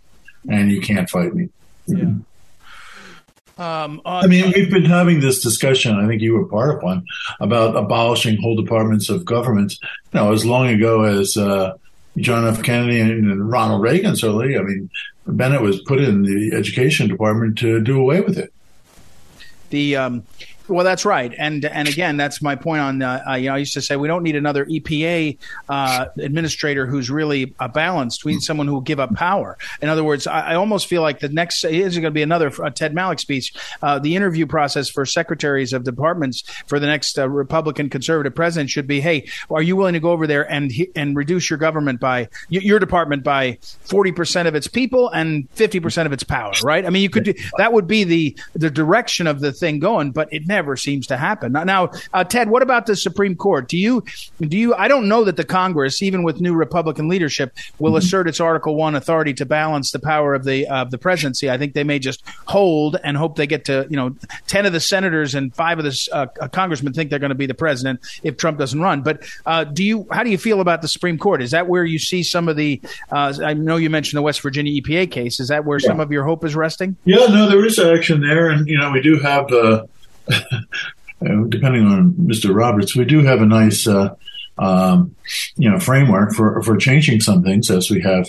and 0.50 0.72
you 0.72 0.82
can't 0.82 1.10
fight 1.10 1.34
me." 1.34 1.50
Yeah. 1.88 2.14
Um, 3.58 4.02
uh, 4.06 4.22
I 4.24 4.28
mean, 4.28 4.52
we've 4.56 4.70
been 4.70 4.86
having 4.86 5.20
this 5.20 5.42
discussion. 5.42 5.96
I 5.96 6.08
think 6.08 6.22
you 6.22 6.34
were 6.34 6.46
part 6.46 6.76
of 6.76 6.84
one 6.84 7.06
about 7.40 7.76
abolishing 7.76 8.40
whole 8.40 8.56
departments 8.56 9.10
of 9.10 9.26
government. 9.26 9.74
You 10.14 10.20
know, 10.20 10.32
as 10.32 10.46
long 10.46 10.68
ago 10.68 11.04
as 11.04 11.38
uh, 11.38 11.76
John 12.18 12.48
F. 12.48 12.64
Kennedy 12.64 13.00
and, 13.00 13.12
and 13.12 13.50
Ronald 13.50 13.82
Reagan, 13.82 14.16
certainly. 14.16 14.58
I 14.58 14.62
mean, 14.62 14.90
Bennett 15.26 15.62
was 15.62 15.82
put 15.82 16.00
in 16.00 16.24
the 16.24 16.56
education 16.56 17.08
department 17.08 17.58
to 17.60 17.82
do 17.82 18.00
away 18.00 18.22
with 18.22 18.38
it. 18.38 18.54
The 19.70 19.98
um, 19.98 20.24
well, 20.68 20.84
that's 20.84 21.06
right, 21.06 21.34
and 21.38 21.64
and 21.66 21.88
again, 21.88 22.18
that's 22.18 22.42
my 22.42 22.56
point 22.56 22.82
on. 22.82 23.02
Uh, 23.02 23.24
uh, 23.30 23.36
you 23.36 23.50
know, 23.50 23.56
I 23.56 23.58
used 23.60 23.74
to 23.74 23.82
say 23.82 23.96
we 23.96 24.08
don't 24.08 24.24
need 24.24 24.36
another 24.36 24.66
EPA 24.66 25.38
uh, 25.70 26.06
administrator 26.18 26.86
who's 26.86 27.10
really 27.10 27.54
uh, 27.60 27.68
balanced. 27.68 28.26
We 28.26 28.34
need 28.34 28.42
someone 28.42 28.68
who 28.68 28.74
will 28.74 28.82
give 28.82 29.00
up 29.00 29.16
power. 29.16 29.58
In 29.82 29.90
other 29.90 30.04
words, 30.04 30.28
I, 30.28 30.52
I 30.52 30.56
almost 30.56 30.88
feel 30.88 31.02
like 31.02 31.20
the 31.20 31.30
next 31.30 31.64
is 31.64 31.96
going 31.96 32.04
to 32.04 32.12
be 32.12 32.22
another 32.22 32.52
uh, 32.62 32.70
Ted 32.70 32.94
Malloch 32.94 33.20
speech. 33.20 33.54
Uh, 33.82 34.00
the 34.00 34.16
interview 34.16 34.46
process 34.46 34.90
for 34.90 35.06
secretaries 35.06 35.74
of 35.74 35.84
departments 35.84 36.44
for 36.68 36.80
the 36.80 36.88
next 36.88 37.18
Republican 37.18 37.90
conservative 37.90 38.36
president 38.36 38.70
should 38.70 38.88
be: 38.88 39.00
Hey, 39.00 39.28
are 39.50 39.62
you 39.62 39.76
willing 39.76 39.94
to 39.94 40.00
go 40.00 40.12
over 40.12 40.28
there 40.28 40.50
and 40.52 40.72
and 40.96 41.16
reduce 41.16 41.50
your 41.50 41.60
government 41.60 42.00
by 42.00 42.28
your 42.50 42.80
department 42.80 43.24
by 43.24 43.58
forty 43.62 44.12
percent 44.12 44.48
of 44.48 44.56
its 44.56 44.68
people 44.68 45.10
and 45.10 45.50
fifty 45.52 45.80
percent 45.80 46.06
of 46.06 46.14
its 46.14 46.24
power? 46.24 46.52
Right? 46.64 46.86
I 46.86 46.90
mean, 46.90 47.02
you 47.02 47.10
could 47.10 47.24
do 47.24 47.34
that. 47.58 47.74
Would 47.74 47.88
be 47.88 48.04
the 48.04 48.38
the 48.54 48.70
direction 48.70 49.28
of 49.28 49.40
the 49.40 49.52
thing 49.52 49.80
going, 49.80 50.12
but 50.12 50.34
it 50.34 50.48
never 50.48 50.57
never 50.58 50.76
seems 50.76 51.06
to 51.06 51.18
happen. 51.18 51.52
Now, 51.52 51.92
uh, 52.14 52.24
Ted, 52.24 52.50
what 52.50 52.64
about 52.64 52.88
the 52.88 52.96
Supreme 52.96 53.36
Court? 53.36 53.68
Do 53.68 53.78
you 53.78 54.04
do 54.42 54.58
you? 54.58 54.74
I 54.74 54.88
don't 54.88 55.08
know 55.08 55.24
that 55.24 55.38
the 55.38 55.44
Congress, 55.44 56.02
even 56.02 56.24
with 56.24 56.42
new 56.42 56.56
Republican 56.56 57.08
leadership, 57.08 57.56
will 57.78 57.92
mm-hmm. 57.92 58.00
assert 58.00 58.28
its 58.28 58.40
Article 58.40 58.76
One 58.76 58.96
authority 58.96 59.36
to 59.36 59.46
balance 59.46 59.92
the 59.92 60.00
power 60.00 60.34
of 60.34 60.46
the 60.46 60.68
of 60.68 60.90
the 60.90 60.98
presidency. 60.98 61.52
I 61.52 61.60
think 61.60 61.74
they 61.74 61.84
may 61.84 62.00
just 62.00 62.24
hold 62.48 62.98
and 63.04 63.16
hope 63.16 63.36
they 63.36 63.46
get 63.46 63.66
to 63.66 63.86
you 63.88 63.98
know 63.98 64.16
ten 64.48 64.66
of 64.66 64.74
the 64.74 64.80
senators 64.80 65.36
and 65.36 65.54
five 65.54 65.78
of 65.78 65.86
the 65.86 66.10
uh, 66.12 66.26
uh 66.42 66.48
congressmen 66.48 66.94
think 66.94 67.12
they're 67.12 67.20
going 67.20 67.30
to 67.30 67.36
be 67.36 67.46
the 67.46 67.54
president 67.54 68.00
if 68.24 68.38
Trump 68.38 68.58
doesn't 68.58 68.82
run. 68.82 69.04
But 69.04 69.24
uh, 69.46 69.64
do 69.64 69.84
you? 69.84 70.08
How 70.12 70.24
do 70.24 70.32
you 70.32 70.40
feel 70.40 70.60
about 70.60 70.82
the 70.82 70.88
Supreme 70.88 71.20
Court? 71.20 71.44
Is 71.44 71.52
that 71.52 71.68
where 71.68 71.86
you 71.86 72.00
see 72.00 72.24
some 72.24 72.50
of 72.50 72.56
the? 72.56 72.82
Uh, 73.12 73.34
I 73.44 73.54
know 73.54 73.78
you 73.78 73.92
mentioned 73.92 74.18
the 74.18 74.24
West 74.24 74.42
Virginia 74.42 74.82
EPA 74.82 75.12
case. 75.12 75.40
Is 75.40 75.50
that 75.50 75.66
where 75.66 75.78
yeah. 75.80 75.88
some 75.88 76.00
of 76.00 76.12
your 76.12 76.24
hope 76.24 76.44
is 76.44 76.56
resting? 76.56 76.98
Yeah, 77.06 77.28
no, 77.28 77.48
there 77.48 77.64
is 77.64 77.78
action 77.78 78.22
there, 78.22 78.50
and 78.50 78.68
you 78.68 78.78
know 78.78 78.92
we 78.92 79.02
do 79.02 79.20
have. 79.20 79.52
Uh, 79.52 79.86
depending 81.20 81.86
on 81.86 82.14
Mr. 82.14 82.56
Roberts, 82.56 82.96
we 82.96 83.06
do 83.06 83.24
have 83.24 83.42
a 83.42 83.46
nice, 83.46 83.88
uh, 83.88 84.16
um, 84.58 85.16
you 85.56 85.70
know, 85.70 85.80
framework 85.80 86.34
for 86.34 86.62
for 86.64 86.78
changing 86.78 87.22
some 87.22 87.44
things 87.44 87.70
as 87.70 87.90
we 87.90 88.02
have 88.02 88.28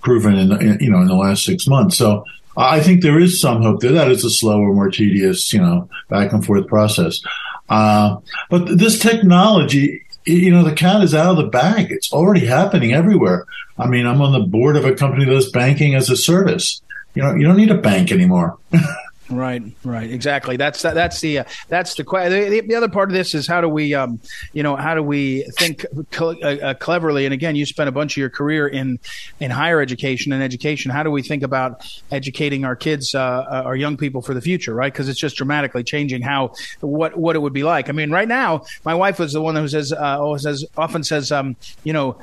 proven 0.00 0.36
in, 0.36 0.52
in, 0.60 0.78
you 0.80 0.90
know 0.90 1.00
in 1.00 1.08
the 1.08 1.14
last 1.14 1.44
six 1.44 1.66
months. 1.66 1.96
So 1.96 2.24
I 2.56 2.80
think 2.80 3.02
there 3.02 3.18
is 3.18 3.40
some 3.40 3.62
hope 3.62 3.80
there. 3.80 3.92
That 3.92 4.10
is 4.10 4.24
a 4.24 4.30
slower, 4.30 4.72
more 4.72 4.90
tedious, 4.90 5.52
you 5.52 5.60
know, 5.60 5.88
back 6.08 6.32
and 6.32 6.44
forth 6.44 6.66
process. 6.68 7.20
Uh, 7.68 8.18
but 8.50 8.78
this 8.78 8.98
technology, 8.98 10.04
you 10.24 10.50
know, 10.50 10.62
the 10.62 10.74
cat 10.74 11.02
is 11.02 11.14
out 11.14 11.32
of 11.32 11.36
the 11.36 11.50
bag. 11.50 11.90
It's 11.90 12.12
already 12.12 12.46
happening 12.46 12.92
everywhere. 12.92 13.46
I 13.76 13.88
mean, 13.88 14.06
I'm 14.06 14.22
on 14.22 14.32
the 14.32 14.46
board 14.46 14.76
of 14.76 14.84
a 14.84 14.94
company 14.94 15.24
that's 15.24 15.50
banking 15.50 15.94
as 15.94 16.10
a 16.10 16.16
service. 16.16 16.80
You 17.14 17.22
know, 17.22 17.34
you 17.34 17.46
don't 17.46 17.56
need 17.56 17.70
a 17.70 17.78
bank 17.78 18.12
anymore. 18.12 18.58
Right, 19.30 19.62
right, 19.84 20.10
exactly. 20.10 20.58
That's 20.58 20.82
that's 20.82 21.20
the 21.22 21.38
uh, 21.38 21.44
that's 21.68 21.94
the, 21.94 22.02
the 22.02 22.62
the 22.66 22.74
other 22.74 22.90
part 22.90 23.08
of 23.08 23.14
this 23.14 23.34
is 23.34 23.46
how 23.46 23.62
do 23.62 23.68
we, 23.68 23.94
um, 23.94 24.20
you 24.52 24.62
know, 24.62 24.76
how 24.76 24.94
do 24.94 25.02
we 25.02 25.44
think 25.58 25.86
uh, 26.20 26.26
uh, 26.26 26.74
cleverly? 26.74 27.24
And 27.24 27.32
again, 27.32 27.56
you 27.56 27.64
spent 27.64 27.88
a 27.88 27.92
bunch 27.92 28.12
of 28.12 28.16
your 28.18 28.28
career 28.28 28.68
in 28.68 28.98
in 29.40 29.50
higher 29.50 29.80
education 29.80 30.32
and 30.34 30.42
education. 30.42 30.90
How 30.90 31.02
do 31.02 31.10
we 31.10 31.22
think 31.22 31.42
about 31.42 31.90
educating 32.10 32.66
our 32.66 32.76
kids, 32.76 33.14
uh, 33.14 33.20
uh 33.20 33.62
our 33.64 33.74
young 33.74 33.96
people 33.96 34.20
for 34.20 34.34
the 34.34 34.42
future? 34.42 34.74
Right, 34.74 34.92
because 34.92 35.08
it's 35.08 35.18
just 35.18 35.36
dramatically 35.36 35.84
changing 35.84 36.20
how 36.20 36.52
what 36.80 37.16
what 37.16 37.34
it 37.34 37.38
would 37.38 37.54
be 37.54 37.62
like. 37.62 37.88
I 37.88 37.92
mean, 37.92 38.10
right 38.10 38.28
now, 38.28 38.66
my 38.84 38.94
wife 38.94 39.18
was 39.18 39.32
the 39.32 39.40
one 39.40 39.56
who 39.56 39.66
says, 39.68 39.90
uh, 39.90 40.36
says 40.36 40.66
often 40.76 41.02
says, 41.02 41.32
um, 41.32 41.56
you 41.82 41.94
know, 41.94 42.18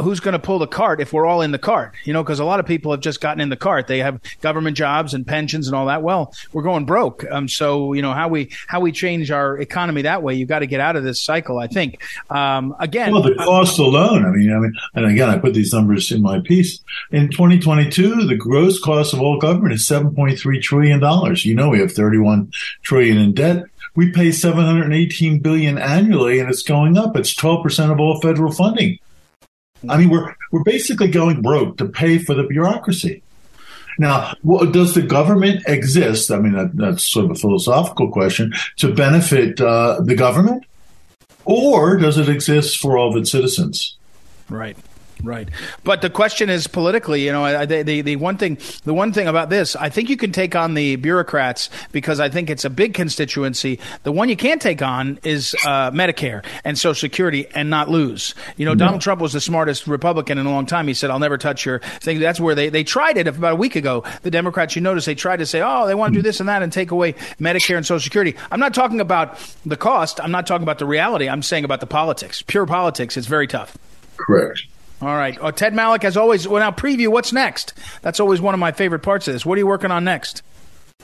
who's 0.00 0.18
going 0.18 0.32
to 0.32 0.40
pull 0.40 0.58
the 0.58 0.66
cart 0.66 1.00
if 1.00 1.12
we're 1.12 1.26
all 1.26 1.42
in 1.42 1.52
the 1.52 1.58
cart? 1.58 1.94
You 2.04 2.12
know, 2.12 2.24
because 2.24 2.40
a 2.40 2.44
lot 2.44 2.58
of 2.58 2.66
people 2.66 2.90
have 2.90 3.00
just 3.00 3.20
gotten 3.20 3.40
in 3.40 3.50
the 3.50 3.56
cart. 3.56 3.86
They 3.86 3.98
have 3.98 4.20
government 4.40 4.76
jobs 4.76 5.14
and 5.14 5.24
pensions 5.24 5.68
and 5.68 5.76
all 5.76 5.86
that. 5.86 6.02
Well 6.02 6.34
we're 6.52 6.62
going 6.62 6.84
broke. 6.84 7.24
Um, 7.30 7.48
so 7.48 7.92
you 7.92 8.02
know 8.02 8.12
how 8.12 8.28
we 8.28 8.50
how 8.66 8.80
we 8.80 8.92
change 8.92 9.30
our 9.30 9.58
economy 9.58 10.02
that 10.02 10.22
way. 10.22 10.34
You've 10.34 10.48
got 10.48 10.60
to 10.60 10.66
get 10.66 10.80
out 10.80 10.96
of 10.96 11.04
this 11.04 11.22
cycle. 11.22 11.58
I 11.58 11.66
think. 11.66 12.02
Um, 12.30 12.74
again, 12.78 13.12
well, 13.12 13.22
the 13.22 13.34
cost 13.34 13.78
alone. 13.78 14.24
I 14.24 14.30
mean, 14.30 14.52
I 14.52 14.58
mean, 14.58 14.72
and 14.94 15.06
again, 15.06 15.28
I 15.28 15.38
put 15.38 15.54
these 15.54 15.72
numbers 15.72 16.10
in 16.12 16.22
my 16.22 16.40
piece. 16.40 16.80
In 17.10 17.30
2022, 17.30 18.26
the 18.26 18.36
gross 18.36 18.80
cost 18.80 19.12
of 19.12 19.20
all 19.20 19.38
government 19.38 19.74
is 19.74 19.86
7.3 19.86 20.62
trillion 20.62 21.00
dollars. 21.00 21.44
You 21.44 21.54
know, 21.54 21.68
we 21.68 21.80
have 21.80 21.92
31 21.92 22.52
trillion 22.82 23.18
in 23.18 23.34
debt. 23.34 23.64
We 23.96 24.12
pay 24.12 24.30
718 24.30 25.40
billion 25.40 25.78
annually, 25.78 26.38
and 26.38 26.48
it's 26.48 26.62
going 26.62 26.96
up. 26.96 27.16
It's 27.16 27.34
12 27.34 27.62
percent 27.62 27.92
of 27.92 28.00
all 28.00 28.20
federal 28.20 28.52
funding. 28.52 28.98
I 29.88 29.96
mean, 29.96 30.10
we're 30.10 30.34
we're 30.52 30.62
basically 30.62 31.08
going 31.08 31.42
broke 31.42 31.78
to 31.78 31.86
pay 31.86 32.18
for 32.18 32.34
the 32.34 32.44
bureaucracy. 32.44 33.22
Now, 34.00 34.32
does 34.72 34.94
the 34.94 35.02
government 35.02 35.62
exist? 35.68 36.30
I 36.30 36.38
mean, 36.38 36.54
that, 36.54 36.74
that's 36.74 37.04
sort 37.04 37.26
of 37.26 37.32
a 37.32 37.34
philosophical 37.34 38.10
question 38.10 38.54
to 38.78 38.94
benefit 38.94 39.60
uh, 39.60 40.00
the 40.02 40.14
government, 40.14 40.64
or 41.44 41.98
does 41.98 42.16
it 42.16 42.30
exist 42.30 42.78
for 42.78 42.96
all 42.96 43.10
of 43.10 43.16
its 43.20 43.30
citizens? 43.30 43.98
Right. 44.48 44.74
Right, 45.22 45.48
but 45.84 46.02
the 46.02 46.10
question 46.10 46.48
is 46.48 46.66
politically. 46.66 47.26
You 47.26 47.32
know, 47.32 47.66
the, 47.66 47.82
the, 47.82 48.00
the 48.02 48.16
one 48.16 48.36
thing 48.36 48.58
the 48.84 48.94
one 48.94 49.12
thing 49.12 49.28
about 49.28 49.50
this, 49.50 49.76
I 49.76 49.88
think 49.88 50.08
you 50.08 50.16
can 50.16 50.32
take 50.32 50.54
on 50.56 50.74
the 50.74 50.96
bureaucrats 50.96 51.68
because 51.92 52.20
I 52.20 52.28
think 52.28 52.50
it's 52.50 52.64
a 52.64 52.70
big 52.70 52.94
constituency. 52.94 53.78
The 54.02 54.12
one 54.12 54.28
you 54.28 54.36
can't 54.36 54.62
take 54.62 54.82
on 54.82 55.18
is 55.22 55.54
uh, 55.64 55.90
Medicare 55.90 56.44
and 56.64 56.78
Social 56.78 56.94
Security 56.94 57.46
and 57.54 57.70
not 57.70 57.88
lose. 57.90 58.34
You 58.56 58.64
know, 58.64 58.72
no. 58.72 58.84
Donald 58.84 59.02
Trump 59.02 59.20
was 59.20 59.32
the 59.32 59.40
smartest 59.40 59.86
Republican 59.86 60.38
in 60.38 60.46
a 60.46 60.50
long 60.50 60.66
time. 60.66 60.86
He 60.86 60.94
said, 60.94 61.10
"I'll 61.10 61.18
never 61.18 61.38
touch 61.38 61.64
your 61.66 61.80
thing." 62.00 62.18
That's 62.20 62.40
where 62.40 62.54
they 62.54 62.68
they 62.68 62.84
tried 62.84 63.16
it 63.16 63.28
about 63.28 63.52
a 63.52 63.56
week 63.56 63.76
ago. 63.76 64.04
The 64.22 64.30
Democrats, 64.30 64.74
you 64.76 64.82
notice, 64.82 65.04
they 65.04 65.14
tried 65.14 65.38
to 65.38 65.46
say, 65.46 65.60
"Oh, 65.62 65.86
they 65.86 65.94
want 65.94 66.14
to 66.14 66.18
do 66.18 66.22
this 66.22 66.40
and 66.40 66.48
that 66.48 66.62
and 66.62 66.72
take 66.72 66.90
away 66.90 67.14
Medicare 67.38 67.76
and 67.76 67.86
Social 67.86 68.00
Security." 68.02 68.36
I'm 68.50 68.60
not 68.60 68.74
talking 68.74 69.00
about 69.00 69.38
the 69.66 69.76
cost. 69.76 70.20
I'm 70.20 70.30
not 70.30 70.46
talking 70.46 70.62
about 70.62 70.78
the 70.78 70.86
reality. 70.86 71.28
I'm 71.28 71.42
saying 71.42 71.64
about 71.64 71.80
the 71.80 71.86
politics, 71.86 72.42
pure 72.42 72.66
politics. 72.66 73.16
It's 73.16 73.26
very 73.26 73.46
tough. 73.46 73.76
Correct. 74.16 74.66
All 75.00 75.16
right. 75.16 75.38
Uh, 75.40 75.50
Ted 75.50 75.72
Malloch, 75.72 76.04
as 76.04 76.16
always, 76.16 76.46
well, 76.46 76.60
now 76.60 76.70
preview 76.70 77.08
what's 77.08 77.32
next. 77.32 77.72
That's 78.02 78.20
always 78.20 78.40
one 78.40 78.54
of 78.54 78.60
my 78.60 78.72
favorite 78.72 79.00
parts 79.00 79.26
of 79.28 79.34
this. 79.34 79.46
What 79.46 79.56
are 79.56 79.58
you 79.58 79.66
working 79.66 79.90
on 79.90 80.04
next? 80.04 80.42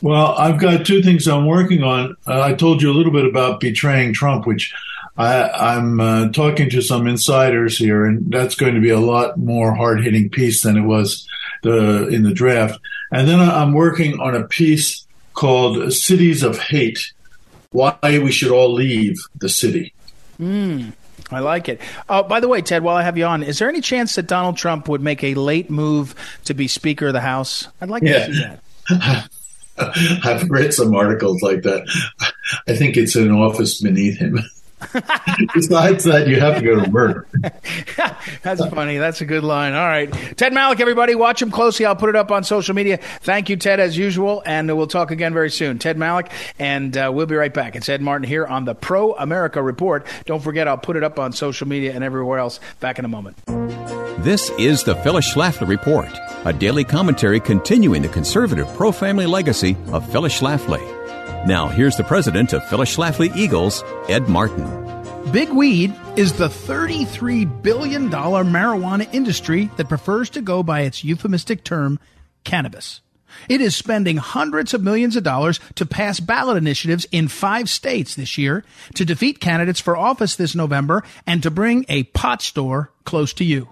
Well, 0.03 0.34
I've 0.34 0.61
got 0.61 0.84
two 0.84 1.03
things 1.03 1.26
I'm 1.26 1.47
working 1.47 1.82
on. 1.82 2.16
Uh, 2.26 2.42
I 2.42 2.53
told 2.53 2.82
you 2.82 2.90
a 2.90 2.94
little 2.94 3.12
bit 3.12 3.24
about 3.24 3.61
betraying 3.61 4.12
Trump, 4.12 4.47
which 4.47 4.74
I, 5.16 5.76
am 5.76 5.99
uh, 5.99 6.28
talking 6.28 6.68
to 6.70 6.82
some 6.82 7.07
insiders 7.07 7.78
here, 7.78 8.05
and 8.05 8.30
that's 8.30 8.55
going 8.55 8.74
to 8.74 8.80
be 8.80 8.90
a 8.90 9.01
lot 9.01 9.38
more 9.38 9.74
hard 9.74 10.05
hitting 10.05 10.28
piece 10.28 10.62
than 10.62 10.76
it 10.76 10.82
was 10.82 11.26
the, 11.62 12.09
in 12.09 12.22
the 12.22 12.34
draft. 12.34 12.78
And 13.11 13.26
then 13.26 13.40
I'm 13.40 13.72
working 13.72 14.20
on 14.20 14.34
a 14.34 14.47
piece 14.47 15.07
called 15.32 15.92
Cities 15.92 16.42
of 16.42 16.59
Hate 16.59 17.12
Why 17.70 17.97
We 18.03 18.30
Should 18.30 18.51
All 18.51 18.74
Leave 18.74 19.16
the 19.36 19.49
City. 19.49 19.94
Mm. 20.38 20.92
I 21.31 21.41
like 21.41 21.68
it. 21.68 21.81
Oh, 22.09 22.22
by 22.22 22.41
the 22.41 22.49
way, 22.49 22.62
Ted, 22.62 22.83
while 22.83 22.97
I 22.97 23.03
have 23.03 23.18
you 23.18 23.24
on, 23.24 23.43
is 23.43 23.59
there 23.59 23.68
any 23.68 23.81
chance 23.81 24.14
that 24.14 24.27
Donald 24.27 24.57
Trump 24.57 24.89
would 24.89 25.01
make 25.01 25.24
a 25.24 25.35
late 25.35 25.70
move 25.70 26.14
to 26.45 26.55
be 26.55 26.68
Speaker 26.68 27.09
of 27.09 27.12
the 27.14 27.20
House? 27.20 27.68
I'd 27.81 27.89
like 27.89 28.03
yeah. 28.03 28.27
to 28.27 28.33
see 28.33 28.43
that. 28.43 29.31
I've 30.24 30.49
read 30.49 30.72
some 30.72 30.95
articles 30.95 31.43
like 31.43 31.62
that. 31.62 31.87
I 32.66 32.74
think 32.77 32.97
it's 32.97 33.16
an 33.16 33.31
office 33.31 33.83
beneath 33.83 34.18
him. 34.18 34.39
Besides 35.55 36.05
that, 36.05 36.29
you 36.29 36.39
have 36.39 36.59
to 36.59 36.62
go 36.62 36.83
to 36.85 36.91
work. 36.91 37.29
That's 38.43 38.64
funny. 38.66 38.99
That's 38.99 39.20
a 39.20 39.24
good 39.24 39.43
line. 39.43 39.72
All 39.72 39.87
right. 39.87 40.12
Ted 40.37 40.53
Malloch, 40.53 40.81
everybody, 40.81 41.14
watch 41.14 41.41
him 41.41 41.51
closely. 41.51 41.87
I'll 41.87 41.97
put 41.97 42.09
it 42.11 42.16
up 42.16 42.31
on 42.31 42.45
social 42.45 42.74
media. 42.74 42.99
Thank 43.22 43.49
you, 43.49 43.57
Ted, 43.57 43.81
as 43.81 43.97
usual. 43.97 44.43
And 44.45 44.74
we'll 44.77 44.87
talk 44.87 45.11
again 45.11 45.33
very 45.33 45.51
soon. 45.51 45.79
Ted 45.79 45.97
Malloch, 45.97 46.31
and 46.59 46.97
uh, 46.97 47.11
we'll 47.12 47.27
be 47.27 47.37
right 47.37 47.53
back. 47.53 47.74
It's 47.74 47.89
Ed 47.89 48.03
Martin 48.03 48.29
here 48.29 48.47
on 48.47 48.64
the 48.64 48.74
Pro 48.74 49.14
America 49.14 49.62
Report. 49.62 50.07
Don't 50.27 50.43
forget, 50.43 50.68
I'll 50.68 50.79
put 50.79 50.97
it 50.97 51.05
up 51.05 51.18
on 51.18 51.33
social 51.33 51.66
media 51.66 51.93
and 51.95 52.05
everywhere 52.05 52.39
else. 52.39 52.61
Back 52.81 52.99
in 52.99 53.05
a 53.05 53.09
moment. 53.09 53.39
This 54.18 54.51
is 54.59 54.83
the 54.83 54.97
Phyllis 54.97 55.33
Schlafly 55.33 55.68
Report, 55.68 56.09
a 56.45 56.53
daily 56.53 56.85
commentary 56.85 57.41
continuing 57.41 58.03
the 58.03 58.09
conservative 58.09 58.66
pro 58.74 58.93
family 58.93 59.27
legacy 59.27 59.77
of 59.93 60.11
Phyllis 60.11 60.39
Schlafly. 60.41 60.95
Now, 61.47 61.68
here's 61.68 61.97
the 61.97 62.03
president 62.03 62.53
of 62.53 62.68
Phyllis 62.68 62.97
Schlafly 62.97 63.32
Eagles, 63.36 63.84
Ed 64.09 64.28
Martin. 64.28 64.66
Big 65.30 65.49
Weed 65.51 65.94
is 66.16 66.32
the 66.32 66.49
$33 66.49 67.62
billion 67.62 68.11
marijuana 68.11 69.09
industry 69.14 69.70
that 69.76 69.88
prefers 69.88 70.28
to 70.30 70.42
go 70.42 70.64
by 70.64 70.80
its 70.80 71.05
euphemistic 71.05 71.62
term, 71.62 72.01
cannabis. 72.42 73.01
It 73.49 73.61
is 73.61 73.76
spending 73.76 74.16
hundreds 74.16 74.74
of 74.74 74.82
millions 74.82 75.14
of 75.14 75.22
dollars 75.22 75.61
to 75.76 75.86
pass 75.86 76.18
ballot 76.18 76.57
initiatives 76.57 77.07
in 77.12 77.28
five 77.28 77.70
states 77.70 78.16
this 78.16 78.36
year 78.36 78.64
to 78.97 79.05
defeat 79.05 79.38
candidates 79.38 79.78
for 79.78 79.97
office 79.97 80.34
this 80.34 80.57
November 80.57 81.05
and 81.28 81.44
to 81.44 81.51
bring 81.53 81.86
a 81.88 82.03
pot 82.03 82.42
store 82.42 82.90
close 83.05 83.32
to 83.34 83.44
you. 83.44 83.68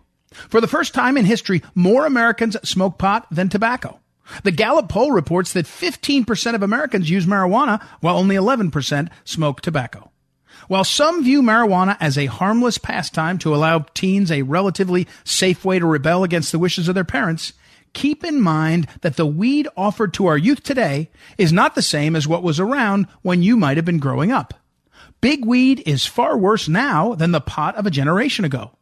For 0.49 0.61
the 0.61 0.69
first 0.69 0.95
time 0.95 1.17
in 1.17 1.25
history, 1.25 1.61
more 1.75 2.07
Americans 2.07 2.57
smoke 2.63 2.99
pot 2.99 3.27
than 3.33 3.49
tobacco. 3.49 3.99
The 4.43 4.51
Gallup 4.51 4.89
poll 4.89 5.13
reports 5.13 5.53
that 5.53 5.67
15% 5.67 6.55
of 6.55 6.63
Americans 6.63 7.11
use 7.11 7.27
marijuana, 7.27 7.83
while 8.01 8.17
only 8.17 8.37
11% 8.37 9.09
smoke 9.25 9.61
tobacco. 9.61 10.11
While 10.69 10.85
some 10.85 11.23
view 11.23 11.43
marijuana 11.43 11.97
as 12.01 12.17
a 12.17 12.27
harmless 12.27 12.79
pastime 12.79 13.39
to 13.39 13.55
allow 13.55 13.81
teens 13.95 14.31
a 14.31 14.43
relatively 14.43 15.07
safe 15.25 15.65
way 15.65 15.79
to 15.79 15.87
rebel 15.87 16.25
against 16.25 16.53
the 16.53 16.59
wishes 16.59 16.89
of 16.89 16.95
their 16.95 17.05
parents, 17.05 17.53
keep 17.93 18.25
in 18.25 18.41
mind 18.41 18.89
that 19.03 19.17
the 19.17 19.27
weed 19.27 19.69
offered 19.77 20.15
to 20.15 20.27
our 20.27 20.39
youth 20.39 20.63
today 20.63 21.11
is 21.37 21.53
not 21.53 21.75
the 21.75 21.83
same 21.83 22.17
as 22.17 22.27
what 22.27 22.43
was 22.43 22.59
around 22.59 23.07
when 23.23 23.43
you 23.43 23.57
might 23.57 23.77
have 23.77 23.85
been 23.85 23.99
growing 23.99 24.33
up. 24.33 24.55
Big 25.21 25.45
weed 25.45 25.83
is 25.87 26.07
far 26.07 26.37
worse 26.37 26.69
now 26.69 27.15
than 27.15 27.33
the 27.33 27.41
pot 27.41 27.77
of 27.77 27.87
a 27.87 27.91
generation 27.91 28.45
ago. 28.45 28.73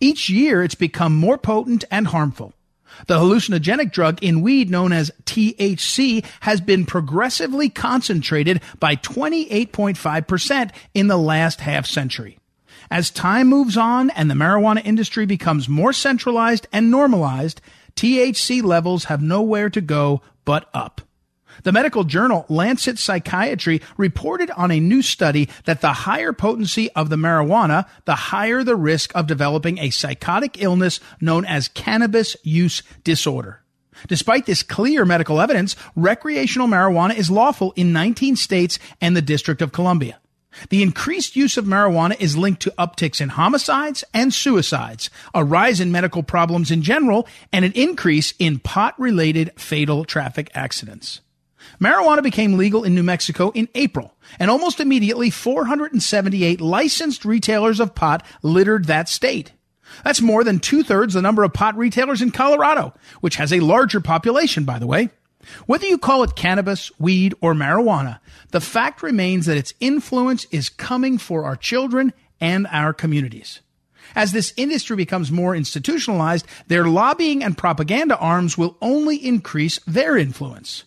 Each 0.00 0.30
year 0.30 0.62
it's 0.62 0.74
become 0.74 1.14
more 1.14 1.38
potent 1.38 1.84
and 1.90 2.08
harmful. 2.08 2.54
The 3.06 3.18
hallucinogenic 3.18 3.92
drug 3.92 4.22
in 4.22 4.42
weed 4.42 4.70
known 4.70 4.92
as 4.92 5.10
THC 5.24 6.24
has 6.40 6.60
been 6.60 6.86
progressively 6.86 7.68
concentrated 7.68 8.60
by 8.78 8.96
28.5% 8.96 10.70
in 10.94 11.06
the 11.08 11.16
last 11.16 11.60
half 11.60 11.86
century. 11.86 12.38
As 12.90 13.10
time 13.10 13.48
moves 13.48 13.76
on 13.76 14.10
and 14.10 14.30
the 14.30 14.34
marijuana 14.34 14.84
industry 14.84 15.26
becomes 15.26 15.68
more 15.68 15.92
centralized 15.92 16.66
and 16.72 16.90
normalized, 16.90 17.60
THC 17.96 18.62
levels 18.62 19.04
have 19.04 19.22
nowhere 19.22 19.70
to 19.70 19.80
go 19.80 20.22
but 20.44 20.68
up. 20.74 21.00
The 21.62 21.72
medical 21.72 22.04
journal 22.04 22.44
Lancet 22.48 22.98
Psychiatry 22.98 23.80
reported 23.96 24.50
on 24.52 24.70
a 24.70 24.80
new 24.80 25.00
study 25.00 25.48
that 25.64 25.80
the 25.80 25.92
higher 25.92 26.32
potency 26.32 26.90
of 26.92 27.08
the 27.08 27.16
marijuana, 27.16 27.86
the 28.04 28.14
higher 28.14 28.64
the 28.64 28.76
risk 28.76 29.12
of 29.14 29.26
developing 29.28 29.78
a 29.78 29.90
psychotic 29.90 30.60
illness 30.60 30.98
known 31.20 31.44
as 31.44 31.68
cannabis 31.68 32.36
use 32.42 32.82
disorder. 33.04 33.60
Despite 34.08 34.46
this 34.46 34.64
clear 34.64 35.04
medical 35.04 35.40
evidence, 35.40 35.76
recreational 35.94 36.66
marijuana 36.66 37.14
is 37.14 37.30
lawful 37.30 37.72
in 37.76 37.92
19 37.92 38.34
states 38.36 38.78
and 39.00 39.16
the 39.16 39.22
District 39.22 39.62
of 39.62 39.70
Columbia. 39.70 40.18
The 40.68 40.82
increased 40.82 41.36
use 41.36 41.56
of 41.56 41.64
marijuana 41.64 42.20
is 42.20 42.36
linked 42.36 42.62
to 42.62 42.74
upticks 42.78 43.20
in 43.20 43.30
homicides 43.30 44.04
and 44.12 44.34
suicides, 44.34 45.08
a 45.32 45.44
rise 45.44 45.80
in 45.80 45.92
medical 45.92 46.22
problems 46.22 46.70
in 46.70 46.82
general, 46.82 47.26
and 47.52 47.64
an 47.64 47.72
increase 47.72 48.34
in 48.38 48.58
pot 48.58 48.98
related 48.98 49.52
fatal 49.56 50.04
traffic 50.04 50.50
accidents. 50.54 51.20
Marijuana 51.82 52.22
became 52.22 52.56
legal 52.56 52.84
in 52.84 52.94
New 52.94 53.02
Mexico 53.02 53.50
in 53.50 53.68
April, 53.74 54.14
and 54.38 54.48
almost 54.48 54.78
immediately 54.78 55.30
478 55.30 56.60
licensed 56.60 57.24
retailers 57.24 57.80
of 57.80 57.96
pot 57.96 58.24
littered 58.40 58.84
that 58.84 59.08
state. 59.08 59.50
That's 60.04 60.20
more 60.20 60.44
than 60.44 60.60
two 60.60 60.84
thirds 60.84 61.14
the 61.14 61.20
number 61.20 61.42
of 61.42 61.52
pot 61.52 61.76
retailers 61.76 62.22
in 62.22 62.30
Colorado, 62.30 62.94
which 63.20 63.34
has 63.34 63.52
a 63.52 63.58
larger 63.58 64.00
population, 64.00 64.62
by 64.62 64.78
the 64.78 64.86
way. 64.86 65.10
Whether 65.66 65.86
you 65.86 65.98
call 65.98 66.22
it 66.22 66.36
cannabis, 66.36 66.92
weed, 67.00 67.34
or 67.40 67.52
marijuana, 67.52 68.20
the 68.52 68.60
fact 68.60 69.02
remains 69.02 69.46
that 69.46 69.56
its 69.56 69.74
influence 69.80 70.44
is 70.52 70.68
coming 70.68 71.18
for 71.18 71.44
our 71.44 71.56
children 71.56 72.12
and 72.40 72.68
our 72.70 72.92
communities. 72.92 73.60
As 74.14 74.30
this 74.30 74.54
industry 74.56 74.94
becomes 74.94 75.32
more 75.32 75.56
institutionalized, 75.56 76.46
their 76.68 76.84
lobbying 76.84 77.42
and 77.42 77.58
propaganda 77.58 78.16
arms 78.18 78.56
will 78.56 78.76
only 78.80 79.16
increase 79.16 79.80
their 79.84 80.16
influence. 80.16 80.84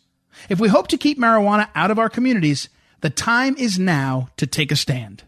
If 0.50 0.60
we 0.60 0.68
hope 0.68 0.88
to 0.90 0.98
keep 0.98 1.20
marijuana 1.20 1.70
out 1.76 1.92
of 1.92 2.00
our 2.00 2.10
communities, 2.10 2.70
the 3.02 3.10
time 3.10 3.56
is 3.58 3.78
now 3.80 4.30
to 4.38 4.48
take 4.48 4.72
a 4.72 4.76
stand. 4.76 5.24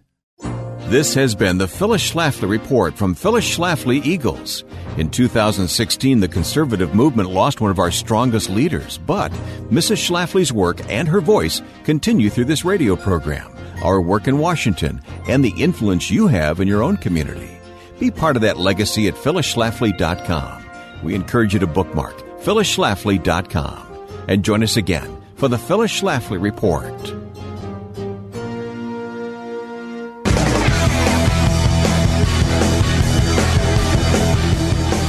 This 0.89 1.15
has 1.15 1.35
been 1.35 1.57
the 1.57 1.67
Phyllis 1.67 2.11
Schlafly 2.11 2.49
Report 2.49 2.95
from 2.95 3.13
Phyllis 3.13 3.45
Schlafly 3.45 4.05
Eagles. 4.05 4.63
In 4.97 5.09
2016, 5.09 6.21
the 6.21 6.29
conservative 6.29 6.95
movement 6.95 7.29
lost 7.29 7.59
one 7.59 7.71
of 7.71 7.77
our 7.77 7.91
strongest 7.91 8.49
leaders, 8.49 8.97
but 8.99 9.31
Mrs. 9.69 9.97
Schlafly's 9.97 10.53
work 10.53 10.79
and 10.89 11.07
her 11.09 11.19
voice 11.19 11.61
continue 11.83 12.29
through 12.29 12.45
this 12.45 12.63
radio 12.63 12.95
program, 12.95 13.53
our 13.83 14.01
work 14.01 14.29
in 14.29 14.37
Washington, 14.37 15.01
and 15.27 15.43
the 15.43 15.53
influence 15.61 16.09
you 16.09 16.27
have 16.27 16.61
in 16.61 16.69
your 16.69 16.81
own 16.81 16.95
community. 16.95 17.59
Be 17.99 18.09
part 18.09 18.37
of 18.37 18.41
that 18.43 18.57
legacy 18.57 19.09
at 19.09 19.15
phyllisschlafly.com. 19.15 20.65
We 21.03 21.15
encourage 21.15 21.53
you 21.53 21.59
to 21.59 21.67
bookmark 21.67 22.15
phyllisschlafly.com 22.39 23.86
and 24.27 24.43
join 24.43 24.63
us 24.63 24.77
again 24.77 25.21
for 25.35 25.47
the 25.47 25.57
Phyllis 25.57 26.01
Schlafly 26.01 26.41
Report. 26.41 26.83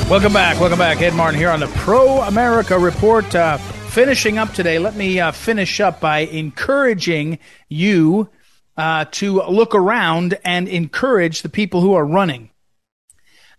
Welcome 0.08 0.32
back. 0.32 0.58
Welcome 0.58 0.78
back. 0.78 1.02
Ed 1.02 1.12
Martin 1.12 1.38
here 1.38 1.50
on 1.50 1.60
the 1.60 1.66
Pro 1.66 2.22
America 2.22 2.78
Report. 2.78 3.34
Uh, 3.34 3.58
finishing 3.58 4.38
up 4.38 4.54
today, 4.54 4.78
let 4.78 4.96
me 4.96 5.20
uh, 5.20 5.32
finish 5.32 5.80
up 5.80 6.00
by 6.00 6.20
encouraging 6.20 7.38
you 7.68 8.30
uh, 8.78 9.04
to 9.10 9.42
look 9.42 9.74
around 9.74 10.38
and 10.46 10.66
encourage 10.66 11.42
the 11.42 11.50
people 11.50 11.82
who 11.82 11.92
are 11.92 12.06
running. 12.06 12.48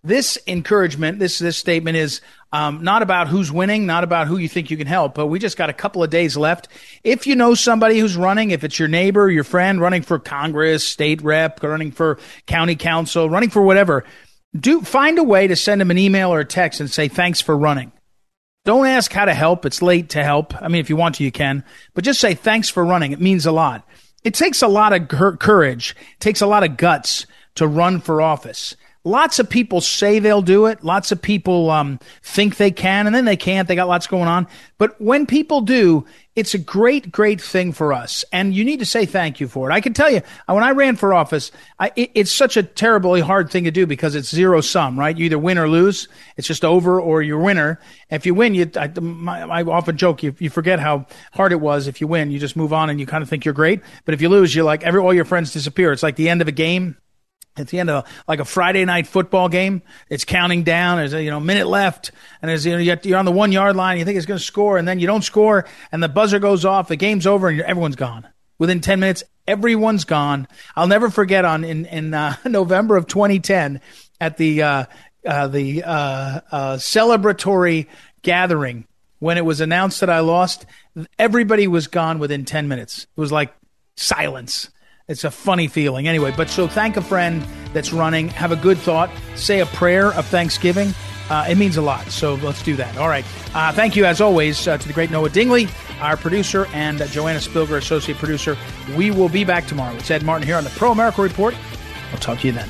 This 0.03 0.37
encouragement, 0.47 1.19
this 1.19 1.39
this 1.39 1.57
statement 1.57 1.97
is 1.97 2.21
um, 2.53 2.83
not 2.83 3.01
about 3.01 3.27
who's 3.27 3.51
winning, 3.51 3.85
not 3.85 4.03
about 4.03 4.27
who 4.27 4.37
you 4.37 4.47
think 4.47 4.71
you 4.71 4.77
can 4.77 4.87
help, 4.87 5.13
but 5.13 5.27
we 5.27 5.39
just 5.39 5.57
got 5.57 5.69
a 5.69 5.73
couple 5.73 6.01
of 6.01 6.09
days 6.09 6.37
left. 6.37 6.69
If 7.03 7.27
you 7.27 7.35
know 7.35 7.53
somebody 7.53 7.99
who's 7.99 8.15
running, 8.15 8.51
if 8.51 8.63
it's 8.63 8.79
your 8.79 8.87
neighbor, 8.87 9.29
your 9.29 9.43
friend 9.43 9.81
running 9.81 10.01
for 10.01 10.17
Congress, 10.17 10.87
state 10.87 11.21
rep, 11.21 11.61
running 11.61 11.91
for 11.91 12.17
county 12.47 12.75
council, 12.75 13.29
running 13.29 13.49
for 13.49 13.61
whatever, 13.61 14.05
do 14.57 14.81
find 14.81 15.19
a 15.19 15.23
way 15.23 15.47
to 15.47 15.55
send 15.55 15.81
them 15.81 15.91
an 15.91 15.97
email 15.97 16.33
or 16.33 16.39
a 16.39 16.45
text 16.45 16.79
and 16.79 16.89
say 16.89 17.07
thanks 17.07 17.41
for 17.41 17.55
running. 17.57 17.91
Don't 18.65 18.87
ask 18.87 19.11
how 19.11 19.25
to 19.25 19.33
help. 19.33 19.65
It's 19.65 19.81
late 19.81 20.09
to 20.09 20.23
help. 20.23 20.59
I 20.61 20.69
mean, 20.69 20.81
if 20.81 20.89
you 20.89 20.95
want 20.95 21.15
to, 21.15 21.23
you 21.23 21.31
can, 21.31 21.63
but 21.93 22.03
just 22.03 22.19
say 22.19 22.35
thanks 22.35 22.69
for 22.69 22.85
running. 22.85 23.11
It 23.11 23.21
means 23.21 23.45
a 23.45 23.51
lot. 23.51 23.87
It 24.23 24.33
takes 24.33 24.61
a 24.61 24.67
lot 24.67 24.93
of 24.93 25.07
courage. 25.39 25.95
It 26.13 26.19
takes 26.19 26.41
a 26.41 26.47
lot 26.47 26.63
of 26.63 26.77
guts 26.77 27.25
to 27.55 27.67
run 27.67 28.01
for 28.01 28.21
office. 28.21 28.75
Lots 29.05 29.39
of 29.39 29.49
people 29.49 29.79
say 29.79 30.19
they'll 30.19 30.41
do 30.41 30.65
it. 30.65 30.83
Lots 30.83 31.13
of 31.13 31.21
people 31.21 31.71
um, 31.71 31.99
think 32.21 32.57
they 32.57 32.69
can, 32.69 33.07
and 33.07 33.15
then 33.15 33.23
they 33.23 33.37
can't. 33.37 33.65
They 33.65 33.75
got 33.75 33.87
lots 33.87 34.07
going 34.07 34.27
on. 34.27 34.45
But 34.77 34.99
when 34.99 35.25
people 35.25 35.61
do, 35.61 36.05
it's 36.35 36.53
a 36.53 36.57
great, 36.57 37.09
great 37.09 37.39
thing 37.41 37.71
for 37.71 37.93
us. 37.93 38.25
And 38.33 38.53
you 38.53 38.65
need 38.65 38.79
to 38.79 38.85
say 38.85 39.05
thank 39.05 39.39
you 39.39 39.47
for 39.47 39.69
it. 39.69 39.73
I 39.73 39.79
can 39.79 39.93
tell 39.93 40.09
you, 40.09 40.21
uh, 40.47 40.53
when 40.53 40.63
I 40.63 40.71
ran 40.71 40.97
for 40.97 41.13
office, 41.13 41.51
I, 41.79 41.93
it, 41.95 42.11
it's 42.13 42.31
such 42.31 42.57
a 42.57 42.63
terribly 42.63 43.21
hard 43.21 43.49
thing 43.49 43.63
to 43.63 43.71
do 43.71 43.87
because 43.87 44.15
it's 44.15 44.29
zero 44.29 44.59
sum, 44.59 44.99
right? 44.99 45.17
You 45.17 45.25
either 45.25 45.39
win 45.39 45.57
or 45.57 45.69
lose. 45.69 46.09
It's 46.35 46.47
just 46.47 46.65
over 46.65 46.99
or 46.99 47.21
you're 47.21 47.39
winner. 47.39 47.79
If 48.09 48.25
you 48.25 48.33
win, 48.33 48.53
you, 48.53 48.69
I, 48.75 48.87
my, 48.99 49.41
I 49.41 49.63
often 49.63 49.95
joke, 49.95 50.23
you, 50.23 50.35
you 50.39 50.49
forget 50.49 50.79
how 50.79 51.07
hard 51.33 51.53
it 51.53 51.61
was. 51.61 51.87
If 51.87 52.01
you 52.01 52.07
win, 52.07 52.31
you 52.31 52.39
just 52.39 52.57
move 52.57 52.73
on 52.73 52.89
and 52.89 52.99
you 52.99 53.05
kind 53.05 53.21
of 53.21 53.29
think 53.29 53.45
you're 53.45 53.53
great. 53.53 53.81
But 54.03 54.13
if 54.13 54.21
you 54.21 54.27
lose, 54.27 54.53
you're 54.53 54.65
like, 54.65 54.83
every, 54.83 54.99
all 54.99 55.13
your 55.13 55.25
friends 55.25 55.53
disappear. 55.53 55.93
It's 55.93 56.03
like 56.03 56.17
the 56.17 56.29
end 56.29 56.41
of 56.41 56.47
a 56.49 56.53
game 56.53 56.97
at 57.57 57.67
the 57.67 57.79
end 57.79 57.89
of 57.89 58.05
like 58.27 58.39
a 58.39 58.45
Friday 58.45 58.85
night 58.85 59.07
football 59.07 59.49
game, 59.49 59.81
it's 60.09 60.25
counting 60.25 60.63
down. 60.63 60.97
There's 60.97 61.13
a 61.13 61.23
you 61.23 61.29
know 61.29 61.39
minute 61.39 61.67
left, 61.67 62.11
and 62.41 62.49
there's 62.49 62.65
you 62.65 62.73
know 62.73 62.97
you're 63.03 63.17
on 63.17 63.25
the 63.25 63.31
one 63.31 63.51
yard 63.51 63.75
line. 63.75 63.97
You 63.97 64.05
think 64.05 64.17
it's 64.17 64.25
going 64.25 64.39
to 64.39 64.43
score, 64.43 64.77
and 64.77 64.87
then 64.87 64.99
you 64.99 65.07
don't 65.07 65.23
score, 65.23 65.65
and 65.91 66.01
the 66.01 66.09
buzzer 66.09 66.39
goes 66.39 66.65
off. 66.65 66.87
The 66.87 66.95
game's 66.95 67.27
over, 67.27 67.49
and 67.49 67.61
everyone's 67.61 67.95
gone. 67.95 68.27
Within 68.57 68.81
ten 68.81 68.99
minutes, 68.99 69.23
everyone's 69.47 70.05
gone. 70.05 70.47
I'll 70.75 70.87
never 70.87 71.09
forget 71.09 71.45
on 71.45 71.63
in 71.63 71.85
in 71.85 72.13
uh, 72.13 72.35
November 72.45 72.95
of 72.95 73.07
2010 73.07 73.81
at 74.21 74.37
the 74.37 74.61
uh, 74.63 74.85
uh, 75.25 75.47
the 75.47 75.83
uh, 75.83 76.41
uh, 76.51 76.75
celebratory 76.77 77.87
gathering 78.21 78.85
when 79.19 79.37
it 79.37 79.45
was 79.45 79.61
announced 79.61 79.99
that 79.99 80.09
I 80.09 80.19
lost. 80.19 80.65
Everybody 81.17 81.67
was 81.67 81.87
gone 81.87 82.19
within 82.19 82.45
ten 82.45 82.67
minutes. 82.67 83.03
It 83.03 83.19
was 83.19 83.31
like 83.31 83.53
silence 83.95 84.69
it's 85.09 85.23
a 85.23 85.31
funny 85.31 85.67
feeling. 85.67 86.07
Anyway, 86.07 86.31
but 86.37 86.49
so 86.49 86.67
thank 86.67 86.95
a 86.95 87.01
friend 87.01 87.45
that's 87.73 87.91
running. 87.91 88.29
Have 88.29 88.51
a 88.51 88.55
good 88.55 88.77
thought. 88.77 89.09
Say 89.35 89.59
a 89.59 89.65
prayer 89.65 90.13
of 90.13 90.25
thanksgiving. 90.27 90.93
Uh, 91.29 91.45
it 91.49 91.57
means 91.57 91.77
a 91.77 91.81
lot. 91.81 92.07
So 92.09 92.35
let's 92.35 92.63
do 92.63 92.75
that. 92.77 92.95
All 92.97 93.09
right. 93.09 93.25
Uh, 93.53 93.71
thank 93.73 93.95
you, 93.95 94.05
as 94.05 94.21
always, 94.21 94.67
uh, 94.67 94.77
to 94.77 94.87
the 94.87 94.93
great 94.93 95.11
Noah 95.11 95.29
Dingley, 95.29 95.67
our 95.99 96.15
producer, 96.15 96.67
and 96.73 96.99
Joanna 97.09 97.39
Spilger, 97.39 97.77
associate 97.77 98.17
producer. 98.17 98.57
We 98.95 99.11
will 99.11 99.29
be 99.29 99.43
back 99.43 99.67
tomorrow. 99.67 99.95
It's 99.95 100.09
Ed 100.09 100.23
Martin 100.23 100.47
here 100.47 100.55
on 100.55 100.63
the 100.63 100.71
Pro 100.71 100.91
America 100.91 101.21
Report. 101.21 101.55
I'll 102.11 102.19
talk 102.19 102.39
to 102.39 102.47
you 102.47 102.53
then. 102.53 102.69